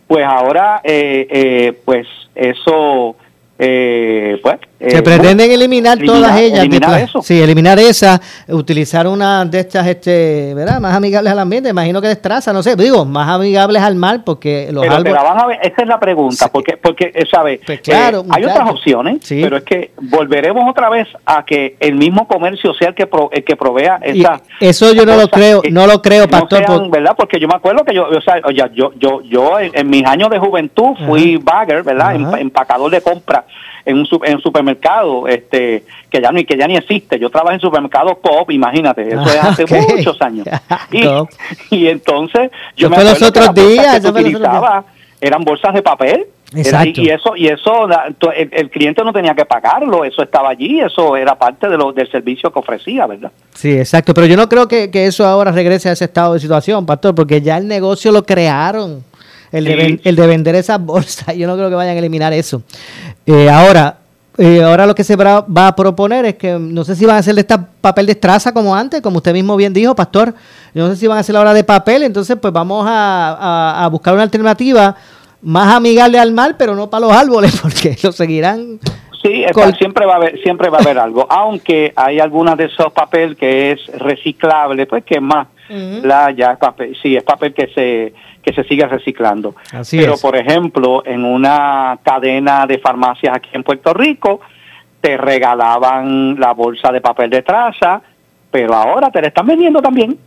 pues 0.07 0.25
ahora, 0.25 0.81
eh, 0.83 1.27
eh, 1.29 1.81
pues 1.85 2.07
eso, 2.33 3.15
eh, 3.59 4.39
pues... 4.41 4.68
Se 4.79 4.97
eh, 4.97 5.01
pretenden 5.01 5.51
eliminar, 5.51 5.97
eliminar- 5.97 6.15
todas 6.21 6.39
ellas. 6.39 6.59
eliminar 6.61 7.01
eso. 7.01 7.21
Sí, 7.21 7.41
eliminar 7.41 7.77
esa, 7.79 8.21
utilizar 8.47 9.07
una 9.07 9.43
de 9.43 9.59
estas, 9.59 9.85
este, 9.87 10.53
¿verdad? 10.55 10.79
Más 10.79 10.95
amigables 10.95 11.33
al 11.33 11.39
ambiente, 11.39 11.69
imagino 11.69 12.01
que 12.01 12.07
destraza, 12.07 12.53
no 12.53 12.63
sé, 12.63 12.77
digo, 12.77 13.03
más 13.03 13.27
amigables 13.27 13.81
al 13.81 13.95
mar, 13.95 14.21
porque 14.23 14.69
los 14.71 14.81
pero, 14.83 14.95
árboles... 14.95 15.13
pero 15.13 15.23
vamos 15.29 15.43
a 15.43 15.47
ver, 15.47 15.59
esa 15.63 15.81
es 15.81 15.87
la 15.87 15.99
pregunta, 15.99 16.47
porque, 16.49 16.77
porque 16.77 17.11
eh, 17.13 17.25
¿sabe? 17.29 17.59
Pues 17.65 17.81
claro, 17.81 18.19
Eh, 18.19 18.27
hay 18.31 18.41
muchacho. 18.43 18.49
otras 18.61 18.69
opciones, 18.71 19.17
Sí. 19.23 19.41
pero 19.43 19.57
es 19.57 19.63
que 19.63 19.91
volveremos 20.01 20.69
otra 20.69 20.89
vez 20.89 21.07
a 21.25 21.43
que 21.43 21.75
el 21.81 21.95
mismo 21.95 22.25
comercio 22.27 22.73
sea 22.73 22.87
el 22.89 22.95
que, 22.95 23.05
pro- 23.05 23.29
el 23.33 23.43
que 23.43 23.57
provea 23.57 23.99
Y 24.05 24.21
esa... 24.21 24.41
eso 24.61 24.93
yo 24.93 25.05
no 25.05 25.17
lo 25.17 25.27
creo, 25.27 25.61
no 25.71 25.87
lo 25.87 26.01
creo, 26.01 26.23
no 26.23 26.29
pastor. 26.29 26.59
sean, 26.65 26.79
por- 26.79 26.89
¿verdad? 26.89 27.15
Porque 27.17 27.37
yo 27.37 27.47
me 27.49 27.55
acuerdo 27.55 27.83
que 27.83 27.93
yo, 27.93 28.07
o 28.07 28.21
sea, 28.21 28.35
yo, 28.71 28.91
yo, 28.97 29.21
yo 29.23 29.59
en, 29.59 29.71
en 29.73 29.89
mis 29.89 30.05
años 30.05 30.29
de 30.29 30.39
juventud 30.39 30.95
fui 31.05 31.35
bagger, 31.35 31.83
¿verdad? 31.83 32.15
Ajá. 32.15 32.39
empacador 32.39 32.89
de 32.91 33.01
compra 33.01 33.43
en 33.89 33.97
un, 33.99 34.07
en 34.23 34.35
un 34.35 34.41
supermercado, 34.41 35.27
este, 35.27 35.83
que 36.09 36.21
ya 36.21 36.31
ni 36.31 36.45
que 36.45 36.57
ya 36.57 36.67
ni 36.67 36.75
existe. 36.75 37.19
Yo 37.19 37.29
trabajé 37.29 37.55
en 37.55 37.61
supermercado 37.61 38.15
Coop, 38.15 38.51
imagínate, 38.51 39.07
eso 39.07 39.23
es 39.23 39.35
hace 39.43 39.63
Ok. 39.63 39.71
muchos 39.97 40.21
años. 40.21 40.45
Y, 40.91 41.03
y 41.75 41.87
entonces 41.87 42.51
yo 42.75 42.87
Eso 42.87 42.95
me 42.97 43.03
los 43.03 43.17
que 43.19 43.25
otros 43.25 43.53
días, 43.53 43.95
que 43.95 43.99
días. 43.99 44.05
utilizaba 44.11 44.83
eran 45.21 45.43
bolsas 45.43 45.73
de 45.73 45.81
papel. 45.81 46.25
Exacto. 46.55 46.99
y 47.01 47.09
eso, 47.09 47.35
y 47.35 47.47
eso 47.47 47.87
el, 48.35 48.49
el 48.51 48.69
cliente 48.71 49.03
no 49.03 49.13
tenía 49.13 49.35
que 49.35 49.45
pagarlo, 49.45 50.03
eso 50.03 50.23
estaba 50.23 50.49
allí, 50.49 50.79
eso 50.79 51.15
era 51.15 51.35
parte 51.37 51.69
de 51.69 51.77
lo, 51.77 51.91
del 51.93 52.09
servicio 52.09 52.51
que 52.51 52.57
ofrecía, 52.57 53.05
¿verdad? 53.05 53.31
Sí, 53.53 53.71
exacto, 53.77 54.15
pero 54.15 54.25
yo 54.25 54.35
no 54.35 54.49
creo 54.49 54.67
que, 54.67 54.89
que 54.89 55.05
eso 55.05 55.27
ahora 55.27 55.51
regrese 55.51 55.89
a 55.89 55.91
ese 55.91 56.05
estado 56.05 56.33
de 56.33 56.39
situación, 56.39 56.87
pastor, 56.87 57.13
porque 57.13 57.39
ya 57.43 57.57
el 57.57 57.67
negocio 57.67 58.11
lo 58.11 58.23
crearon, 58.25 59.03
el, 59.51 59.65
de, 59.65 59.75
Sí. 59.85 60.01
el 60.05 60.15
de 60.15 60.25
vender 60.25 60.55
esas 60.55 60.83
bolsas, 60.83 61.35
yo 61.37 61.45
no 61.45 61.55
creo 61.55 61.69
que 61.69 61.75
vayan 61.75 61.95
a 61.95 61.99
eliminar 61.99 62.33
eso. 62.33 62.63
Eh, 63.31 63.47
ahora, 63.47 63.97
eh, 64.39 64.63
ahora 64.63 64.87
lo 64.87 64.95
que 64.95 65.03
se 65.03 65.15
va, 65.15 65.41
va 65.41 65.67
a 65.67 65.75
proponer 65.75 66.25
es 66.25 66.35
que 66.35 66.57
no 66.57 66.83
sé 66.83 66.95
si 66.95 67.05
van 67.05 67.17
a 67.17 67.19
hacer 67.19 67.35
de 67.35 67.41
esta 67.41 67.63
papel 67.79 68.07
de 68.07 68.13
estraza 68.13 68.51
como 68.53 68.75
antes, 68.75 69.01
como 69.01 69.17
usted 69.17 69.33
mismo 69.33 69.55
bien 69.55 69.71
dijo, 69.71 69.93
pastor, 69.95 70.33
yo 70.73 70.83
no 70.87 70.89
sé 70.89 70.95
si 70.95 71.05
van 71.07 71.17
a 71.17 71.19
hacer 71.21 71.35
ahora 71.35 71.53
de 71.53 71.63
papel, 71.63 72.01
entonces 72.03 72.37
pues 72.41 72.51
vamos 72.51 72.85
a, 72.87 73.33
a- 73.39 73.85
a 73.85 73.87
buscar 73.89 74.13
una 74.15 74.23
alternativa 74.23 74.95
más 75.43 75.75
amigable 75.75 76.17
al 76.17 76.31
mar, 76.31 76.55
pero 76.57 76.75
no 76.75 76.89
para 76.89 77.05
los 77.05 77.11
árboles, 77.15 77.55
porque 77.61 77.95
lo 78.01 78.11
seguirán 78.11 78.79
Sí, 79.21 79.43
está- 79.43 79.73
siempre 79.75 80.05
va 80.05 80.13
a 80.13 80.15
haber, 80.15 80.41
siempre 80.41 80.69
va 80.69 80.77
a 80.77 80.81
haber 80.81 80.97
algo, 80.97 81.27
aunque 81.29 81.91
hay 81.95 82.19
algunas 82.19 82.57
de 82.57 82.65
esos 82.65 82.91
papel 82.93 83.35
que 83.35 83.73
es 83.73 83.79
reciclable, 83.99 84.87
pues 84.87 85.03
que 85.03 85.15
es 85.15 85.21
más, 85.21 85.47
la 85.69 86.31
ya 86.31 86.53
es 86.53 86.57
papel, 86.57 86.97
sí 87.01 87.15
es 87.15 87.23
papel 87.23 87.53
que 87.53 87.67
se 87.75 88.13
que 88.53 88.61
se 88.63 88.67
sigue 88.67 88.85
reciclando. 88.87 89.55
Así 89.73 89.97
Pero 89.97 90.13
es. 90.15 90.21
por 90.21 90.35
ejemplo, 90.35 91.03
en 91.05 91.23
una 91.25 91.97
cadena 92.03 92.65
de 92.65 92.79
farmacias 92.79 93.35
aquí 93.35 93.49
en 93.53 93.63
Puerto 93.63 93.93
Rico 93.93 94.41
te 95.01 95.17
regalaban 95.17 96.39
la 96.39 96.53
bolsa 96.53 96.91
de 96.91 97.01
papel 97.01 97.29
de 97.29 97.41
traza, 97.41 98.01
pero 98.51 98.73
ahora 98.73 99.09
te 99.11 99.21
la 99.21 99.27
están 99.27 99.47
vendiendo 99.47 99.81
también. 99.81 100.17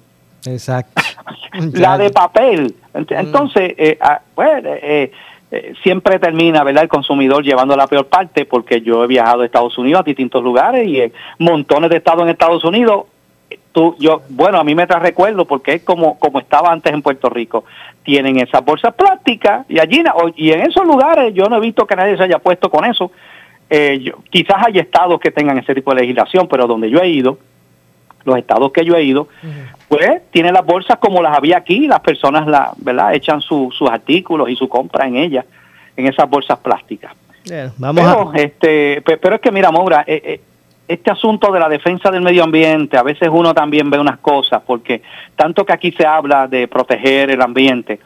Exacto. 0.46 1.02
la 1.74 1.98
de 1.98 2.10
papel. 2.10 2.74
Ent- 2.94 3.18
Entonces, 3.18 3.74
eh, 3.76 3.98
ah, 4.00 4.20
pues, 4.34 4.64
eh, 4.64 5.12
eh, 5.50 5.72
siempre 5.82 6.18
termina, 6.18 6.64
¿verdad? 6.64 6.84
El 6.84 6.88
consumidor 6.88 7.42
llevando 7.44 7.76
la 7.76 7.86
peor 7.86 8.06
parte, 8.06 8.44
porque 8.46 8.80
yo 8.80 9.04
he 9.04 9.06
viajado 9.06 9.42
a 9.42 9.44
Estados 9.44 9.76
Unidos, 9.78 10.00
a 10.00 10.04
distintos 10.04 10.42
lugares 10.42 10.86
y 10.88 11.00
en 11.00 11.12
montones 11.38 11.90
de 11.90 11.96
estados 11.98 12.22
en 12.22 12.30
Estados 12.30 12.64
Unidos. 12.64 13.04
Tú, 13.72 13.96
yo, 13.98 14.22
bueno, 14.28 14.58
a 14.58 14.64
mí 14.64 14.74
me 14.74 14.86
trae 14.86 15.00
recuerdo 15.00 15.46
porque 15.46 15.72
es 15.74 15.82
como, 15.82 16.18
como 16.18 16.38
estaba 16.40 16.70
antes 16.70 16.92
en 16.92 17.00
Puerto 17.00 17.30
Rico. 17.30 17.64
Tienen 18.02 18.38
esas 18.38 18.62
bolsas 18.64 18.94
plásticas 18.94 19.64
y 19.68 19.78
allí, 19.80 20.02
y 20.36 20.52
en 20.52 20.60
esos 20.62 20.84
lugares 20.86 21.32
yo 21.34 21.46
no 21.46 21.56
he 21.56 21.60
visto 21.60 21.86
que 21.86 21.96
nadie 21.96 22.16
se 22.16 22.22
haya 22.24 22.38
puesto 22.38 22.70
con 22.70 22.84
eso. 22.84 23.10
Eh, 23.70 24.00
yo- 24.02 24.18
quizás 24.28 24.56
hay 24.66 24.78
estados 24.78 25.18
que 25.20 25.30
tengan 25.30 25.56
ese 25.56 25.74
tipo 25.74 25.94
de 25.94 26.02
legislación, 26.02 26.46
pero 26.48 26.66
donde 26.66 26.90
yo 26.90 26.98
he 27.00 27.08
ido, 27.08 27.38
los 28.24 28.36
estados 28.36 28.70
que 28.72 28.84
yo 28.84 28.94
he 28.94 29.02
ido, 29.04 29.28
pues 29.88 30.20
tiene 30.30 30.52
las 30.52 30.64
bolsas 30.66 30.98
como 30.98 31.22
las 31.22 31.36
había 31.36 31.56
aquí, 31.56 31.86
las 31.88 32.00
personas 32.00 32.46
la, 32.46 32.72
¿verdad? 32.76 33.14
echan 33.14 33.40
su- 33.40 33.70
sus 33.76 33.88
artículos 33.88 34.50
y 34.50 34.56
su 34.56 34.68
compra 34.68 35.06
en 35.06 35.16
ellas, 35.16 35.46
en 35.96 36.06
esas 36.06 36.28
bolsas 36.28 36.58
plásticas. 36.58 37.12
Vamos 37.78 38.02
pero, 38.04 38.30
a... 38.32 38.36
este, 38.36 39.00
pe- 39.02 39.16
pero 39.16 39.36
es 39.36 39.40
que 39.40 39.50
mira, 39.50 39.72
Maura, 39.72 40.04
eh, 40.06 40.22
eh, 40.24 40.40
este 40.92 41.10
asunto 41.10 41.50
de 41.52 41.60
la 41.60 41.68
defensa 41.68 42.10
del 42.10 42.22
medio 42.22 42.44
ambiente, 42.44 42.96
a 42.96 43.02
veces 43.02 43.28
uno 43.30 43.54
también 43.54 43.90
ve 43.90 43.98
unas 43.98 44.18
cosas, 44.18 44.62
porque 44.66 45.02
tanto 45.36 45.64
que 45.64 45.72
aquí 45.72 45.92
se 45.92 46.06
habla 46.06 46.46
de 46.46 46.68
proteger 46.68 47.30
el 47.30 47.40
ambiente 47.40 48.00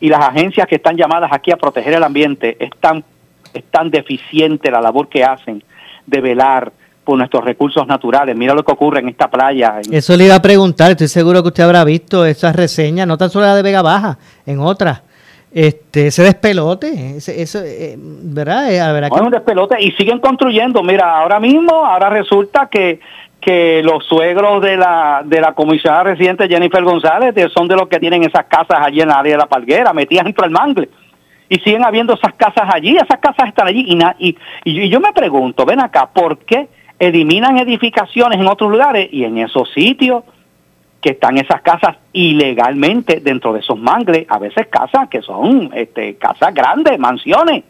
y 0.00 0.08
las 0.08 0.20
agencias 0.20 0.66
que 0.66 0.76
están 0.76 0.96
llamadas 0.96 1.30
aquí 1.32 1.50
a 1.50 1.56
proteger 1.56 1.94
el 1.94 2.02
ambiente 2.02 2.56
es 2.58 2.70
tan, 2.80 3.04
es 3.52 3.64
tan 3.70 3.90
deficiente 3.90 4.70
la 4.70 4.80
labor 4.80 5.08
que 5.08 5.22
hacen 5.22 5.62
de 6.06 6.20
velar 6.20 6.72
por 7.04 7.18
nuestros 7.18 7.44
recursos 7.44 7.86
naturales. 7.86 8.36
Mira 8.36 8.54
lo 8.54 8.64
que 8.64 8.72
ocurre 8.72 9.00
en 9.00 9.08
esta 9.08 9.28
playa. 9.30 9.80
Eso 9.90 10.16
le 10.16 10.24
iba 10.24 10.34
a 10.34 10.42
preguntar, 10.42 10.92
estoy 10.92 11.08
seguro 11.08 11.42
que 11.42 11.48
usted 11.48 11.64
habrá 11.64 11.84
visto 11.84 12.24
esas 12.24 12.56
reseñas, 12.56 13.06
no 13.06 13.18
tan 13.18 13.30
solo 13.30 13.46
la 13.46 13.54
de 13.54 13.62
Vega 13.62 13.82
Baja, 13.82 14.18
en 14.46 14.60
otras. 14.60 15.02
Este, 15.52 16.06
ese 16.08 16.22
despelote, 16.22 17.16
ese, 17.16 17.42
eso, 17.42 17.58
eh, 17.64 17.96
¿verdad? 17.98 18.70
Eh, 18.72 18.80
habrá 18.80 19.08
No, 19.08 19.16
es 19.16 19.20
un 19.22 19.30
que- 19.30 19.36
despelote 19.36 19.82
y 19.82 19.90
siguen 19.92 20.20
construyendo. 20.20 20.82
Mira, 20.82 21.18
ahora 21.18 21.40
mismo, 21.40 21.84
ahora 21.86 22.08
resulta 22.10 22.68
que 22.70 23.00
que 23.40 23.80
los 23.82 24.04
suegros 24.04 24.60
de 24.60 24.76
la 24.76 25.22
de 25.24 25.40
la 25.40 25.54
comisionada 25.54 26.02
residente 26.02 26.46
Jennifer 26.46 26.84
González 26.84 27.34
son 27.54 27.66
de 27.68 27.74
los 27.74 27.88
que 27.88 27.98
tienen 27.98 28.22
esas 28.22 28.44
casas 28.44 28.76
allí 28.82 29.00
en 29.00 29.08
la 29.08 29.18
área 29.18 29.32
de 29.32 29.38
la 29.38 29.46
Palguera, 29.46 29.94
metidas 29.94 30.26
dentro 30.26 30.42
del 30.42 30.50
mangle. 30.52 30.90
Y 31.48 31.56
siguen 31.60 31.82
habiendo 31.82 32.12
esas 32.12 32.34
casas 32.34 32.64
allí, 32.70 32.94
esas 32.96 33.18
casas 33.18 33.48
están 33.48 33.66
allí. 33.66 33.86
Y, 33.88 33.94
na- 33.94 34.14
y, 34.18 34.36
y 34.64 34.90
yo 34.90 35.00
me 35.00 35.14
pregunto, 35.14 35.64
ven 35.64 35.80
acá, 35.80 36.10
¿por 36.12 36.36
qué 36.40 36.68
eliminan 36.98 37.56
edificaciones 37.56 38.38
en 38.38 38.46
otros 38.46 38.70
lugares 38.70 39.08
y 39.10 39.24
en 39.24 39.38
esos 39.38 39.72
sitios 39.72 40.22
que 41.00 41.10
están 41.10 41.38
esas 41.38 41.62
casas 41.62 41.96
ilegalmente 42.12 43.20
dentro 43.20 43.52
de 43.52 43.60
esos 43.60 43.78
mangles? 43.78 44.26
A 44.28 44.38
veces 44.38 44.66
casas 44.68 45.08
que 45.08 45.22
son 45.22 45.70
este, 45.74 46.16
casas 46.16 46.52
grandes, 46.54 46.98
mansiones 46.98 47.64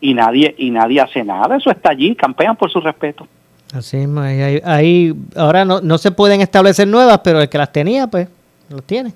y 0.00 0.14
nadie 0.14 0.54
y 0.58 0.70
nadie 0.70 1.00
hace 1.00 1.24
nada 1.24 1.56
eso 1.56 1.70
está 1.72 1.90
allí 1.90 2.14
campean 2.14 2.54
por 2.54 2.70
su 2.70 2.80
respeto 2.80 3.26
Así 3.74 3.96
mismo, 3.98 4.20
ahí, 4.20 4.60
ahí- 4.64 5.12
ahora 5.36 5.64
no, 5.64 5.80
no 5.80 5.98
se 5.98 6.10
pueden 6.12 6.40
establecer 6.40 6.86
nuevas, 6.88 7.18
pero 7.22 7.40
el 7.42 7.48
que 7.50 7.58
las 7.58 7.70
tenía, 7.72 8.06
pues, 8.06 8.28
las 8.70 8.82
tiene. 8.84 9.12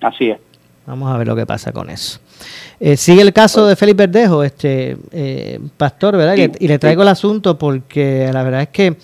así 0.00 0.30
es 0.30 0.38
Vamos 0.86 1.12
a 1.14 1.16
ver 1.16 1.28
lo 1.28 1.36
que 1.36 1.46
pasa 1.46 1.70
con 1.70 1.90
eso. 1.90 2.18
Eh, 2.80 2.96
sigue 2.96 3.22
el 3.22 3.32
caso 3.32 3.66
de 3.68 3.76
Félix 3.76 3.96
Verdejo, 3.98 4.42
este 4.42 4.96
eh, 5.12 5.60
pastor, 5.76 6.16
¿verdad? 6.16 6.34
Y 6.58 6.66
le 6.66 6.78
traigo 6.80 7.02
el 7.02 7.08
asunto 7.08 7.56
porque 7.56 8.28
la 8.32 8.42
verdad 8.42 8.62
es 8.62 8.68
que 8.70 8.96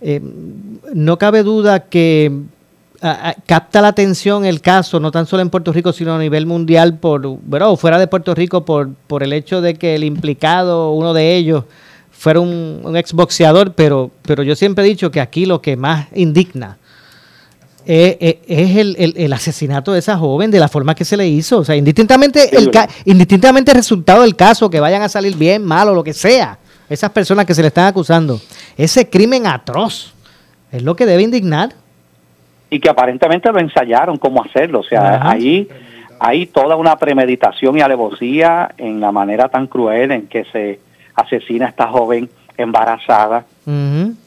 eh, 0.00 0.20
no 0.94 1.18
cabe 1.18 1.42
duda 1.42 1.84
que 1.88 2.32
a- 3.00 3.30
a- 3.30 3.34
capta 3.46 3.80
la 3.80 3.88
atención 3.88 4.44
el 4.44 4.60
caso, 4.60 4.98
no 5.00 5.10
tan 5.10 5.26
solo 5.26 5.42
en 5.42 5.50
Puerto 5.50 5.72
Rico, 5.72 5.92
sino 5.92 6.14
a 6.14 6.18
nivel 6.18 6.46
mundial, 6.46 6.98
por, 6.98 7.38
¿verdad? 7.42 7.70
o 7.70 7.76
fuera 7.76 7.98
de 7.98 8.06
Puerto 8.08 8.34
Rico, 8.34 8.64
por, 8.64 8.90
por 9.06 9.22
el 9.22 9.32
hecho 9.32 9.60
de 9.60 9.74
que 9.74 9.94
el 9.94 10.04
implicado, 10.04 10.90
uno 10.92 11.14
de 11.14 11.36
ellos, 11.36 11.64
fuera 12.10 12.40
un, 12.40 12.80
un 12.82 12.96
exboxeador, 12.96 13.74
pero, 13.74 14.10
pero 14.22 14.42
yo 14.42 14.56
siempre 14.56 14.84
he 14.84 14.88
dicho 14.88 15.10
que 15.12 15.20
aquí 15.20 15.46
lo 15.46 15.62
que 15.62 15.76
más 15.76 16.08
indigna 16.14 16.78
es, 17.86 18.16
es- 18.20 18.36
es 18.48 18.76
el, 18.76 18.96
el- 18.98 19.14
el 19.16 19.32
asesinato 19.32 19.92
de 19.92 20.00
esa 20.00 20.18
joven, 20.18 20.50
de 20.50 20.58
la 20.58 20.68
forma 20.68 20.94
que 20.94 21.04
se 21.04 21.16
le 21.16 21.26
hizo. 21.28 21.58
O 21.58 21.64
sea, 21.64 21.76
indistintamente 21.76 22.56
el, 22.56 22.64
indistintamente 23.04 23.70
el 23.70 23.76
resultado 23.76 24.22
del 24.22 24.34
caso, 24.36 24.68
que 24.68 24.80
vayan 24.80 25.02
a 25.02 25.08
salir 25.08 25.36
bien, 25.36 25.64
mal 25.64 25.88
o 25.88 25.94
lo 25.94 26.02
que 26.04 26.12
sea, 26.12 26.58
esas 26.88 27.10
personas 27.10 27.46
que 27.46 27.54
se 27.54 27.62
le 27.62 27.68
están 27.68 27.86
acusando, 27.86 28.40
ese 28.76 29.08
crimen 29.08 29.46
atroz 29.46 30.14
es 30.72 30.82
lo 30.82 30.96
que 30.96 31.06
debe 31.06 31.22
indignar. 31.22 31.70
y 32.70 32.80
que 32.80 32.90
aparentemente 32.90 33.50
lo 33.50 33.58
ensayaron 33.60 34.18
cómo 34.18 34.42
hacerlo. 34.44 34.80
O 34.80 34.84
sea 34.84 35.14
Ajá. 35.16 35.30
ahí 35.30 35.68
hay 36.20 36.46
toda 36.46 36.76
una 36.76 36.96
premeditación 36.96 37.78
y 37.78 37.80
alevosía 37.80 38.72
en 38.76 39.00
la 39.00 39.10
manera 39.12 39.48
tan 39.48 39.66
cruel 39.66 40.10
en 40.12 40.26
que 40.26 40.44
se 40.52 40.78
asesina 41.14 41.66
a 41.66 41.68
esta 41.70 41.86
joven 41.88 42.28
embarazada. 42.58 43.44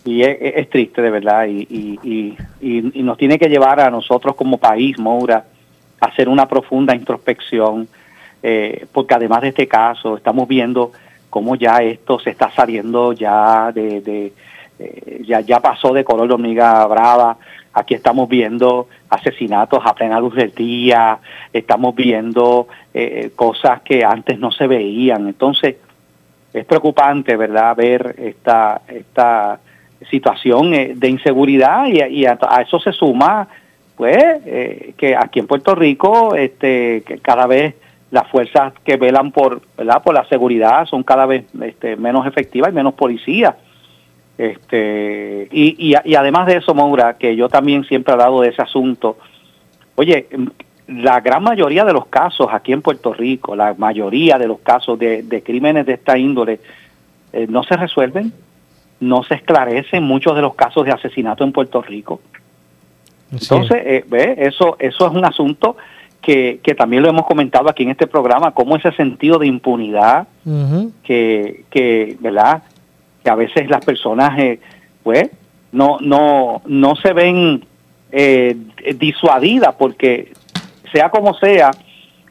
Y 0.06 0.22
es, 0.24 0.38
es 0.40 0.70
triste 0.70 1.02
de 1.02 1.10
verdad. 1.12 1.46
Y, 1.48 1.68
y, 1.70 2.00
y, 2.04 2.38
y, 2.62 3.00
y 3.00 3.04
nos 3.04 3.18
tiene 3.18 3.38
que 3.38 3.50
llevar 3.50 3.80
a 3.80 3.92
nosotros 3.92 4.36
como 4.36 4.58
país, 4.58 4.98
Moura, 4.98 5.46
a 6.00 6.06
hacer 6.08 6.28
una 6.30 6.48
profunda 6.48 6.96
introspección, 6.96 7.88
eh, 8.42 8.86
porque 8.92 9.14
además 9.14 9.42
de 9.42 9.50
este 9.50 9.68
caso 9.68 10.18
estamos 10.18 10.48
viendo 10.48 10.92
cómo 11.32 11.56
ya 11.56 11.78
esto 11.78 12.20
se 12.20 12.30
está 12.30 12.52
saliendo 12.52 13.14
ya 13.14 13.72
de, 13.72 14.02
de 14.02 14.34
eh, 14.78 15.24
ya, 15.26 15.40
ya 15.40 15.60
pasó 15.60 15.94
de 15.94 16.04
color 16.04 16.28
de 16.28 16.34
hormiga 16.36 16.86
brava, 16.86 17.38
aquí 17.74 17.96
estamos 17.96 18.30
viendo 18.30 18.88
asesinatos 19.10 19.82
a 19.84 19.96
plena 19.96 20.20
luz 20.20 20.36
del 20.36 20.54
día, 20.54 21.18
estamos 21.52 21.96
viendo 21.96 22.68
eh, 22.94 23.32
cosas 23.36 23.82
que 23.82 24.04
antes 24.04 24.38
no 24.38 24.52
se 24.52 24.68
veían, 24.68 25.28
entonces 25.28 25.78
es 26.54 26.66
preocupante, 26.66 27.38
¿verdad?, 27.38 27.76
ver 27.76 28.16
esta, 28.18 28.82
esta 28.88 29.60
situación 30.10 30.74
eh, 30.74 30.94
de 30.96 31.08
inseguridad 31.08 31.86
y, 31.88 32.02
y 32.02 32.26
a, 32.26 32.38
eso 32.62 32.80
se 32.80 32.92
suma, 32.92 33.48
pues, 33.96 34.18
eh, 34.46 34.94
que 34.98 35.16
aquí 35.16 35.40
en 35.40 35.48
Puerto 35.48 35.76
Rico, 35.76 36.36
este, 36.36 37.04
que 37.06 37.20
cada 37.20 37.48
vez 37.48 37.76
las 38.12 38.28
fuerzas 38.30 38.74
que 38.84 38.98
velan 38.98 39.32
por, 39.32 39.62
¿verdad? 39.78 40.04
por 40.04 40.14
la 40.14 40.26
seguridad 40.26 40.86
son 40.86 41.04
cada 41.04 41.26
vez 41.26 41.46
este, 41.62 41.96
menos 41.96 42.28
efectivas 42.28 42.72
y 42.72 42.76
menos 42.76 42.94
policías. 42.94 43.56
Este, 44.38 45.48
y, 45.52 45.92
y, 45.92 45.96
y, 46.04 46.16
además 46.16 46.48
de 46.48 46.58
eso, 46.58 46.74
Maura, 46.74 47.18
que 47.18 47.36
yo 47.36 47.48
también 47.48 47.84
siempre 47.86 48.12
he 48.12 48.14
hablado 48.14 48.42
de 48.42 48.50
ese 48.50 48.62
asunto, 48.62 49.18
oye, 49.96 50.28
la 50.88 51.22
gran 51.22 51.44
mayoría 51.44 51.86
de 51.86 51.94
los 51.94 52.08
casos 52.08 52.48
aquí 52.52 52.74
en 52.74 52.82
Puerto 52.82 53.14
Rico, 53.14 53.56
la 53.56 53.74
mayoría 53.78 54.38
de 54.38 54.48
los 54.48 54.60
casos 54.60 55.00
de, 55.00 55.24
de 55.24 55.42
crímenes 55.42 55.86
de 55.86 55.94
esta 55.94 56.18
índole, 56.18 56.60
eh, 57.34 57.48
no 57.50 57.64
se 57.64 57.78
resuelven, 57.78 58.34
no 59.00 59.24
se 59.24 59.36
esclarecen 59.36 60.04
muchos 60.04 60.36
de 60.36 60.42
los 60.42 60.56
casos 60.56 60.86
de 60.86 60.92
asesinato 60.92 61.44
en 61.44 61.54
Puerto 61.54 61.82
Rico. 61.82 62.22
Entonces, 63.32 63.82
eh, 63.86 64.04
¿ve? 64.08 64.36
Eso, 64.38 64.76
eso 64.80 65.08
es 65.08 65.14
un 65.14 65.24
asunto 65.24 65.78
que, 66.22 66.60
que 66.64 66.76
también 66.76 67.04
lo 67.04 67.10
hemos 67.10 67.26
comentado 67.26 67.70
aquí 67.70 67.84
en 67.84 67.92
este 67.92 68.08
programa, 68.08 68.52
cómo 68.52 68.76
ese 68.76 68.92
sentido 68.92 69.40
de 69.40 69.48
impunidad 69.48 70.28
uh 70.46 70.50
-huh. 70.50 70.92
que, 71.04 71.66
que, 71.70 72.18
¿verdad? 72.20 72.64
Que 73.24 73.30
a 73.30 73.36
veces 73.36 73.70
las 73.70 73.84
personas, 73.84 74.38
eh, 74.40 74.60
pues, 75.04 75.30
no, 75.72 75.98
no, 76.00 76.62
no 76.66 76.96
se 76.96 77.14
ven 77.14 77.66
eh, 78.12 78.56
disuadidas 79.00 79.76
porque 79.76 80.34
sea 80.92 81.10
como 81.10 81.34
sea, 81.36 81.72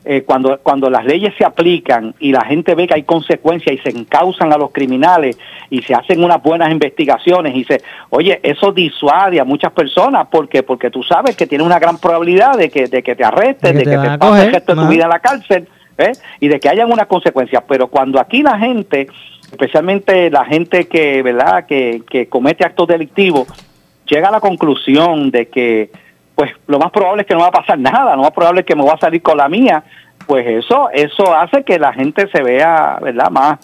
eh, 0.05 0.22
cuando, 0.22 0.59
cuando 0.62 0.88
las 0.88 1.05
leyes 1.05 1.34
se 1.36 1.44
aplican 1.44 2.14
y 2.18 2.32
la 2.32 2.44
gente 2.44 2.74
ve 2.74 2.86
que 2.86 2.94
hay 2.94 3.03
consecuencias 3.03 3.74
y 3.74 3.78
se 3.78 3.90
encausan 3.90 4.53
a 4.53 4.57
los 4.57 4.70
criminales 4.72 5.36
y 5.68 5.82
se 5.82 5.94
hacen 5.94 6.24
unas 6.24 6.42
buenas 6.42 6.70
investigaciones 6.70 7.55
y 7.55 7.64
se, 7.64 7.82
oye, 8.09 8.40
eso 8.42 8.72
disuade 8.72 9.38
a 9.38 9.44
muchas 9.44 9.72
personas 9.72 10.28
porque 10.30 10.62
porque 10.62 10.90
tú 10.90 11.03
sabes 11.03 11.36
que 11.36 11.46
tiene 11.46 11.64
una 11.64 11.78
gran 11.78 11.98
probabilidad 11.98 12.57
de 12.57 12.70
que, 12.70 12.86
de 12.86 13.03
que 13.03 13.14
te 13.14 13.24
arrestes, 13.24 13.74
de 13.74 13.82
que, 13.82 13.90
de 13.90 13.96
que 13.96 14.03
te, 14.03 14.11
te 14.11 14.18
pases 14.18 14.46
el 14.46 14.53
resto 14.53 14.74
de 14.74 14.82
tu 14.82 14.88
vida 14.88 15.05
en 15.05 15.11
la 15.11 15.18
cárcel 15.18 15.68
¿eh? 15.98 16.12
y 16.40 16.48
de 16.48 16.59
que 16.59 16.68
hayan 16.68 16.90
unas 16.90 17.07
consecuencias. 17.07 17.62
Pero 17.68 17.88
cuando 17.88 18.18
aquí 18.18 18.42
la 18.42 18.59
gente, 18.59 19.07
especialmente 19.53 20.30
la 20.30 20.44
gente 20.44 20.88
que, 20.88 21.22
¿verdad?, 21.22 21.66
que, 21.66 22.03
que 22.09 22.26
comete 22.26 22.64
actos 22.64 22.88
delictivos, 22.88 23.48
llega 24.07 24.28
a 24.28 24.32
la 24.32 24.40
conclusión 24.40 25.30
de 25.30 25.48
que 25.48 25.90
pues 26.35 26.53
lo 26.66 26.78
más 26.78 26.91
probable 26.91 27.22
es 27.22 27.28
que 27.28 27.35
no 27.35 27.41
va 27.41 27.49
a 27.49 27.53
pasar 27.53 27.78
nada, 27.78 28.16
lo 28.16 28.22
más 28.22 28.31
probable 28.31 28.61
es 28.61 28.66
que 28.66 28.74
me 28.74 28.83
voy 28.83 28.93
a 28.95 28.99
salir 28.99 29.22
con 29.22 29.37
la 29.37 29.49
mía, 29.49 29.85
pues 30.26 30.47
eso, 30.47 30.89
eso 30.91 31.35
hace 31.35 31.64
que 31.64 31.78
la 31.78 31.93
gente 31.93 32.28
se 32.33 32.43
vea, 32.43 32.99
¿verdad?, 33.03 33.31
más 33.31 33.59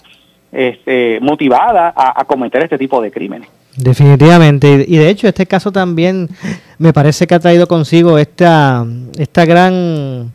este, 0.51 1.19
motivada 1.21 1.93
a, 1.95 2.23
cometer 2.25 2.63
este 2.63 2.77
tipo 2.77 3.01
de 3.01 3.11
crímenes. 3.11 3.49
Definitivamente, 3.75 4.85
y 4.87 4.97
de 4.97 5.09
hecho 5.09 5.27
este 5.27 5.45
caso 5.45 5.71
también 5.71 6.29
me 6.77 6.93
parece 6.93 7.27
que 7.27 7.35
ha 7.35 7.39
traído 7.39 7.67
consigo 7.67 8.17
esta, 8.17 8.85
esta 9.17 9.45
gran. 9.45 10.31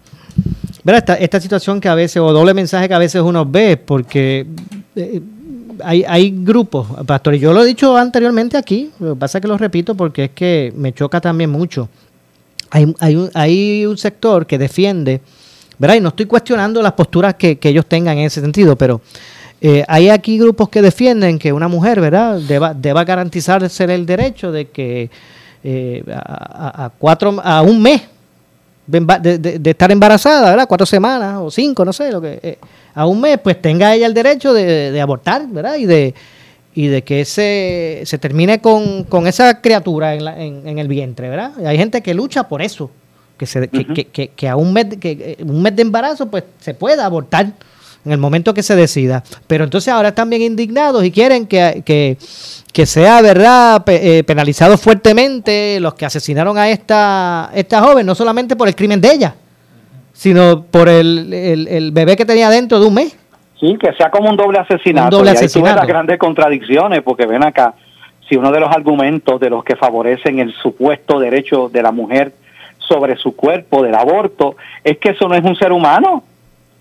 Esta, 0.85 1.14
esta 1.14 1.41
situación 1.41 1.80
que 1.80 1.89
a 1.89 1.95
veces, 1.95 2.16
o 2.16 2.33
doble 2.33 2.55
mensaje 2.55 2.89
que 2.89 2.95
a 2.95 2.99
veces 2.99 3.22
uno 3.22 3.45
ve, 3.47 3.76
porque... 3.76 4.47
Eh, 4.97 5.20
hay, 5.85 6.05
hay 6.07 6.30
grupos, 6.30 6.87
pastor, 7.07 7.35
y 7.35 7.41
yo 7.41 7.53
lo 7.53 7.62
he 7.62 7.66
dicho 7.66 7.97
anteriormente 7.97 8.57
aquí, 8.57 8.91
lo 9.01 9.14
que 9.14 9.20
pasa 9.20 9.39
es 9.39 9.43
que 9.43 9.49
lo 9.49 9.59
repito 9.59 9.97
porque 9.97 10.24
es 10.24 10.30
que 10.30 10.72
me 10.76 10.93
choca 10.93 11.20
también 11.20 11.51
mucho 11.51 11.89
hay, 12.72 13.16
un, 13.16 13.30
hay 13.34 13.84
un 13.84 13.98
sector 13.98 14.46
que 14.46 14.56
defiende, 14.56 15.20
¿verdad? 15.78 15.96
Y 15.96 16.00
no 16.00 16.08
estoy 16.08 16.26
cuestionando 16.26 16.80
las 16.80 16.92
posturas 16.92 17.34
que, 17.34 17.58
que 17.58 17.68
ellos 17.68 17.86
tengan 17.86 18.16
en 18.16 18.26
ese 18.26 18.40
sentido, 18.40 18.76
pero 18.76 19.02
eh, 19.60 19.84
hay 19.86 20.08
aquí 20.08 20.38
grupos 20.38 20.70
que 20.70 20.80
defienden 20.80 21.38
que 21.38 21.52
una 21.52 21.68
mujer, 21.68 22.00
¿verdad?, 22.00 22.40
deba, 22.40 22.72
deba 22.72 23.04
garantizarse 23.04 23.84
el 23.84 24.06
derecho 24.06 24.50
de 24.50 24.70
que 24.70 25.10
eh, 25.62 26.02
a, 26.14 26.86
a, 26.86 26.90
cuatro, 26.90 27.38
a 27.44 27.62
un 27.62 27.80
mes 27.80 28.02
de, 28.86 29.00
de, 29.20 29.58
de, 29.58 29.70
estar 29.70 29.92
embarazada, 29.92 30.50
¿verdad? 30.50 30.66
Cuatro 30.66 30.86
semanas 30.86 31.38
o 31.40 31.50
cinco, 31.50 31.84
no 31.84 31.92
sé, 31.92 32.10
lo 32.10 32.20
que 32.20 32.40
eh, 32.42 32.58
a 32.94 33.06
un 33.06 33.20
mes, 33.20 33.38
pues 33.38 33.60
tenga 33.60 33.94
ella 33.94 34.06
el 34.06 34.14
derecho 34.14 34.52
de, 34.52 34.90
de 34.90 35.00
abortar, 35.00 35.46
¿verdad? 35.46 35.76
Y 35.76 35.86
de 35.86 36.14
y 36.74 36.86
de 36.86 37.02
que 37.02 37.24
se, 37.24 38.02
se 38.04 38.18
termine 38.18 38.60
con, 38.60 39.04
con 39.04 39.26
esa 39.26 39.60
criatura 39.60 40.14
en, 40.14 40.24
la, 40.24 40.40
en, 40.42 40.66
en, 40.66 40.78
el 40.78 40.88
vientre, 40.88 41.28
¿verdad? 41.28 41.52
Y 41.60 41.66
hay 41.66 41.76
gente 41.76 42.00
que 42.02 42.14
lucha 42.14 42.48
por 42.48 42.62
eso, 42.62 42.90
que, 43.36 43.46
se, 43.46 43.68
que, 43.68 43.78
uh 43.78 43.80
-huh. 43.82 43.94
que, 43.94 44.04
que, 44.06 44.28
que, 44.28 44.48
a 44.48 44.56
un 44.56 44.72
mes, 44.72 44.86
que 44.98 45.36
un 45.44 45.60
mes 45.60 45.76
de 45.76 45.82
embarazo 45.82 46.30
pues 46.30 46.44
se 46.60 46.72
pueda 46.74 47.04
abortar 47.04 47.52
en 48.04 48.12
el 48.12 48.18
momento 48.18 48.54
que 48.54 48.62
se 48.62 48.74
decida. 48.74 49.22
Pero 49.46 49.64
entonces 49.64 49.92
ahora 49.92 50.08
están 50.08 50.30
bien 50.30 50.42
indignados 50.42 51.04
y 51.04 51.10
quieren 51.10 51.46
que, 51.46 51.82
que, 51.84 52.16
que 52.72 52.86
sea, 52.86 53.20
¿verdad?, 53.20 53.84
Pe, 53.84 54.18
eh, 54.18 54.24
penalizado 54.24 54.78
fuertemente 54.78 55.78
los 55.78 55.94
que 55.94 56.06
asesinaron 56.06 56.56
a 56.58 56.70
esta, 56.70 57.50
esta 57.54 57.82
joven, 57.82 58.06
no 58.06 58.14
solamente 58.14 58.56
por 58.56 58.66
el 58.66 58.74
crimen 58.74 59.00
de 59.00 59.12
ella, 59.12 59.34
sino 60.14 60.64
por 60.64 60.88
el, 60.88 61.32
el, 61.32 61.68
el 61.68 61.92
bebé 61.92 62.16
que 62.16 62.24
tenía 62.24 62.48
dentro 62.50 62.80
de 62.80 62.86
un 62.86 62.94
mes. 62.94 63.12
Sí, 63.62 63.78
que 63.78 63.92
sea 63.92 64.10
como 64.10 64.28
un 64.28 64.36
doble 64.36 64.58
asesinato. 64.58 65.18
Un 65.18 65.24
doble 65.24 65.38
y 65.40 65.58
ahí 65.58 65.62
las 65.62 65.86
grandes 65.86 66.18
contradicciones, 66.18 67.00
porque 67.02 67.26
ven 67.26 67.44
acá, 67.44 67.74
si 68.28 68.34
uno 68.36 68.50
de 68.50 68.58
los 68.58 68.68
argumentos 68.68 69.38
de 69.38 69.50
los 69.50 69.62
que 69.62 69.76
favorecen 69.76 70.40
el 70.40 70.52
supuesto 70.52 71.20
derecho 71.20 71.68
de 71.68 71.80
la 71.80 71.92
mujer 71.92 72.32
sobre 72.78 73.16
su 73.16 73.36
cuerpo, 73.36 73.84
del 73.84 73.94
aborto, 73.94 74.56
es 74.82 74.98
que 74.98 75.10
eso 75.10 75.28
no 75.28 75.36
es 75.36 75.44
un 75.44 75.54
ser 75.54 75.70
humano, 75.70 76.24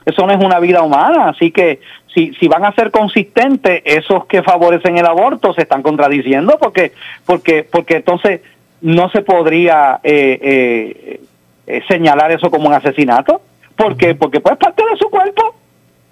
eso 0.07 0.25
no 0.25 0.33
es 0.33 0.43
una 0.43 0.59
vida 0.59 0.81
humana, 0.81 1.29
así 1.29 1.51
que 1.51 1.81
si, 2.15 2.33
si 2.33 2.47
van 2.47 2.65
a 2.65 2.73
ser 2.73 2.89
consistentes, 2.89 3.83
esos 3.85 4.25
que 4.25 4.41
favorecen 4.41 4.97
el 4.97 5.05
aborto 5.05 5.53
se 5.53 5.61
están 5.61 5.83
contradiciendo, 5.83 6.57
porque, 6.59 6.93
porque, 7.27 7.63
porque 7.63 7.97
entonces 7.97 8.41
no 8.81 9.07
se 9.11 9.21
podría 9.21 9.99
eh, 10.01 10.39
eh, 10.41 11.21
eh, 11.67 11.83
señalar 11.87 12.31
eso 12.31 12.49
como 12.49 12.69
un 12.69 12.73
asesinato, 12.73 13.43
porque, 13.75 14.15
porque 14.15 14.39
pues 14.39 14.57
parte 14.57 14.81
de 14.81 14.97
su 14.97 15.11
cuerpo 15.11 15.60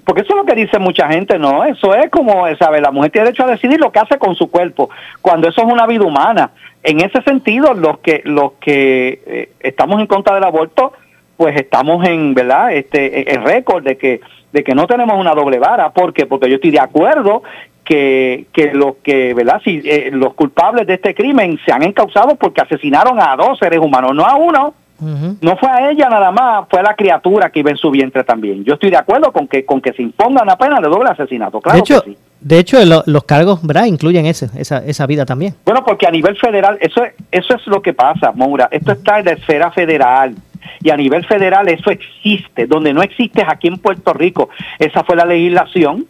porque 0.10 0.24
eso 0.24 0.34
es 0.34 0.38
lo 0.38 0.46
que 0.46 0.60
dice 0.60 0.80
mucha 0.80 1.08
gente, 1.08 1.38
no, 1.38 1.64
eso 1.64 1.94
es 1.94 2.10
como, 2.10 2.48
¿sabe? 2.58 2.82
La 2.82 2.90
mujer 2.90 3.12
tiene 3.12 3.26
derecho 3.26 3.44
a 3.44 3.52
decidir 3.52 3.80
lo 3.80 3.92
que 3.92 4.00
hace 4.00 4.18
con 4.18 4.34
su 4.34 4.50
cuerpo, 4.50 4.90
cuando 5.22 5.48
eso 5.48 5.62
es 5.62 5.72
una 5.72 5.86
vida 5.86 6.04
humana. 6.04 6.50
En 6.82 7.00
ese 7.00 7.22
sentido, 7.22 7.76
los 7.76 8.00
que 8.00 8.24
los 8.26 8.54
que 8.54 9.22
eh, 9.28 9.52
estamos 9.60 10.00
en 10.00 10.08
contra 10.08 10.34
del 10.34 10.46
aborto, 10.46 10.94
pues 11.38 11.56
estamos 11.58 12.08
en, 12.08 12.34
¿verdad? 12.34 12.74
Este 12.74 13.32
en 13.32 13.44
récord 13.44 13.84
de 13.84 14.00
que 14.00 14.22
de 14.52 14.64
que 14.64 14.74
no 14.74 14.88
tenemos 14.88 15.16
una 15.16 15.36
doble 15.36 15.60
vara, 15.60 15.92
¿por 15.92 16.12
qué? 16.12 16.26
Porque 16.26 16.50
yo 16.50 16.56
estoy 16.56 16.72
de 16.72 16.80
acuerdo 16.80 17.44
que, 17.86 18.48
que 18.52 18.74
los 18.74 18.96
que, 19.04 19.36
¿verdad? 19.36 19.62
Si 19.64 19.80
eh, 19.86 20.10
los 20.12 20.34
culpables 20.34 20.88
de 20.88 20.96
este 20.96 21.14
crimen 21.14 21.60
se 21.64 21.72
han 21.72 21.84
encausado 21.84 22.36
porque 22.36 22.62
asesinaron 22.62 23.22
a 23.22 23.36
dos 23.36 23.60
seres 23.60 23.78
humanos, 23.78 24.16
no 24.16 24.26
a 24.26 24.38
uno. 24.38 24.74
Uh 25.02 25.06
-huh. 25.06 25.38
No 25.42 25.58
fue 25.58 25.70
a 25.70 25.90
ella 25.90 26.10
nada 26.10 26.32
más, 26.32 26.66
fue 26.70 26.80
a 26.80 26.84
la 26.84 26.96
criatura 26.96 27.50
que 27.50 27.60
iba 27.60 27.72
en 27.72 27.78
su 27.78 27.90
vientre 27.90 28.24
también. 28.24 28.64
Yo 28.64 28.74
estoy 28.74 28.90
de 28.90 28.98
acuerdo 28.98 29.32
con 29.32 29.48
que 29.48 29.66
con 29.66 29.82
que 29.82 29.94
se 29.94 30.02
imponga 30.02 30.44
una 30.44 30.58
pena 30.58 30.80
de 30.80 30.90
doble 30.90 31.10
asesinato, 31.10 31.62
claro 31.62 31.78
de 31.78 31.80
hecho, 31.82 32.02
que 32.02 32.12
sí. 32.12 32.18
De 32.42 32.58
hecho, 32.58 32.84
lo, 32.86 33.04
los 33.06 33.24
cargos 33.26 33.66
¿verdad? 33.66 33.86
incluyen 33.86 34.26
ese, 34.26 34.50
esa, 34.58 34.78
esa 34.86 35.06
vida 35.06 35.26
también. 35.26 35.56
Bueno, 35.66 35.84
porque 35.84 36.08
a 36.08 36.12
nivel 36.12 36.38
federal, 36.38 36.78
eso, 36.80 37.04
eso 37.32 37.56
es 37.56 37.68
lo 37.68 37.82
que 37.82 37.94
pasa, 37.94 38.32
Moura. 38.32 38.70
Esto 38.72 38.94
está 38.94 39.20
en 39.20 39.26
la 39.26 39.32
esfera 39.32 39.72
federal. 39.72 40.36
Y 40.82 40.90
a 40.90 40.98
nivel 40.98 41.26
federal 41.26 41.68
eso 41.68 41.90
existe. 41.90 42.66
Donde 42.66 42.94
no 42.94 43.02
existe 43.02 43.42
es 43.42 43.48
aquí 43.50 43.68
en 43.68 43.78
Puerto 43.78 44.14
Rico. 44.14 44.50
Esa 44.78 45.04
fue 45.04 45.16
la 45.16 45.26
legislación 45.26 46.06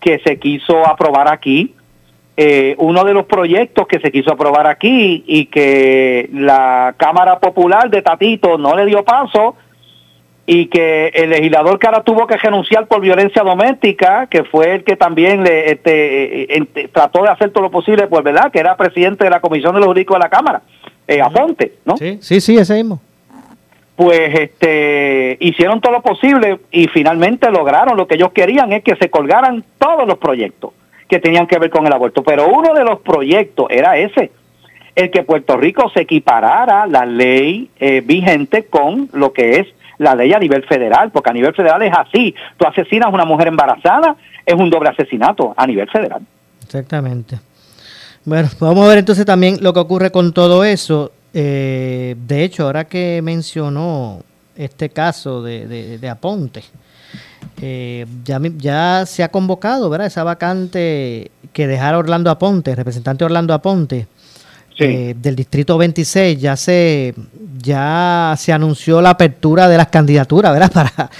que 0.00 0.20
se 0.20 0.38
quiso 0.38 0.86
aprobar 0.86 1.30
aquí 1.30 1.74
eh, 2.40 2.76
uno 2.78 3.02
de 3.02 3.14
los 3.14 3.26
proyectos 3.26 3.88
que 3.88 3.98
se 3.98 4.12
quiso 4.12 4.30
aprobar 4.30 4.68
aquí 4.68 5.24
y 5.26 5.46
que 5.46 6.30
la 6.32 6.94
Cámara 6.96 7.40
Popular 7.40 7.90
de 7.90 8.00
Tatito 8.00 8.56
no 8.56 8.76
le 8.76 8.86
dio 8.86 9.04
paso 9.04 9.56
y 10.46 10.66
que 10.66 11.08
el 11.08 11.30
legislador 11.30 11.80
que 11.80 11.88
ahora 11.88 12.04
tuvo 12.04 12.28
que 12.28 12.36
renunciar 12.36 12.86
por 12.86 13.00
violencia 13.00 13.42
doméstica, 13.42 14.28
que 14.28 14.44
fue 14.44 14.76
el 14.76 14.84
que 14.84 14.94
también 14.94 15.42
le 15.42 15.72
este, 15.72 16.42
eh, 16.42 16.64
eh, 16.76 16.88
trató 16.92 17.24
de 17.24 17.30
hacer 17.30 17.50
todo 17.50 17.64
lo 17.64 17.70
posible, 17.72 18.06
pues 18.06 18.22
verdad, 18.22 18.52
que 18.52 18.60
era 18.60 18.76
presidente 18.76 19.24
de 19.24 19.30
la 19.30 19.40
Comisión 19.40 19.74
de 19.74 19.80
los 19.80 19.88
Jurídicos 19.88 20.14
de 20.14 20.20
la 20.20 20.30
Cámara, 20.30 20.62
eh, 21.08 21.20
Aponte, 21.20 21.72
¿no? 21.84 21.96
Sí, 21.96 22.18
sí, 22.20 22.40
sí, 22.40 22.56
ese 22.56 22.74
mismo. 22.74 23.00
Pues 23.96 24.32
este 24.32 25.36
hicieron 25.40 25.80
todo 25.80 25.94
lo 25.94 26.02
posible 26.02 26.60
y 26.70 26.86
finalmente 26.86 27.50
lograron 27.50 27.96
lo 27.96 28.06
que 28.06 28.14
ellos 28.14 28.30
querían 28.30 28.72
es 28.72 28.84
que 28.84 28.94
se 28.94 29.10
colgaran 29.10 29.64
todos 29.76 30.06
los 30.06 30.18
proyectos 30.18 30.70
que 31.08 31.18
tenían 31.18 31.46
que 31.46 31.58
ver 31.58 31.70
con 31.70 31.86
el 31.86 31.92
aborto. 31.92 32.22
Pero 32.22 32.48
uno 32.48 32.74
de 32.74 32.84
los 32.84 33.00
proyectos 33.00 33.66
era 33.70 33.96
ese, 33.96 34.30
el 34.94 35.10
que 35.10 35.22
Puerto 35.22 35.56
Rico 35.56 35.90
se 35.94 36.02
equiparara 36.02 36.86
la 36.86 37.06
ley 37.06 37.70
eh, 37.78 38.02
vigente 38.04 38.66
con 38.66 39.08
lo 39.12 39.32
que 39.32 39.60
es 39.60 39.66
la 39.98 40.14
ley 40.14 40.32
a 40.32 40.38
nivel 40.38 40.64
federal, 40.64 41.10
porque 41.10 41.30
a 41.30 41.32
nivel 41.32 41.54
federal 41.54 41.82
es 41.82 41.92
así. 41.96 42.34
Tú 42.56 42.66
asesinas 42.66 43.06
a 43.06 43.10
una 43.10 43.24
mujer 43.24 43.48
embarazada, 43.48 44.16
es 44.46 44.54
un 44.54 44.70
doble 44.70 44.90
asesinato 44.90 45.54
a 45.56 45.66
nivel 45.66 45.88
federal. 45.90 46.22
Exactamente. 46.62 47.38
Bueno, 48.24 48.48
vamos 48.60 48.84
a 48.84 48.88
ver 48.88 48.98
entonces 48.98 49.24
también 49.24 49.58
lo 49.60 49.72
que 49.72 49.80
ocurre 49.80 50.10
con 50.10 50.32
todo 50.32 50.64
eso. 50.64 51.12
Eh, 51.32 52.14
de 52.26 52.44
hecho, 52.44 52.64
ahora 52.64 52.84
que 52.84 53.20
mencionó 53.22 54.20
este 54.56 54.90
caso 54.90 55.42
de, 55.42 55.98
de, 55.98 56.08
Aponte, 56.08 56.62
eh, 57.60 58.06
ya, 58.24 58.40
ya 58.56 59.04
se 59.06 59.22
ha 59.22 59.28
convocado, 59.28 59.90
¿verdad? 59.90 60.06
Esa 60.06 60.24
vacante 60.24 61.30
que 61.52 61.66
dejara 61.66 61.98
Orlando 61.98 62.30
Aponte, 62.30 62.74
representante 62.74 63.24
Orlando 63.24 63.54
Aponte, 63.54 64.06
eh, 64.78 65.14
del 65.16 65.34
distrito 65.34 65.76
26, 65.76 66.40
ya 66.40 66.56
se, 66.56 67.14
ya 67.58 68.34
se 68.36 68.52
anunció 68.52 69.00
la 69.00 69.10
apertura 69.10 69.68
de 69.68 69.76
las 69.76 69.88
candidaturas, 69.88 70.52
¿verdad? 70.52 70.70
Para, 70.72 71.10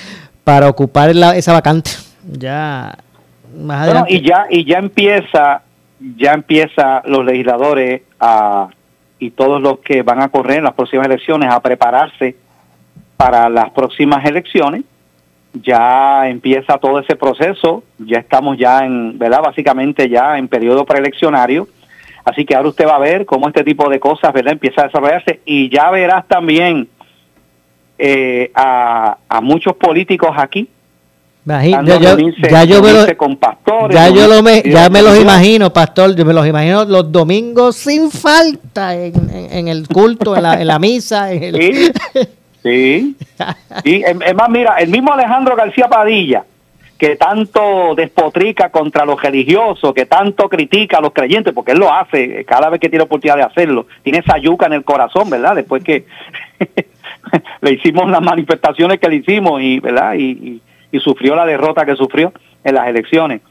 para 0.45 0.68
ocupar 0.68 1.11
esa 1.11 1.53
vacante. 1.53 1.91
Ya 2.24 2.97
más 3.57 3.82
adelante. 3.82 4.14
y 4.14 4.22
ya, 4.22 4.47
y 4.49 4.64
ya 4.64 4.78
empieza, 4.78 5.62
ya 6.16 6.32
empieza 6.32 7.03
los 7.05 7.24
legisladores 7.24 8.03
a 8.20 8.68
y 9.18 9.30
todos 9.30 9.61
los 9.61 9.80
que 9.80 10.03
van 10.03 10.22
a 10.22 10.28
correr 10.28 10.59
en 10.59 10.64
las 10.64 10.74
próximas 10.74 11.07
elecciones 11.07 11.51
a 11.53 11.61
prepararse 11.61 12.36
para 13.16 13.49
las 13.49 13.70
próximas 13.70 14.24
elecciones. 14.24 14.84
Ya 15.55 16.29
empieza 16.29 16.79
todo 16.79 17.01
ese 17.01 17.17
proceso, 17.17 17.83
ya 17.99 18.19
estamos 18.19 18.59
ya 18.59 18.85
en, 18.85 19.19
¿verdad? 19.19 19.43
Básicamente 19.43 20.09
ya 20.09 20.39
en 20.39 20.49
periodo 20.49 20.85
preeleccionario. 20.85 21.69
Así 22.25 22.45
que 22.45 22.55
ahora 22.55 22.69
usted 22.69 22.87
va 22.87 22.97
a 22.97 23.01
ver 23.01 23.25
cómo 23.25 23.49
este 23.49 23.65
tipo 23.65 23.89
de 23.89 23.99
cosas, 23.99 24.33
¿verdad? 24.33 24.53
Empieza 24.53 24.83
a 24.83 24.85
desarrollarse 24.87 25.41
y 25.47 25.71
ya 25.71 25.91
verás 25.91 26.29
también 26.29 26.89
eh, 27.97 28.51
a, 28.55 29.17
a 29.29 29.41
muchos 29.41 29.75
políticos 29.77 30.31
aquí 30.37 30.69
ya 33.91 34.09
yo 34.11 34.43
me 34.43 34.63
ya 34.63 34.91
me 34.91 35.01
los 35.01 35.19
imagino, 35.19 35.73
pastor, 35.73 36.15
yo 36.15 36.25
me 36.27 36.35
los 36.35 36.47
imagino 36.47 36.85
los 36.85 37.11
domingos 37.11 37.77
sin 37.77 38.11
falta 38.11 38.95
en, 38.95 39.69
el 39.69 39.89
culto, 39.89 40.37
en 40.37 40.43
la, 40.43 40.61
en 40.61 40.67
la 40.67 40.79
misa. 40.79 41.31
Sí, 41.31 41.91
sí. 42.63 43.17
Es 43.85 44.35
más, 44.35 44.49
mira, 44.49 44.77
el 44.79 44.89
mismo 44.91 45.13
Alejandro 45.13 45.57
García 45.57 45.89
Padilla, 45.89 46.45
que 46.99 47.17
tanto 47.17 47.95
despotrica 47.95 48.71
contra 48.71 49.05
los 49.05 49.23
religiosos, 49.23 49.95
que 49.95 50.07
tanto 50.07 50.49
critica 50.49 50.99
a 50.99 51.01
los 51.01 51.13
creyentes, 51.13 51.55
porque 51.55 51.73
él 51.73 51.79
lo 51.79 51.93
hace 51.93 52.45
cada 52.45 52.69
vez 52.71 52.81
que 52.81 52.89
tiene 52.89 53.05
oportunidad 53.05 53.37
de 53.37 53.45
hacerlo, 53.45 53.87
tiene 54.03 54.19
esa 54.19 54.39
yuca 54.39 54.67
en 54.67 54.73
el 54.73 54.85
corazón, 54.85 55.31
¿verdad? 55.31 55.55
Después 55.55 55.85
que 55.85 56.07
le 57.61 57.73
hicimos 57.73 58.11
las 58.11 58.23
manifestaciones 58.23 58.99
que 58.99 59.09
le 59.09 59.17
hicimos 59.17 59.61
y, 59.63 59.79
¿verdad? 59.79 60.15
y 60.15 60.61
y 60.91 61.01
sufrió 61.01 61.35
la 61.35 61.47
derrota 61.47 61.85
que 61.85 61.97
sufrió 61.97 62.33
en 62.65 62.75
las 62.75 62.89
elecciones. 62.89 63.43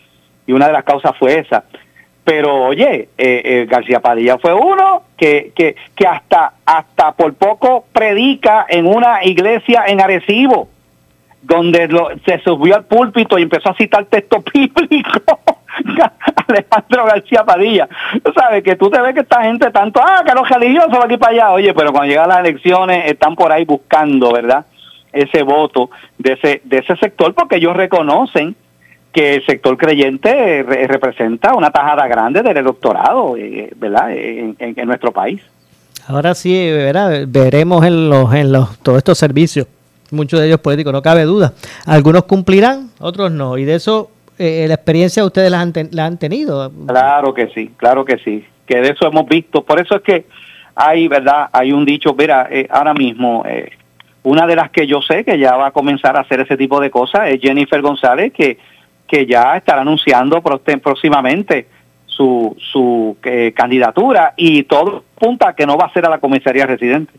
Y 0.46 0.54
una 0.54 0.68
de 0.68 0.74
las 0.74 0.84
causas 0.84 1.16
fue 1.18 1.40
esa. 1.40 1.66
Pero 2.28 2.66
oye, 2.66 3.08
eh, 3.18 3.42
eh, 3.46 3.68
García 3.70 4.02
Padilla 4.02 4.38
fue 4.38 4.54
uno 4.54 5.04
que, 5.16 5.54
que, 5.56 5.78
que 5.96 6.06
hasta, 6.06 6.56
hasta 6.66 7.14
por 7.14 7.34
poco 7.36 7.86
predica 7.94 8.66
en 8.68 8.86
una 8.86 9.24
iglesia 9.24 9.86
en 9.88 10.02
Arecibo, 10.02 10.68
donde 11.42 11.88
se 12.26 12.40
subió 12.40 12.76
al 12.76 12.84
púlpito 12.84 13.40
y 13.40 13.44
empezó 13.44 13.70
a 13.70 13.76
citar 13.76 14.04
texto 14.08 14.44
bíblico. 14.54 15.40
Alejandro 16.50 17.06
García 17.06 17.46
Padilla. 17.46 17.88
Sabes 18.36 18.62
que 18.62 18.76
tú 18.76 18.90
te 18.90 19.00
ves 19.00 19.14
que 19.14 19.22
esta 19.22 19.44
gente 19.44 19.72
tanto, 19.72 20.02
ah, 20.04 20.22
que 20.26 20.34
los 20.34 20.50
religiosos 20.50 21.00
aquí 21.02 21.16
para 21.16 21.32
allá. 21.32 21.52
Oye, 21.54 21.74
pero 21.74 21.94
cuando 21.94 22.10
llegan 22.10 22.28
las 22.28 22.40
elecciones 22.40 23.10
están 23.10 23.36
por 23.36 23.54
ahí 23.54 23.64
buscando, 23.64 24.34
¿verdad? 24.34 24.66
ese 25.14 25.44
voto 25.44 25.90
de 26.18 26.34
ese, 26.34 26.62
de 26.66 26.80
ese 26.80 26.98
sector 26.98 27.34
porque 27.34 27.56
ellos 27.56 27.76
reconocen 27.76 28.56
que 29.18 29.34
el 29.34 29.46
sector 29.48 29.76
creyente 29.78 30.62
representa 30.62 31.56
una 31.56 31.72
tajada 31.72 32.08
grande 32.08 32.44
del 32.44 32.56
electorado, 32.56 33.36
eh, 33.36 33.72
¿verdad? 33.76 34.12
En, 34.12 34.76
nuestro 34.86 35.12
país. 35.12 35.42
Ahora 36.08 36.36
sí, 36.36 36.54
¿verdad? 36.72 37.26
veremos 37.28 37.84
en 37.84 38.12
los, 38.12 38.32
en 38.36 38.52
los, 38.52 38.78
todos 38.84 39.00
estos 39.00 39.18
servicios, 39.18 39.66
muchos 40.12 40.40
de 40.40 40.46
ellos 40.46 40.60
políticos, 40.60 40.94
no 40.94 41.02
cabe 41.02 41.24
duda. 41.24 41.54
Algunos 41.88 42.26
cumplirán, 42.26 42.92
otros 43.00 43.32
no, 43.32 43.58
y 43.58 43.66
de 43.66 43.74
eso 43.74 44.12
eh, 44.38 44.66
la 44.68 44.76
experiencia 44.76 45.26
ustedes 45.26 45.50
la 45.50 45.62
han, 45.62 45.74
la 45.90 46.06
han 46.06 46.20
tenido. 46.20 46.72
Claro 46.86 47.34
que 47.34 47.48
sí, 47.56 47.72
claro 47.76 48.06
que 48.06 48.20
sí, 48.20 48.46
que 48.68 48.82
de 48.82 48.90
eso 48.92 49.08
hemos 49.08 49.28
visto. 49.28 49.64
Por 49.64 49.82
eso 49.82 49.96
es 49.96 50.02
que 50.04 50.26
hay, 50.76 51.08
¿verdad? 51.08 51.50
Hay 51.52 51.72
un 51.72 51.86
dicho, 51.86 52.14
mira, 52.16 52.48
eh, 52.52 52.68
ahora 52.70 52.94
mismo 52.94 53.44
eh, 53.48 53.72
una 54.22 54.46
de 54.46 54.56
las 54.56 54.70
que 54.70 54.86
yo 54.86 55.02
sé 55.02 55.24
que 55.24 55.40
ya 55.40 55.56
va 55.56 55.70
a 55.70 55.72
comenzar 55.72 56.16
a 56.18 56.20
hacer 56.20 56.42
ese 56.42 56.56
tipo 56.56 56.80
de 56.80 56.92
cosas 56.92 57.30
es 57.30 57.42
Jennifer 57.42 57.82
González, 57.82 58.32
que, 58.32 58.60
que 59.08 59.26
ya 59.26 59.58
estará 59.58 59.82
anunciando 59.82 60.42
próximamente 60.42 61.68
su, 62.06 62.56
su 62.72 63.18
eh, 63.24 63.54
candidatura 63.56 64.34
y 64.36 64.64
todo 64.64 65.04
apunta 65.16 65.50
a 65.50 65.56
que 65.56 65.66
no 65.66 65.78
va 65.78 65.86
a 65.86 65.94
ser 65.94 66.06
a 66.06 66.10
la 66.10 66.20
comisaría 66.20 66.66
residente 66.66 67.14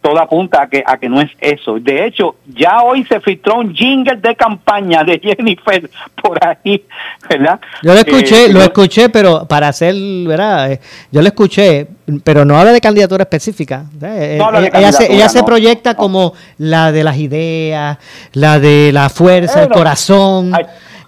todo 0.00 0.18
apunta 0.18 0.62
a 0.62 0.68
que, 0.68 0.82
a 0.84 0.96
que 0.96 1.08
no 1.08 1.20
es 1.20 1.30
eso. 1.40 1.78
De 1.78 2.06
hecho, 2.06 2.36
ya 2.46 2.82
hoy 2.82 3.04
se 3.04 3.20
filtró 3.20 3.56
un 3.56 3.74
jingle 3.74 4.16
de 4.16 4.34
campaña 4.34 5.04
de 5.04 5.20
Jennifer 5.22 5.90
por 6.22 6.38
ahí, 6.44 6.84
¿verdad? 7.28 7.60
Yo 7.82 7.92
lo 7.92 7.98
escuché, 7.98 8.46
eh, 8.46 8.52
lo 8.52 8.62
escuché, 8.62 9.08
pero 9.10 9.46
para 9.46 9.68
hacer, 9.68 9.94
¿verdad? 10.26 10.72
Eh, 10.72 10.80
yo 11.10 11.20
lo 11.20 11.28
escuché, 11.28 11.86
pero 12.24 12.44
no 12.44 12.58
habla 12.58 12.72
de 12.72 12.80
candidatura 12.80 13.24
específica. 13.24 13.84
Ella, 14.00 14.92
se, 14.92 15.12
ella 15.12 15.28
se, 15.28 15.42
proyecta 15.42 15.94
como 15.94 16.32
la 16.56 16.92
de 16.92 17.04
las 17.04 17.18
ideas, 17.18 17.98
la 18.32 18.58
de 18.58 18.92
la 18.92 19.10
fuerza, 19.10 19.62
el 19.62 19.68
corazón. 19.68 20.52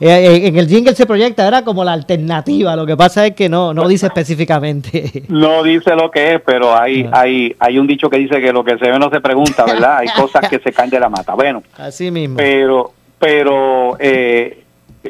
Eh, 0.05 0.49
en 0.49 0.57
el 0.57 0.67
jingle 0.67 0.97
se 0.97 1.07
proyecta, 1.07 1.47
era 1.47 1.63
como 1.63 1.85
la 1.85 1.93
alternativa, 1.93 2.75
lo 2.75 2.85
que 2.85 2.97
pasa 2.97 3.25
es 3.25 3.37
que 3.37 3.49
no, 3.49 3.73
no 3.73 3.87
dice 3.87 4.07
específicamente. 4.07 5.23
No 5.29 5.63
dice 5.63 5.95
lo 5.95 6.11
que 6.11 6.35
es, 6.35 6.41
pero 6.41 6.77
hay, 6.77 7.09
ah. 7.13 7.21
hay, 7.21 7.55
hay 7.59 7.79
un 7.79 7.87
dicho 7.87 8.11
que 8.11 8.19
dice 8.19 8.41
que 8.41 8.53
lo 8.53 8.65
que 8.65 8.79
se 8.79 8.91
ve 8.91 8.99
no 8.99 9.11
se 9.11 9.21
pregunta, 9.21 9.65
¿verdad? 9.65 9.99
Hay 9.99 10.09
cosas 10.09 10.49
que 10.49 10.59
se 10.59 10.73
caen 10.75 10.91
de 10.91 10.99
la 10.99 11.09
mata. 11.09 11.35
Bueno, 11.35 11.63
así 11.79 12.11
mismo. 12.11 12.37
Pero, 12.37 12.93
pero 13.19 13.97
eh, 14.01 14.65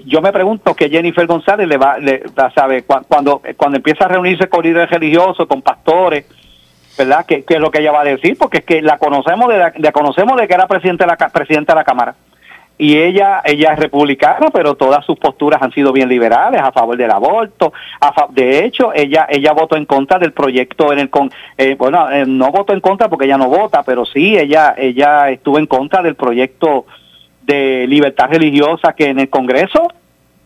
yo 0.04 0.20
me 0.20 0.30
pregunto 0.30 0.74
que 0.74 0.90
Jennifer 0.90 1.26
González 1.26 1.66
le 1.66 1.78
va, 1.78 1.98
le, 1.98 2.22
sabe, 2.54 2.82
cuando, 2.82 3.40
cuando 3.56 3.78
empieza 3.78 4.04
a 4.04 4.08
reunirse 4.08 4.48
con 4.48 4.62
líderes 4.62 4.90
religiosos, 4.90 5.46
con 5.46 5.62
pastores, 5.62 6.26
¿verdad? 6.98 7.24
¿Qué, 7.26 7.44
es 7.48 7.60
lo 7.60 7.70
que 7.70 7.80
ella 7.80 7.92
va 7.92 8.02
a 8.02 8.04
decir? 8.04 8.36
Porque 8.38 8.58
es 8.58 8.64
que 8.64 8.82
la 8.82 8.98
conocemos 8.98 9.48
de, 9.48 9.58
la, 9.58 9.92
conocemos 9.92 10.38
de 10.38 10.46
que 10.46 10.54
era 10.54 10.66
presidente 10.66 11.04
de 11.04 11.08
la, 11.08 11.16
presidenta 11.16 11.72
de 11.72 11.80
la 11.80 11.84
Cámara 11.84 12.14
y 12.78 12.96
ella 12.96 13.42
ella 13.44 13.74
es 13.74 13.78
republicana 13.78 14.48
pero 14.52 14.74
todas 14.74 15.04
sus 15.04 15.18
posturas 15.18 15.60
han 15.62 15.72
sido 15.72 15.92
bien 15.92 16.08
liberales 16.08 16.60
a 16.60 16.72
favor 16.72 16.96
del 16.96 17.10
aborto 17.10 17.72
de 18.30 18.64
hecho 18.64 18.92
ella 18.94 19.26
ella 19.28 19.52
votó 19.52 19.76
en 19.76 19.84
contra 19.84 20.18
del 20.18 20.32
proyecto 20.32 20.92
en 20.92 20.98
el 20.98 21.10
con 21.10 21.30
eh, 21.58 21.74
bueno 21.78 22.10
eh, 22.10 22.24
no 22.26 22.50
votó 22.50 22.72
en 22.72 22.80
contra 22.80 23.08
porque 23.08 23.26
ella 23.26 23.38
no 23.38 23.48
vota 23.48 23.82
pero 23.82 24.04
sí 24.04 24.36
ella 24.36 24.74
ella 24.76 25.30
estuvo 25.30 25.58
en 25.58 25.66
contra 25.66 26.02
del 26.02 26.14
proyecto 26.14 26.86
de 27.42 27.86
libertad 27.86 28.30
religiosa 28.30 28.94
que 28.94 29.10
en 29.10 29.20
el 29.20 29.28
Congreso 29.28 29.88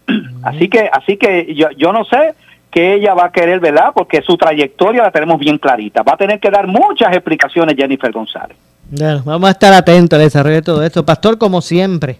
así 0.43 0.68
que 0.68 0.91
así 0.93 1.16
que 1.16 1.55
yo 1.55 1.70
yo 1.70 1.93
no 1.93 2.05
sé 2.05 2.35
que 2.77 2.93
ella 2.93 3.14
va 3.14 3.24
a 3.24 3.33
querer, 3.33 3.59
¿verdad? 3.59 3.93
Porque 3.95 4.20
su 4.20 4.37
trayectoria 4.37 5.03
la 5.03 5.11
tenemos 5.11 5.39
bien 5.39 5.57
clarita. 5.57 6.03
Va 6.03 6.12
a 6.12 6.16
tener 6.18 6.39
que 6.39 6.51
dar 6.51 6.66
muchas 6.66 7.11
explicaciones 7.14 7.74
Jennifer 7.74 8.12
González. 8.12 8.55
Bueno, 8.89 9.22
vamos 9.24 9.49
a 9.49 9.51
estar 9.51 9.72
atentos 9.72 10.16
al 10.16 10.24
desarrollo 10.24 10.57
de 10.57 10.62
todo 10.62 10.82
esto. 10.84 11.05
Pastor, 11.05 11.39
como 11.39 11.61
siempre, 11.61 12.18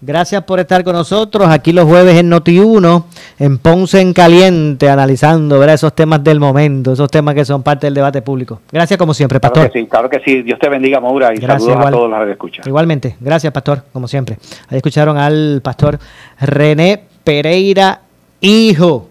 gracias 0.00 0.44
por 0.44 0.60
estar 0.60 0.84
con 0.84 0.94
nosotros 0.94 1.48
aquí 1.48 1.72
los 1.72 1.84
jueves 1.84 2.16
en 2.16 2.30
Noti1, 2.30 3.04
en 3.40 3.58
Ponce 3.58 4.00
en 4.00 4.12
Caliente, 4.12 4.88
analizando 4.88 5.58
¿verdad? 5.58 5.74
esos 5.74 5.94
temas 5.96 6.22
del 6.22 6.38
momento, 6.38 6.92
esos 6.92 7.10
temas 7.10 7.34
que 7.34 7.44
son 7.44 7.64
parte 7.64 7.88
del 7.88 7.94
debate 7.94 8.22
público. 8.22 8.60
Gracias 8.70 8.96
como 8.96 9.14
siempre, 9.14 9.40
Pastor. 9.40 9.64
Claro 9.64 9.72
que 9.72 9.80
sí, 9.80 9.86
claro 9.86 10.08
que 10.08 10.20
sí. 10.20 10.42
Dios 10.42 10.60
te 10.60 10.68
bendiga, 10.68 11.00
Maura, 11.00 11.34
y 11.34 11.38
gracias, 11.38 11.64
saludos 11.64 11.86
a 11.86 11.90
todos 11.90 12.10
los 12.10 12.24
que 12.24 12.32
escuchan. 12.32 12.64
Igualmente, 12.68 13.16
gracias, 13.18 13.52
Pastor, 13.52 13.82
como 13.92 14.06
siempre. 14.06 14.38
Ahí 14.68 14.76
escucharon 14.76 15.18
al 15.18 15.60
Pastor 15.60 15.98
René 16.38 17.02
Pereira, 17.24 18.02
hijo 18.40 19.08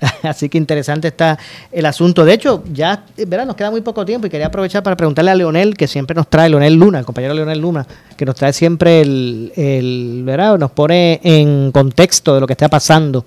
Así 0.22 0.48
que 0.48 0.58
interesante 0.58 1.08
está 1.08 1.38
el 1.72 1.86
asunto. 1.86 2.24
De 2.24 2.34
hecho, 2.34 2.62
ya 2.72 3.04
¿verdad? 3.26 3.46
nos 3.46 3.56
queda 3.56 3.70
muy 3.70 3.80
poco 3.80 4.04
tiempo 4.04 4.26
y 4.26 4.30
quería 4.30 4.46
aprovechar 4.46 4.82
para 4.82 4.96
preguntarle 4.96 5.30
a 5.30 5.34
Leonel, 5.34 5.76
que 5.76 5.86
siempre 5.86 6.14
nos 6.14 6.28
trae, 6.28 6.48
Leonel 6.48 6.74
Luna, 6.74 7.00
el 7.00 7.04
compañero 7.04 7.34
Leonel 7.34 7.58
Luna, 7.60 7.86
que 8.16 8.24
nos 8.24 8.34
trae 8.34 8.52
siempre 8.52 9.00
el, 9.00 9.52
el 9.56 10.22
¿verdad? 10.24 10.58
nos 10.58 10.70
pone 10.70 11.20
en 11.22 11.72
contexto 11.72 12.34
de 12.34 12.40
lo 12.40 12.46
que 12.46 12.52
está 12.52 12.68
pasando 12.68 13.24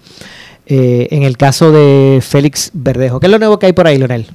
eh, 0.66 1.08
en 1.12 1.24
el 1.24 1.38
caso 1.38 1.72
de 1.72 2.20
Félix 2.22 2.72
Verdejo. 2.74 3.20
¿Qué 3.20 3.28
es 3.28 3.32
lo 3.32 3.40
nuevo 3.40 3.60
que 3.60 3.66
hay 3.66 3.74
por 3.74 3.88
ahí, 3.88 3.98
Leonel? 3.98 4.28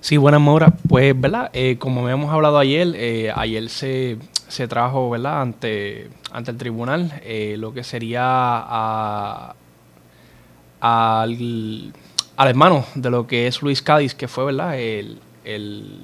Sí, 0.00 0.16
buenas, 0.16 0.40
Maura. 0.40 0.72
Pues, 0.88 1.18
¿verdad? 1.18 1.50
Eh, 1.54 1.76
como 1.78 2.02
habíamos 2.02 2.32
hablado 2.32 2.58
ayer, 2.58 2.92
eh, 2.94 3.32
ayer 3.34 3.68
se, 3.70 4.18
se 4.48 4.68
trajo, 4.68 5.08
¿verdad? 5.10 5.40
Ante, 5.40 6.10
ante 6.30 6.50
el 6.50 6.58
tribunal 6.58 7.12
lo 7.56 7.72
que 7.72 7.82
sería 7.82 8.22
a 8.22 9.54
al, 10.88 11.92
al 12.36 12.48
hermano 12.48 12.84
de 12.94 13.08
lo 13.10 13.26
que 13.26 13.46
es 13.46 13.62
Luis 13.62 13.80
Cádiz, 13.80 14.14
que 14.14 14.28
fue, 14.28 14.44
¿verdad? 14.44 14.78
El, 14.78 15.18
el- 15.44 16.00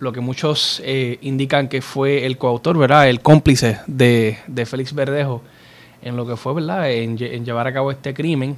lo 0.00 0.10
que 0.12 0.20
muchos 0.20 0.80
eh, 0.84 1.18
indican 1.20 1.68
que 1.68 1.80
fue 1.82 2.24
el 2.26 2.36
coautor, 2.38 2.76
¿verdad? 2.78 3.08
El 3.08 3.20
cómplice 3.20 3.78
de, 3.86 4.38
de 4.48 4.66
Félix 4.66 4.94
Verdejo 4.94 5.42
en 6.00 6.16
lo 6.16 6.26
que 6.26 6.34
fue, 6.36 6.54
¿verdad? 6.54 6.90
En, 6.90 7.16
lle- 7.16 7.34
en 7.34 7.44
llevar 7.44 7.66
a 7.68 7.72
cabo 7.72 7.90
este 7.92 8.12
crimen. 8.14 8.56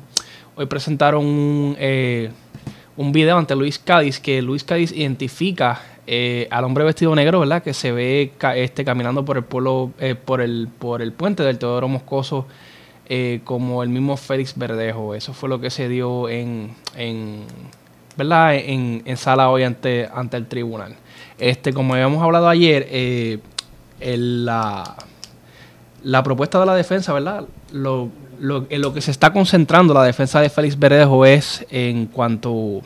Hoy 0.57 0.66
presentaron 0.66 1.27
un, 1.27 1.77
eh, 1.79 2.31
un 2.97 3.11
video 3.12 3.37
ante 3.37 3.55
Luis 3.57 3.79
Cádiz 3.79 4.20
que 4.20 4.41
Luis 4.41 4.62
Cádiz 4.64 4.93
identifica 4.93 5.83
eh, 6.07 6.47
al 6.51 6.64
hombre 6.64 6.85
vestido 6.85 7.14
negro, 7.16 7.41
¿verdad? 7.41 7.62
Que 7.62 7.75
se 7.75 7.91
ve 7.93 8.33
ca- 8.39 8.57
este, 8.57 8.85
caminando 8.85 9.25
por 9.25 9.37
el 9.37 9.45
pueblo, 9.45 9.91
eh, 9.99 10.14
por 10.14 10.41
el, 10.41 10.68
por 10.79 11.03
el 11.03 11.12
puente 11.12 11.43
del 11.43 11.59
Teodoro 11.59 11.89
Moscoso 11.89 12.47
eh, 13.09 13.41
como 13.45 13.83
el 13.83 13.89
mismo 13.89 14.17
Félix 14.17 14.57
Verdejo. 14.57 15.15
Eso 15.15 15.33
fue 15.33 15.49
lo 15.49 15.61
que 15.61 15.71
se 15.71 15.89
dio 15.89 16.29
en, 16.29 16.75
en 16.97 17.45
¿verdad? 18.17 18.55
En, 18.55 19.03
en 19.05 19.17
sala 19.17 19.51
hoy 19.51 19.63
ante, 19.65 20.09
ante 20.13 20.37
el 20.37 20.47
tribunal. 20.47 20.95
Este, 21.39 21.73
como 21.73 21.95
habíamos 21.95 22.23
hablado 22.23 22.49
ayer, 22.49 22.87
eh, 22.91 23.39
la, 24.01 24.97
la 26.03 26.23
propuesta 26.23 26.61
de 26.61 26.67
la 26.67 26.75
defensa, 26.75 27.13
¿verdad? 27.13 27.45
Lo, 27.73 28.09
lo, 28.39 28.67
en 28.69 28.81
lo 28.81 28.93
que 28.95 29.01
se 29.01 29.11
está 29.11 29.33
concentrando 29.33 29.95
la 29.95 30.05
defensa 30.05 30.41
de 30.41 30.51
Félix 30.51 30.79
Verdejo 30.79 31.25
es 31.27 31.67
en 31.71 32.07
cuanto 32.07 32.83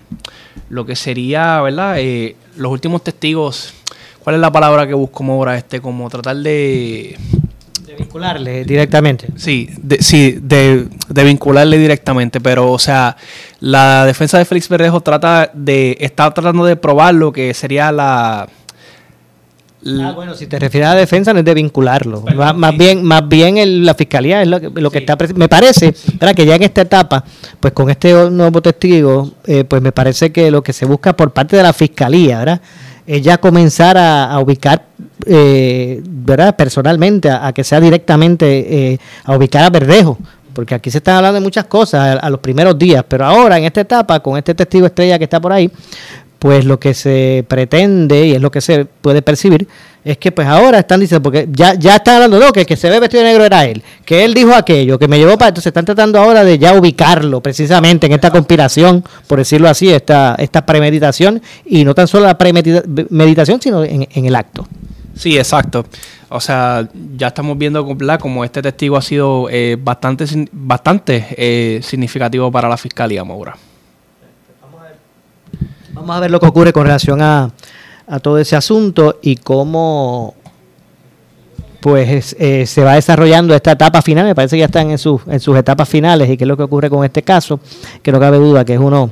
lo 0.71 0.87
que 0.87 0.97
sería, 0.97 1.61
¿verdad? 1.61 1.97
Eh, 1.99 2.37
los 2.57 2.71
últimos 2.73 3.03
testigos, 3.03 3.75
¿cuál 4.23 4.37
es 4.37 4.41
la 4.41 4.53
palabra 4.53 4.87
que 4.87 4.95
busco 4.95 5.25
ahora? 5.25 5.57
Este, 5.57 5.81
como 5.81 6.09
tratar 6.09 6.37
de... 6.37 7.17
De 7.89 7.95
vincularle 7.97 8.65
directamente. 8.65 9.29
Sí, 9.37 9.71
de, 9.81 10.03
sí, 10.03 10.39
de, 10.43 10.87
de 11.09 11.25
vincularle 11.25 11.79
directamente, 11.79 12.39
pero 12.41 12.71
o 12.71 12.79
sea, 12.79 13.17
la 13.61 14.05
defensa 14.05 14.37
de 14.37 14.45
Félix 14.45 14.69
Verdejo 14.69 15.01
trata 15.01 15.51
de, 15.55 15.97
está 15.99 16.31
tratando 16.35 16.67
de 16.67 16.77
probar 16.77 17.15
lo 17.15 17.33
que 17.33 17.55
sería 17.55 17.91
la... 17.91 18.47
Ah, 19.87 20.13
bueno, 20.15 20.35
si 20.35 20.47
te 20.49 20.59
refieres 20.59 20.89
a 20.91 20.95
la 20.95 21.01
defensa 21.01 21.33
no 21.33 21.39
es 21.39 21.45
de 21.47 21.55
vincularlo. 21.55 22.21
más, 22.37 22.55
más 22.55 22.77
bien, 22.77 23.03
más 23.05 23.27
bien 23.27 23.57
el- 23.57 23.87
la 23.87 23.95
fiscalía 23.95 24.43
es 24.43 24.49
lo 24.49 24.61
que, 24.61 24.69
lo 24.81 24.91
que 24.91 24.99
está. 24.99 25.17
Me 25.37 25.49
parece, 25.49 25.95
¿verdad? 26.21 26.35
que 26.35 26.45
ya 26.45 26.57
en 26.57 26.65
esta 26.65 26.83
etapa, 26.83 27.25
pues 27.61 27.73
con 27.73 27.89
este 27.89 28.13
nuevo 28.29 28.61
testigo, 28.61 29.31
eh, 29.47 29.65
pues 29.65 29.81
me 29.81 29.93
parece 29.93 30.31
que 30.33 30.51
lo 30.51 30.63
que 30.63 30.73
se 30.75 30.85
busca 30.85 31.15
por 31.17 31.31
parte 31.31 31.57
de 31.57 31.63
la 31.63 31.73
fiscalía, 31.73 32.41
¿verdad? 32.41 32.61
Es 33.09 33.23
ya 33.23 33.39
comenzar 33.39 33.97
a, 33.97 34.31
a 34.31 34.39
ubicar, 34.39 34.85
eh, 35.27 36.01
¿verdad? 36.05 36.55
Personalmente, 36.55 37.31
a, 37.31 37.53
que 37.53 37.65
sea 37.65 37.81
directamente 37.81 38.93
eh, 38.93 38.99
a 39.25 39.35
ubicar 39.35 39.65
a 39.65 39.71
Verdejo. 39.71 40.19
Porque 40.53 40.75
aquí 40.75 40.91
se 40.91 40.99
están 40.99 41.17
hablando 41.17 41.41
de 41.41 41.45
muchas 41.45 41.65
cosas 41.65 42.19
a 42.21 42.31
los 42.31 42.41
primeros 42.41 42.79
días, 42.79 43.05
pero 43.09 43.25
ahora 43.25 43.59
en 43.59 43.65
esta 43.65 43.81
etapa, 43.81 44.21
con 44.21 44.37
este 44.37 44.55
testigo 44.55 44.87
estrella 44.87 45.17
que 45.17 45.25
está 45.25 45.41
por 45.41 45.53
ahí, 45.53 45.71
pues 46.39 46.65
lo 46.65 46.79
que 46.79 46.95
se 46.95 47.45
pretende 47.49 48.27
y 48.27 48.33
es 48.33 48.41
lo 48.41 48.51
que 48.51 48.61
se 48.61 48.85
puede 48.85 49.23
percibir 49.23 49.69
es 50.13 50.19
que 50.19 50.33
pues 50.33 50.49
ahora 50.49 50.79
están 50.79 51.01
diciendo, 51.01 51.23
porque 51.23 51.49
ya, 51.51 51.75
ya 51.75 51.97
están 51.97 52.17
hablando, 52.17 52.39
no, 52.39 52.51
que 52.53 52.61
el 52.61 52.67
que 52.67 52.77
se 52.77 52.89
ve 52.89 52.99
vestido 52.99 53.23
de 53.23 53.29
negro 53.29 53.45
era 53.45 53.67
él, 53.67 53.83
que 54.05 54.25
él 54.25 54.33
dijo 54.33 54.55
aquello, 54.55 54.99
que 54.99 55.07
me 55.07 55.19
llevó 55.19 55.37
para, 55.37 55.49
entonces 55.49 55.67
están 55.67 55.85
tratando 55.85 56.19
ahora 56.19 56.45
de 56.45 56.59
ya 56.59 56.75
ubicarlo 56.75 57.43
precisamente 57.43 58.07
en 58.07 58.13
esta 58.13 58.31
conspiración, 58.31 59.05
por 59.27 59.39
decirlo 59.39 59.69
así, 59.69 59.91
esta, 59.91 60.35
esta 60.39 60.65
premeditación, 60.65 61.43
y 61.67 61.85
no 61.85 61.95
tan 61.95 62.09
solo 62.09 62.27
la 62.27 62.39
premeditación, 62.39 63.61
sino 63.61 63.85
en, 63.85 64.09
en 64.11 64.25
el 64.25 64.35
acto. 64.35 64.67
Sí, 65.15 65.37
exacto. 65.37 65.85
O 66.31 66.41
sea, 66.41 66.89
ya 67.17 67.29
estamos 67.29 67.59
viendo 67.59 67.85
¿verdad? 67.95 68.21
como 68.21 68.45
este 68.45 68.63
testigo 68.63 68.97
ha 68.97 69.03
sido 69.03 69.49
eh, 69.51 69.77
bastante, 69.81 70.25
bastante 70.53 71.27
eh, 71.37 71.81
significativo 71.83 72.53
para 72.53 72.69
la 72.69 72.77
fiscalía, 72.77 73.25
Maura. 73.25 73.57
Vamos 75.93 76.17
a 76.17 76.21
ver 76.21 76.31
lo 76.31 76.39
que 76.39 76.47
ocurre 76.47 76.73
con 76.73 76.85
relación 76.85 77.21
a, 77.21 77.51
a 78.09 78.19
todo 78.21 78.39
ese 78.39 78.57
asunto 78.57 79.19
y 79.23 79.37
cómo 79.37 80.35
pues 81.81 82.35
eh, 82.39 82.67
se 82.67 82.83
va 82.83 82.95
desarrollando 82.95 83.55
esta 83.55 83.73
etapa 83.73 84.03
final. 84.03 84.27
Me 84.27 84.35
parece 84.35 84.57
que 84.57 84.61
ya 84.61 84.67
están 84.67 84.91
en 84.91 84.99
sus, 84.99 85.23
en 85.27 85.41
sus 85.41 85.57
etapas 85.57 85.89
finales 85.89 86.29
y 86.29 86.37
qué 86.37 86.45
es 86.45 86.49
lo 86.49 86.57
que 86.57 86.65
ocurre 86.65 86.91
con 86.91 87.05
este 87.05 87.23
caso, 87.23 87.61
que 88.03 88.11
no 88.11 88.19
cabe 88.19 88.39
duda 88.39 88.65
que 88.65 88.75
es 88.75 88.81
uno, 88.81 89.11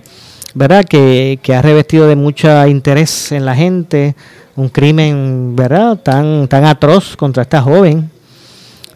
¿verdad? 0.54 0.84
Que, 0.84 1.38
que 1.42 1.54
ha 1.54 1.62
revestido 1.62 2.08
de 2.08 2.16
mucho 2.16 2.66
interés 2.66 3.32
en 3.32 3.44
la 3.44 3.54
gente, 3.54 4.16
un 4.56 4.68
crimen, 4.68 5.54
¿verdad? 5.54 5.98
Tan, 5.98 6.48
tan 6.48 6.64
atroz 6.64 7.16
contra 7.16 7.42
esta 7.42 7.62
joven. 7.62 8.10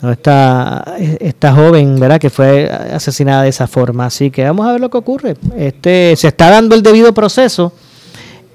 Esta, 0.03 0.97
esta 1.21 1.53
joven, 1.53 2.01
¿verdad? 2.01 2.19
Que 2.19 2.31
fue 2.31 2.71
asesinada 2.71 3.43
de 3.43 3.51
esa 3.51 3.67
forma. 3.67 4.07
Así 4.07 4.31
que 4.31 4.43
vamos 4.45 4.67
a 4.67 4.73
ver 4.73 4.81
lo 4.81 4.89
que 4.89 4.97
ocurre. 4.97 5.37
Este, 5.55 6.17
se 6.17 6.29
está 6.29 6.49
dando 6.49 6.75
el 6.75 6.83
debido 6.83 7.13
proceso 7.13 7.75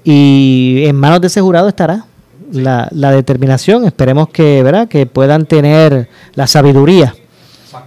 y 0.08 0.84
en 0.86 0.94
manos 0.94 1.20
de 1.20 1.26
ese 1.26 1.40
jurado 1.40 1.66
estará 1.68 2.04
la, 2.52 2.88
la 2.92 3.10
determinación. 3.10 3.84
Esperemos 3.84 4.28
que, 4.28 4.62
¿verdad? 4.62 4.86
Que 4.86 5.04
puedan 5.06 5.46
tener 5.46 6.08
la 6.34 6.46
sabiduría 6.46 7.12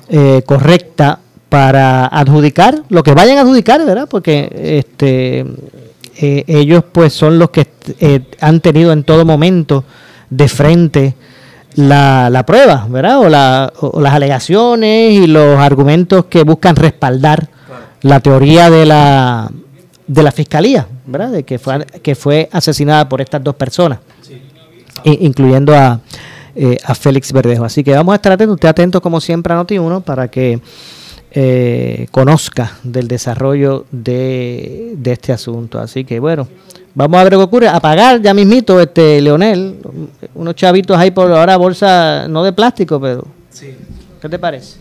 eh, 0.09 0.41
correcta 0.45 1.19
para 1.47 2.07
adjudicar 2.07 2.83
lo 2.89 3.03
que 3.03 3.13
vayan 3.13 3.37
a 3.37 3.41
adjudicar, 3.41 3.85
¿verdad? 3.85 4.07
Porque 4.11 4.51
este 4.79 5.45
eh, 6.21 6.43
ellos 6.47 6.83
pues 6.91 7.13
son 7.13 7.39
los 7.39 7.51
que 7.51 7.67
eh, 8.01 8.19
han 8.41 8.59
tenido 8.59 8.91
en 8.91 9.05
todo 9.05 9.23
momento 9.23 9.85
de 10.29 10.49
frente 10.49 11.15
la, 11.75 12.29
la 12.29 12.45
prueba, 12.45 12.85
¿verdad? 12.89 13.19
O, 13.19 13.29
la- 13.29 13.71
o 13.79 14.01
las 14.01 14.13
alegaciones 14.13 15.13
y 15.13 15.25
los 15.27 15.57
argumentos 15.57 16.25
que 16.25 16.43
buscan 16.43 16.75
respaldar 16.75 17.47
la 18.01 18.19
teoría 18.19 18.69
de 18.69 18.85
la, 18.85 19.49
de 20.09 20.23
la 20.23 20.31
fiscalía, 20.31 20.87
¿verdad? 21.05 21.29
De 21.29 21.43
que 21.43 21.59
fue, 21.59 21.85
que 22.01 22.15
fue 22.15 22.49
asesinada 22.51 23.07
por 23.07 23.21
estas 23.21 23.43
dos 23.43 23.55
personas, 23.55 23.99
incluyendo 25.03 25.75
a, 25.75 25.99
eh, 26.55 26.77
a 26.83 26.95
Félix 26.95 27.31
Verdejo. 27.31 27.63
Así 27.63 27.83
que 27.83 27.93
vamos 27.93 28.13
a 28.13 28.15
estar 28.15 28.31
atentos, 28.31 28.55
usted 28.55 28.69
atento 28.69 29.01
como 29.01 29.21
siempre 29.21 29.53
a 29.53 29.61
Noti1 29.61 30.01
para 30.01 30.27
que 30.27 30.59
eh, 31.29 32.07
conozca 32.09 32.79
del 32.81 33.07
desarrollo 33.07 33.85
de, 33.91 34.95
de 34.97 35.11
este 35.11 35.31
asunto. 35.31 35.79
Así 35.79 36.03
que 36.03 36.19
bueno, 36.19 36.47
vamos 36.95 37.19
a 37.19 37.23
ver 37.23 37.33
qué 37.33 37.37
ocurre. 37.37 37.67
A 37.67 37.79
pagar 37.79 38.19
ya 38.19 38.33
mismito, 38.33 38.81
este 38.81 39.21
Leonel, 39.21 39.77
unos 40.33 40.55
chavitos 40.55 40.97
ahí 40.97 41.11
por 41.11 41.31
ahora 41.31 41.55
bolsa, 41.55 42.27
no 42.27 42.43
de 42.43 42.51
plástico, 42.51 42.99
pero... 42.99 43.27
¿Qué 44.19 44.27
te 44.27 44.39
parece? 44.39 44.77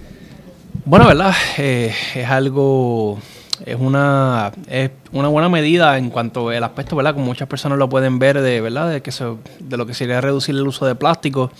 Bueno, 0.87 1.07
¿verdad? 1.07 1.35
Eh, 1.59 1.93
es 2.15 2.27
algo, 2.27 3.19
es 3.67 3.77
una, 3.79 4.53
es 4.69 4.91
una 5.13 5.29
buena 5.29 5.49
medida 5.49 5.97
en 5.99 6.11
cuanto 6.11 6.49
al 6.51 6.63
aspecto, 6.65 6.97
¿verdad? 6.97 7.15
Como 7.15 7.27
muchas 7.27 7.49
personas 7.49 7.79
lo 7.79 7.89
pueden 7.89 8.19
ver, 8.19 8.41
de 8.41 8.61
verdad, 8.61 8.91
de 8.91 9.03
que 9.03 9.13
se, 9.13 9.25
de 9.61 9.77
lo 9.77 9.87
que 9.87 9.95
sería 9.95 10.21
reducir 10.21 10.55
el 10.55 10.67
uso 10.67 10.87
de 10.87 10.95
plástico. 10.95 11.51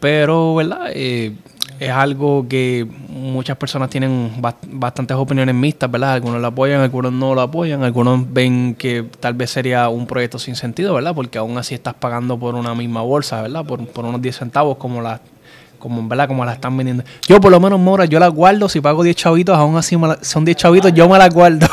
Pero, 0.00 0.54
¿verdad? 0.54 0.88
Eh, 0.92 1.34
es 1.80 1.90
algo 1.90 2.46
que 2.48 2.86
muchas 3.08 3.56
personas 3.56 3.90
tienen 3.90 4.40
bast- 4.40 4.56
bastantes 4.66 5.16
opiniones 5.16 5.54
mixtas, 5.54 5.90
¿verdad? 5.90 6.14
Algunos 6.14 6.40
lo 6.40 6.46
apoyan, 6.46 6.80
algunos 6.80 7.12
no 7.12 7.34
lo 7.34 7.40
apoyan, 7.40 7.82
algunos 7.82 8.32
ven 8.32 8.74
que 8.74 9.04
tal 9.20 9.34
vez 9.34 9.50
sería 9.50 9.88
un 9.88 10.06
proyecto 10.06 10.38
sin 10.38 10.54
sentido, 10.56 10.94
¿verdad? 10.94 11.14
Porque 11.14 11.38
aún 11.38 11.58
así 11.58 11.74
estás 11.74 11.94
pagando 11.94 12.38
por 12.38 12.54
una 12.54 12.74
misma 12.74 13.02
bolsa, 13.02 13.42
¿verdad? 13.42 13.64
Por, 13.64 13.86
por 13.88 14.04
unos 14.04 14.22
10 14.22 14.38
centavos 14.38 14.76
como 14.76 15.02
la 15.02 15.20
como, 15.88 16.08
¿verdad? 16.08 16.26
como 16.28 16.44
la 16.44 16.52
están 16.54 16.76
vendiendo. 16.76 17.04
Yo 17.28 17.40
por 17.40 17.50
lo 17.52 17.60
menos, 17.60 17.78
Mora, 17.78 18.04
yo 18.06 18.18
la 18.18 18.28
guardo, 18.28 18.68
si 18.68 18.80
pago 18.80 19.02
10 19.04 19.14
chavitos, 19.16 19.56
aún 19.56 19.76
así 19.76 19.96
la- 19.96 20.18
son 20.22 20.44
10 20.44 20.56
chavitos, 20.56 20.92
yo 20.92 21.08
me 21.08 21.16
la 21.18 21.28
guardo. 21.28 21.66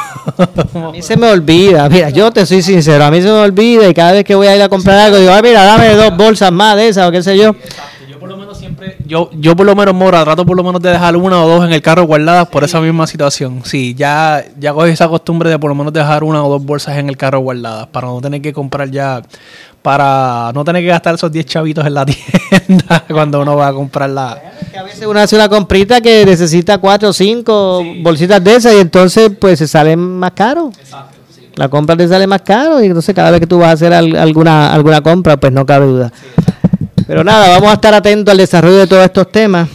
A 0.75 0.91
mí 0.91 1.01
se 1.01 1.17
me 1.17 1.29
olvida, 1.31 1.89
mira, 1.89 2.09
yo 2.09 2.31
te 2.31 2.45
soy 2.45 2.61
sincero, 2.61 3.03
a 3.05 3.11
mí 3.11 3.21
se 3.21 3.27
me 3.27 3.39
olvida 3.39 3.89
y 3.89 3.93
cada 3.93 4.11
vez 4.13 4.23
que 4.23 4.35
voy 4.35 4.47
a 4.47 4.55
ir 4.55 4.61
a 4.61 4.69
comprar 4.69 4.97
algo 4.99 5.17
digo, 5.17 5.31
ay, 5.33 5.41
mira, 5.41 5.63
dame 5.65 5.89
dos 5.95 6.15
bolsas 6.15 6.51
más 6.51 6.75
de 6.75 6.89
esas 6.89 7.07
o 7.09 7.11
qué 7.11 7.21
sé 7.23 7.37
yo. 7.37 7.53
Yo, 9.05 9.29
yo 9.33 9.55
por 9.55 9.65
lo 9.65 9.75
menos, 9.75 9.93
Mora, 9.93 10.23
trato 10.23 10.45
por 10.45 10.55
lo 10.55 10.63
menos 10.63 10.81
de 10.81 10.89
dejar 10.91 11.15
una 11.17 11.43
o 11.43 11.47
dos 11.47 11.65
en 11.65 11.73
el 11.73 11.81
carro 11.81 12.03
guardadas 12.05 12.47
por 12.47 12.63
esa 12.63 12.79
misma 12.79 13.05
situación. 13.05 13.61
Sí, 13.65 13.93
ya, 13.95 14.43
ya 14.57 14.73
cogí 14.73 14.91
esa 14.91 15.07
costumbre 15.09 15.49
de 15.49 15.59
por 15.59 15.69
lo 15.69 15.75
menos 15.75 15.91
dejar 15.91 16.23
una 16.23 16.43
o 16.43 16.49
dos 16.49 16.63
bolsas 16.63 16.97
en 16.97 17.09
el 17.09 17.17
carro 17.17 17.39
guardadas 17.39 17.87
para 17.87 18.07
no 18.07 18.21
tener 18.21 18.41
que 18.41 18.53
comprar 18.53 18.89
ya, 18.89 19.21
para 19.83 20.51
no 20.55 20.63
tener 20.63 20.81
que 20.81 20.87
gastar 20.87 21.15
esos 21.15 21.31
10 21.31 21.45
chavitos 21.45 21.85
en 21.85 21.93
la 21.93 22.05
tienda 22.07 23.03
cuando 23.11 23.41
uno 23.41 23.55
va 23.57 23.67
a 23.67 23.73
comprar 23.73 24.09
la... 24.09 24.41
Que 24.71 24.77
a 24.79 24.83
veces 24.83 25.05
uno 25.05 25.19
hace 25.19 25.35
una 25.35 25.49
comprita 25.49 26.01
que 26.01 26.25
necesita 26.25 26.77
cuatro 26.79 27.09
o 27.09 27.13
cinco 27.13 27.83
bolsitas 28.01 28.43
de 28.43 28.55
esas 28.55 28.73
y 28.73 28.79
entonces 28.79 29.31
pues 29.39 29.59
se 29.59 29.67
sale 29.67 29.95
más 29.95 30.31
caro. 30.31 30.71
La 31.55 31.69
compra 31.69 31.95
te 31.95 32.07
sale 32.07 32.25
más 32.25 32.41
caro 32.41 32.81
y 32.81 32.87
entonces 32.87 33.13
cada 33.13 33.29
vez 33.29 33.39
que 33.41 33.45
tú 33.45 33.59
vas 33.59 33.69
a 33.69 33.71
hacer 33.73 33.93
al- 33.93 34.15
alguna, 34.15 34.73
alguna 34.73 35.01
compra 35.01 35.37
pues 35.37 35.51
no 35.53 35.65
cabe 35.65 35.85
duda. 35.85 36.11
Pero 37.05 37.23
nada, 37.23 37.49
vamos 37.49 37.69
a 37.69 37.73
estar 37.73 37.93
atentos 37.93 38.31
al 38.31 38.37
desarrollo 38.37 38.77
de 38.77 38.87
todos 38.87 39.03
estos 39.03 39.31
temas. 39.31 39.67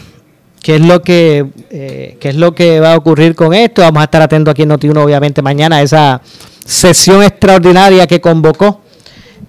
¿Qué 0.62 0.76
es 0.76 0.80
lo 0.80 1.00
que, 1.02 1.46
eh, 1.70 2.16
qué 2.18 2.30
es 2.30 2.34
lo 2.34 2.52
que 2.52 2.80
va 2.80 2.94
a 2.94 2.96
ocurrir 2.96 3.34
con 3.36 3.54
esto? 3.54 3.82
Vamos 3.82 4.00
a 4.00 4.04
estar 4.04 4.22
atentos 4.22 4.50
aquí 4.52 4.62
en 4.62 4.70
Noti1, 4.70 4.96
obviamente, 5.04 5.40
mañana 5.42 5.76
a 5.76 5.82
esa 5.82 6.20
sesión 6.64 7.22
extraordinaria 7.22 8.06
que 8.09 8.20
convocó 8.20 8.80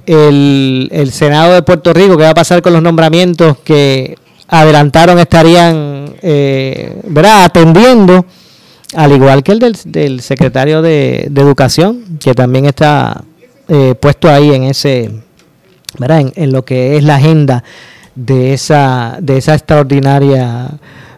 el, 0.09 1.09
Senado 1.11 1.53
de 1.53 1.61
Puerto 1.61 1.93
Rico, 1.93 2.17
que 2.17 2.23
va 2.23 2.31
a 2.31 2.35
pasar 2.35 2.61
con 2.61 2.73
los 2.73 2.81
nombramientos 2.81 3.57
que 3.59 4.17
adelantaron 4.47 5.19
estarían 5.19 6.13
eh, 6.21 7.01
atendiendo 7.25 8.25
al 8.95 9.11
igual 9.11 9.43
que 9.43 9.51
el 9.51 9.59
del, 9.59 10.21
secretario 10.21 10.81
de, 10.81 11.27
de 11.29 11.41
Educación, 11.41 12.17
que 12.19 12.33
también 12.33 12.65
está 12.65 13.23
eh, 13.67 13.93
puesto 13.99 14.29
ahí 14.29 14.51
en 14.53 14.63
ese, 14.63 15.11
¿verdad? 15.99 16.21
En, 16.21 16.33
en 16.35 16.51
lo 16.51 16.65
que 16.65 16.97
es 16.97 17.03
la 17.03 17.15
agenda 17.15 17.63
de 18.15 18.53
esa, 18.53 19.17
de 19.21 19.37
esa 19.37 19.53
extraordinaria 19.53 20.71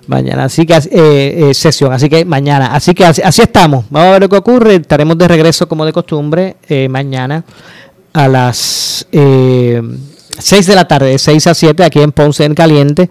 mañana, 0.08 0.46
así 0.46 0.66
que 0.66 0.74
eh, 0.74 1.50
eh, 1.50 1.54
sesión, 1.54 1.94
así 1.94 2.10
que 2.10 2.26
mañana, 2.26 2.68
así 2.74 2.94
que 2.94 3.06
así, 3.06 3.22
así 3.24 3.42
estamos, 3.42 3.86
vamos 3.90 4.10
a 4.10 4.12
ver 4.12 4.22
lo 4.22 4.30
que 4.30 4.36
ocurre, 4.36 4.76
estaremos 4.76 5.18
de 5.18 5.28
regreso 5.28 5.68
como 5.68 5.86
de 5.86 5.94
costumbre 5.94 6.58
eh, 6.68 6.90
mañana 6.90 7.44
a 8.14 8.28
las 8.28 9.08
eh, 9.12 9.82
6 10.38 10.68
de 10.68 10.76
la 10.76 10.88
tarde, 10.88 11.12
de 11.12 11.20
6 11.20 11.48
a 11.48 11.54
7 11.54 11.84
aquí 11.84 12.00
en 12.00 12.12
Ponce 12.12 12.46
en 12.46 12.56
Caliente, 12.56 13.10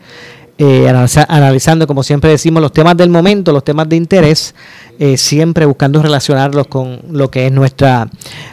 eh, 0.63 0.87
analiza- 0.91 1.25
analizando 1.27 1.87
como 1.87 2.03
siempre 2.03 2.29
decimos 2.31 2.61
los 2.61 2.71
temas 2.71 2.95
del 2.95 3.09
momento, 3.09 3.51
los 3.51 3.65
temas 3.65 3.89
de 3.89 3.97
interés, 3.97 4.55
eh, 4.99 5.17
siempre 5.17 5.65
buscando 5.65 6.03
relacionarlos 6.03 6.67
con 6.67 7.01
lo 7.11 7.31
que 7.31 7.47
es 7.47 7.53
nuestra 7.53 8.07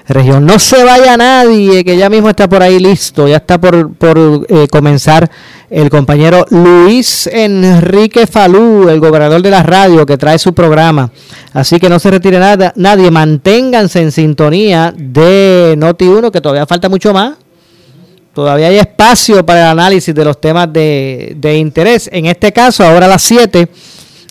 región. 0.07 0.45
No 0.45 0.57
se 0.57 0.85
vaya 0.85 1.17
nadie, 1.17 1.83
que 1.83 1.97
ya 1.97 2.09
mismo 2.09 2.29
está 2.29 2.47
por 2.47 2.63
ahí 2.63 2.79
listo, 2.79 3.27
ya 3.27 3.35
está 3.35 3.59
por, 3.59 3.93
por 3.95 4.17
eh, 4.47 4.67
comenzar 4.71 5.29
el 5.69 5.89
compañero 5.89 6.45
Luis 6.49 7.27
Enrique 7.27 8.25
Falú, 8.25 8.87
el 8.87 9.01
gobernador 9.01 9.41
de 9.41 9.51
la 9.51 9.63
radio, 9.63 10.05
que 10.05 10.17
trae 10.17 10.39
su 10.39 10.53
programa. 10.53 11.11
Así 11.51 11.77
que 11.77 11.89
no 11.89 11.99
se 11.99 12.09
retire 12.09 12.39
nada, 12.39 12.71
nadie, 12.77 13.11
manténganse 13.11 13.99
en 14.01 14.13
sintonía 14.13 14.93
de 14.97 15.75
Noti1, 15.77 16.31
que 16.31 16.39
todavía 16.39 16.65
falta 16.65 16.87
mucho 16.87 17.13
más. 17.13 17.33
Todavía 18.37 18.67
hay 18.67 18.77
espacio 18.77 19.43
para 19.43 19.61
el 19.61 19.79
análisis 19.79 20.13
de 20.13 20.23
los 20.23 20.39
temas 20.39 20.71
de, 20.71 21.33
de 21.37 21.57
interés. 21.57 22.07
En 22.13 22.27
este 22.27 22.53
caso, 22.53 22.83
ahora 22.83 23.07
a 23.07 23.09
las 23.09 23.23
7, 23.23 23.67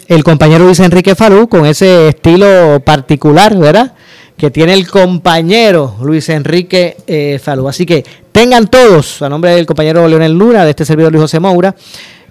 el 0.06 0.22
compañero 0.22 0.64
Luis 0.64 0.78
Enrique 0.78 1.16
Falú, 1.16 1.48
con 1.48 1.66
ese 1.66 2.10
estilo 2.10 2.80
particular, 2.84 3.56
¿verdad? 3.56 3.94
Que 4.36 4.52
tiene 4.52 4.74
el 4.74 4.86
compañero 4.86 5.96
Luis 6.00 6.28
Enrique 6.28 6.96
eh, 7.08 7.40
Falú. 7.42 7.66
Así 7.66 7.84
que 7.84 8.04
tengan 8.30 8.68
todos, 8.68 9.22
a 9.22 9.28
nombre 9.28 9.56
del 9.56 9.66
compañero 9.66 10.06
Leonel 10.06 10.38
Luna, 10.38 10.64
de 10.64 10.70
este 10.70 10.84
servidor 10.84 11.10
Luis 11.10 11.22
José 11.22 11.40
Moura, 11.40 11.74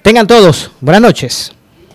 tengan 0.01 0.27
todos, 0.27 0.71
buenas 0.79 1.01
noches. 1.01 1.54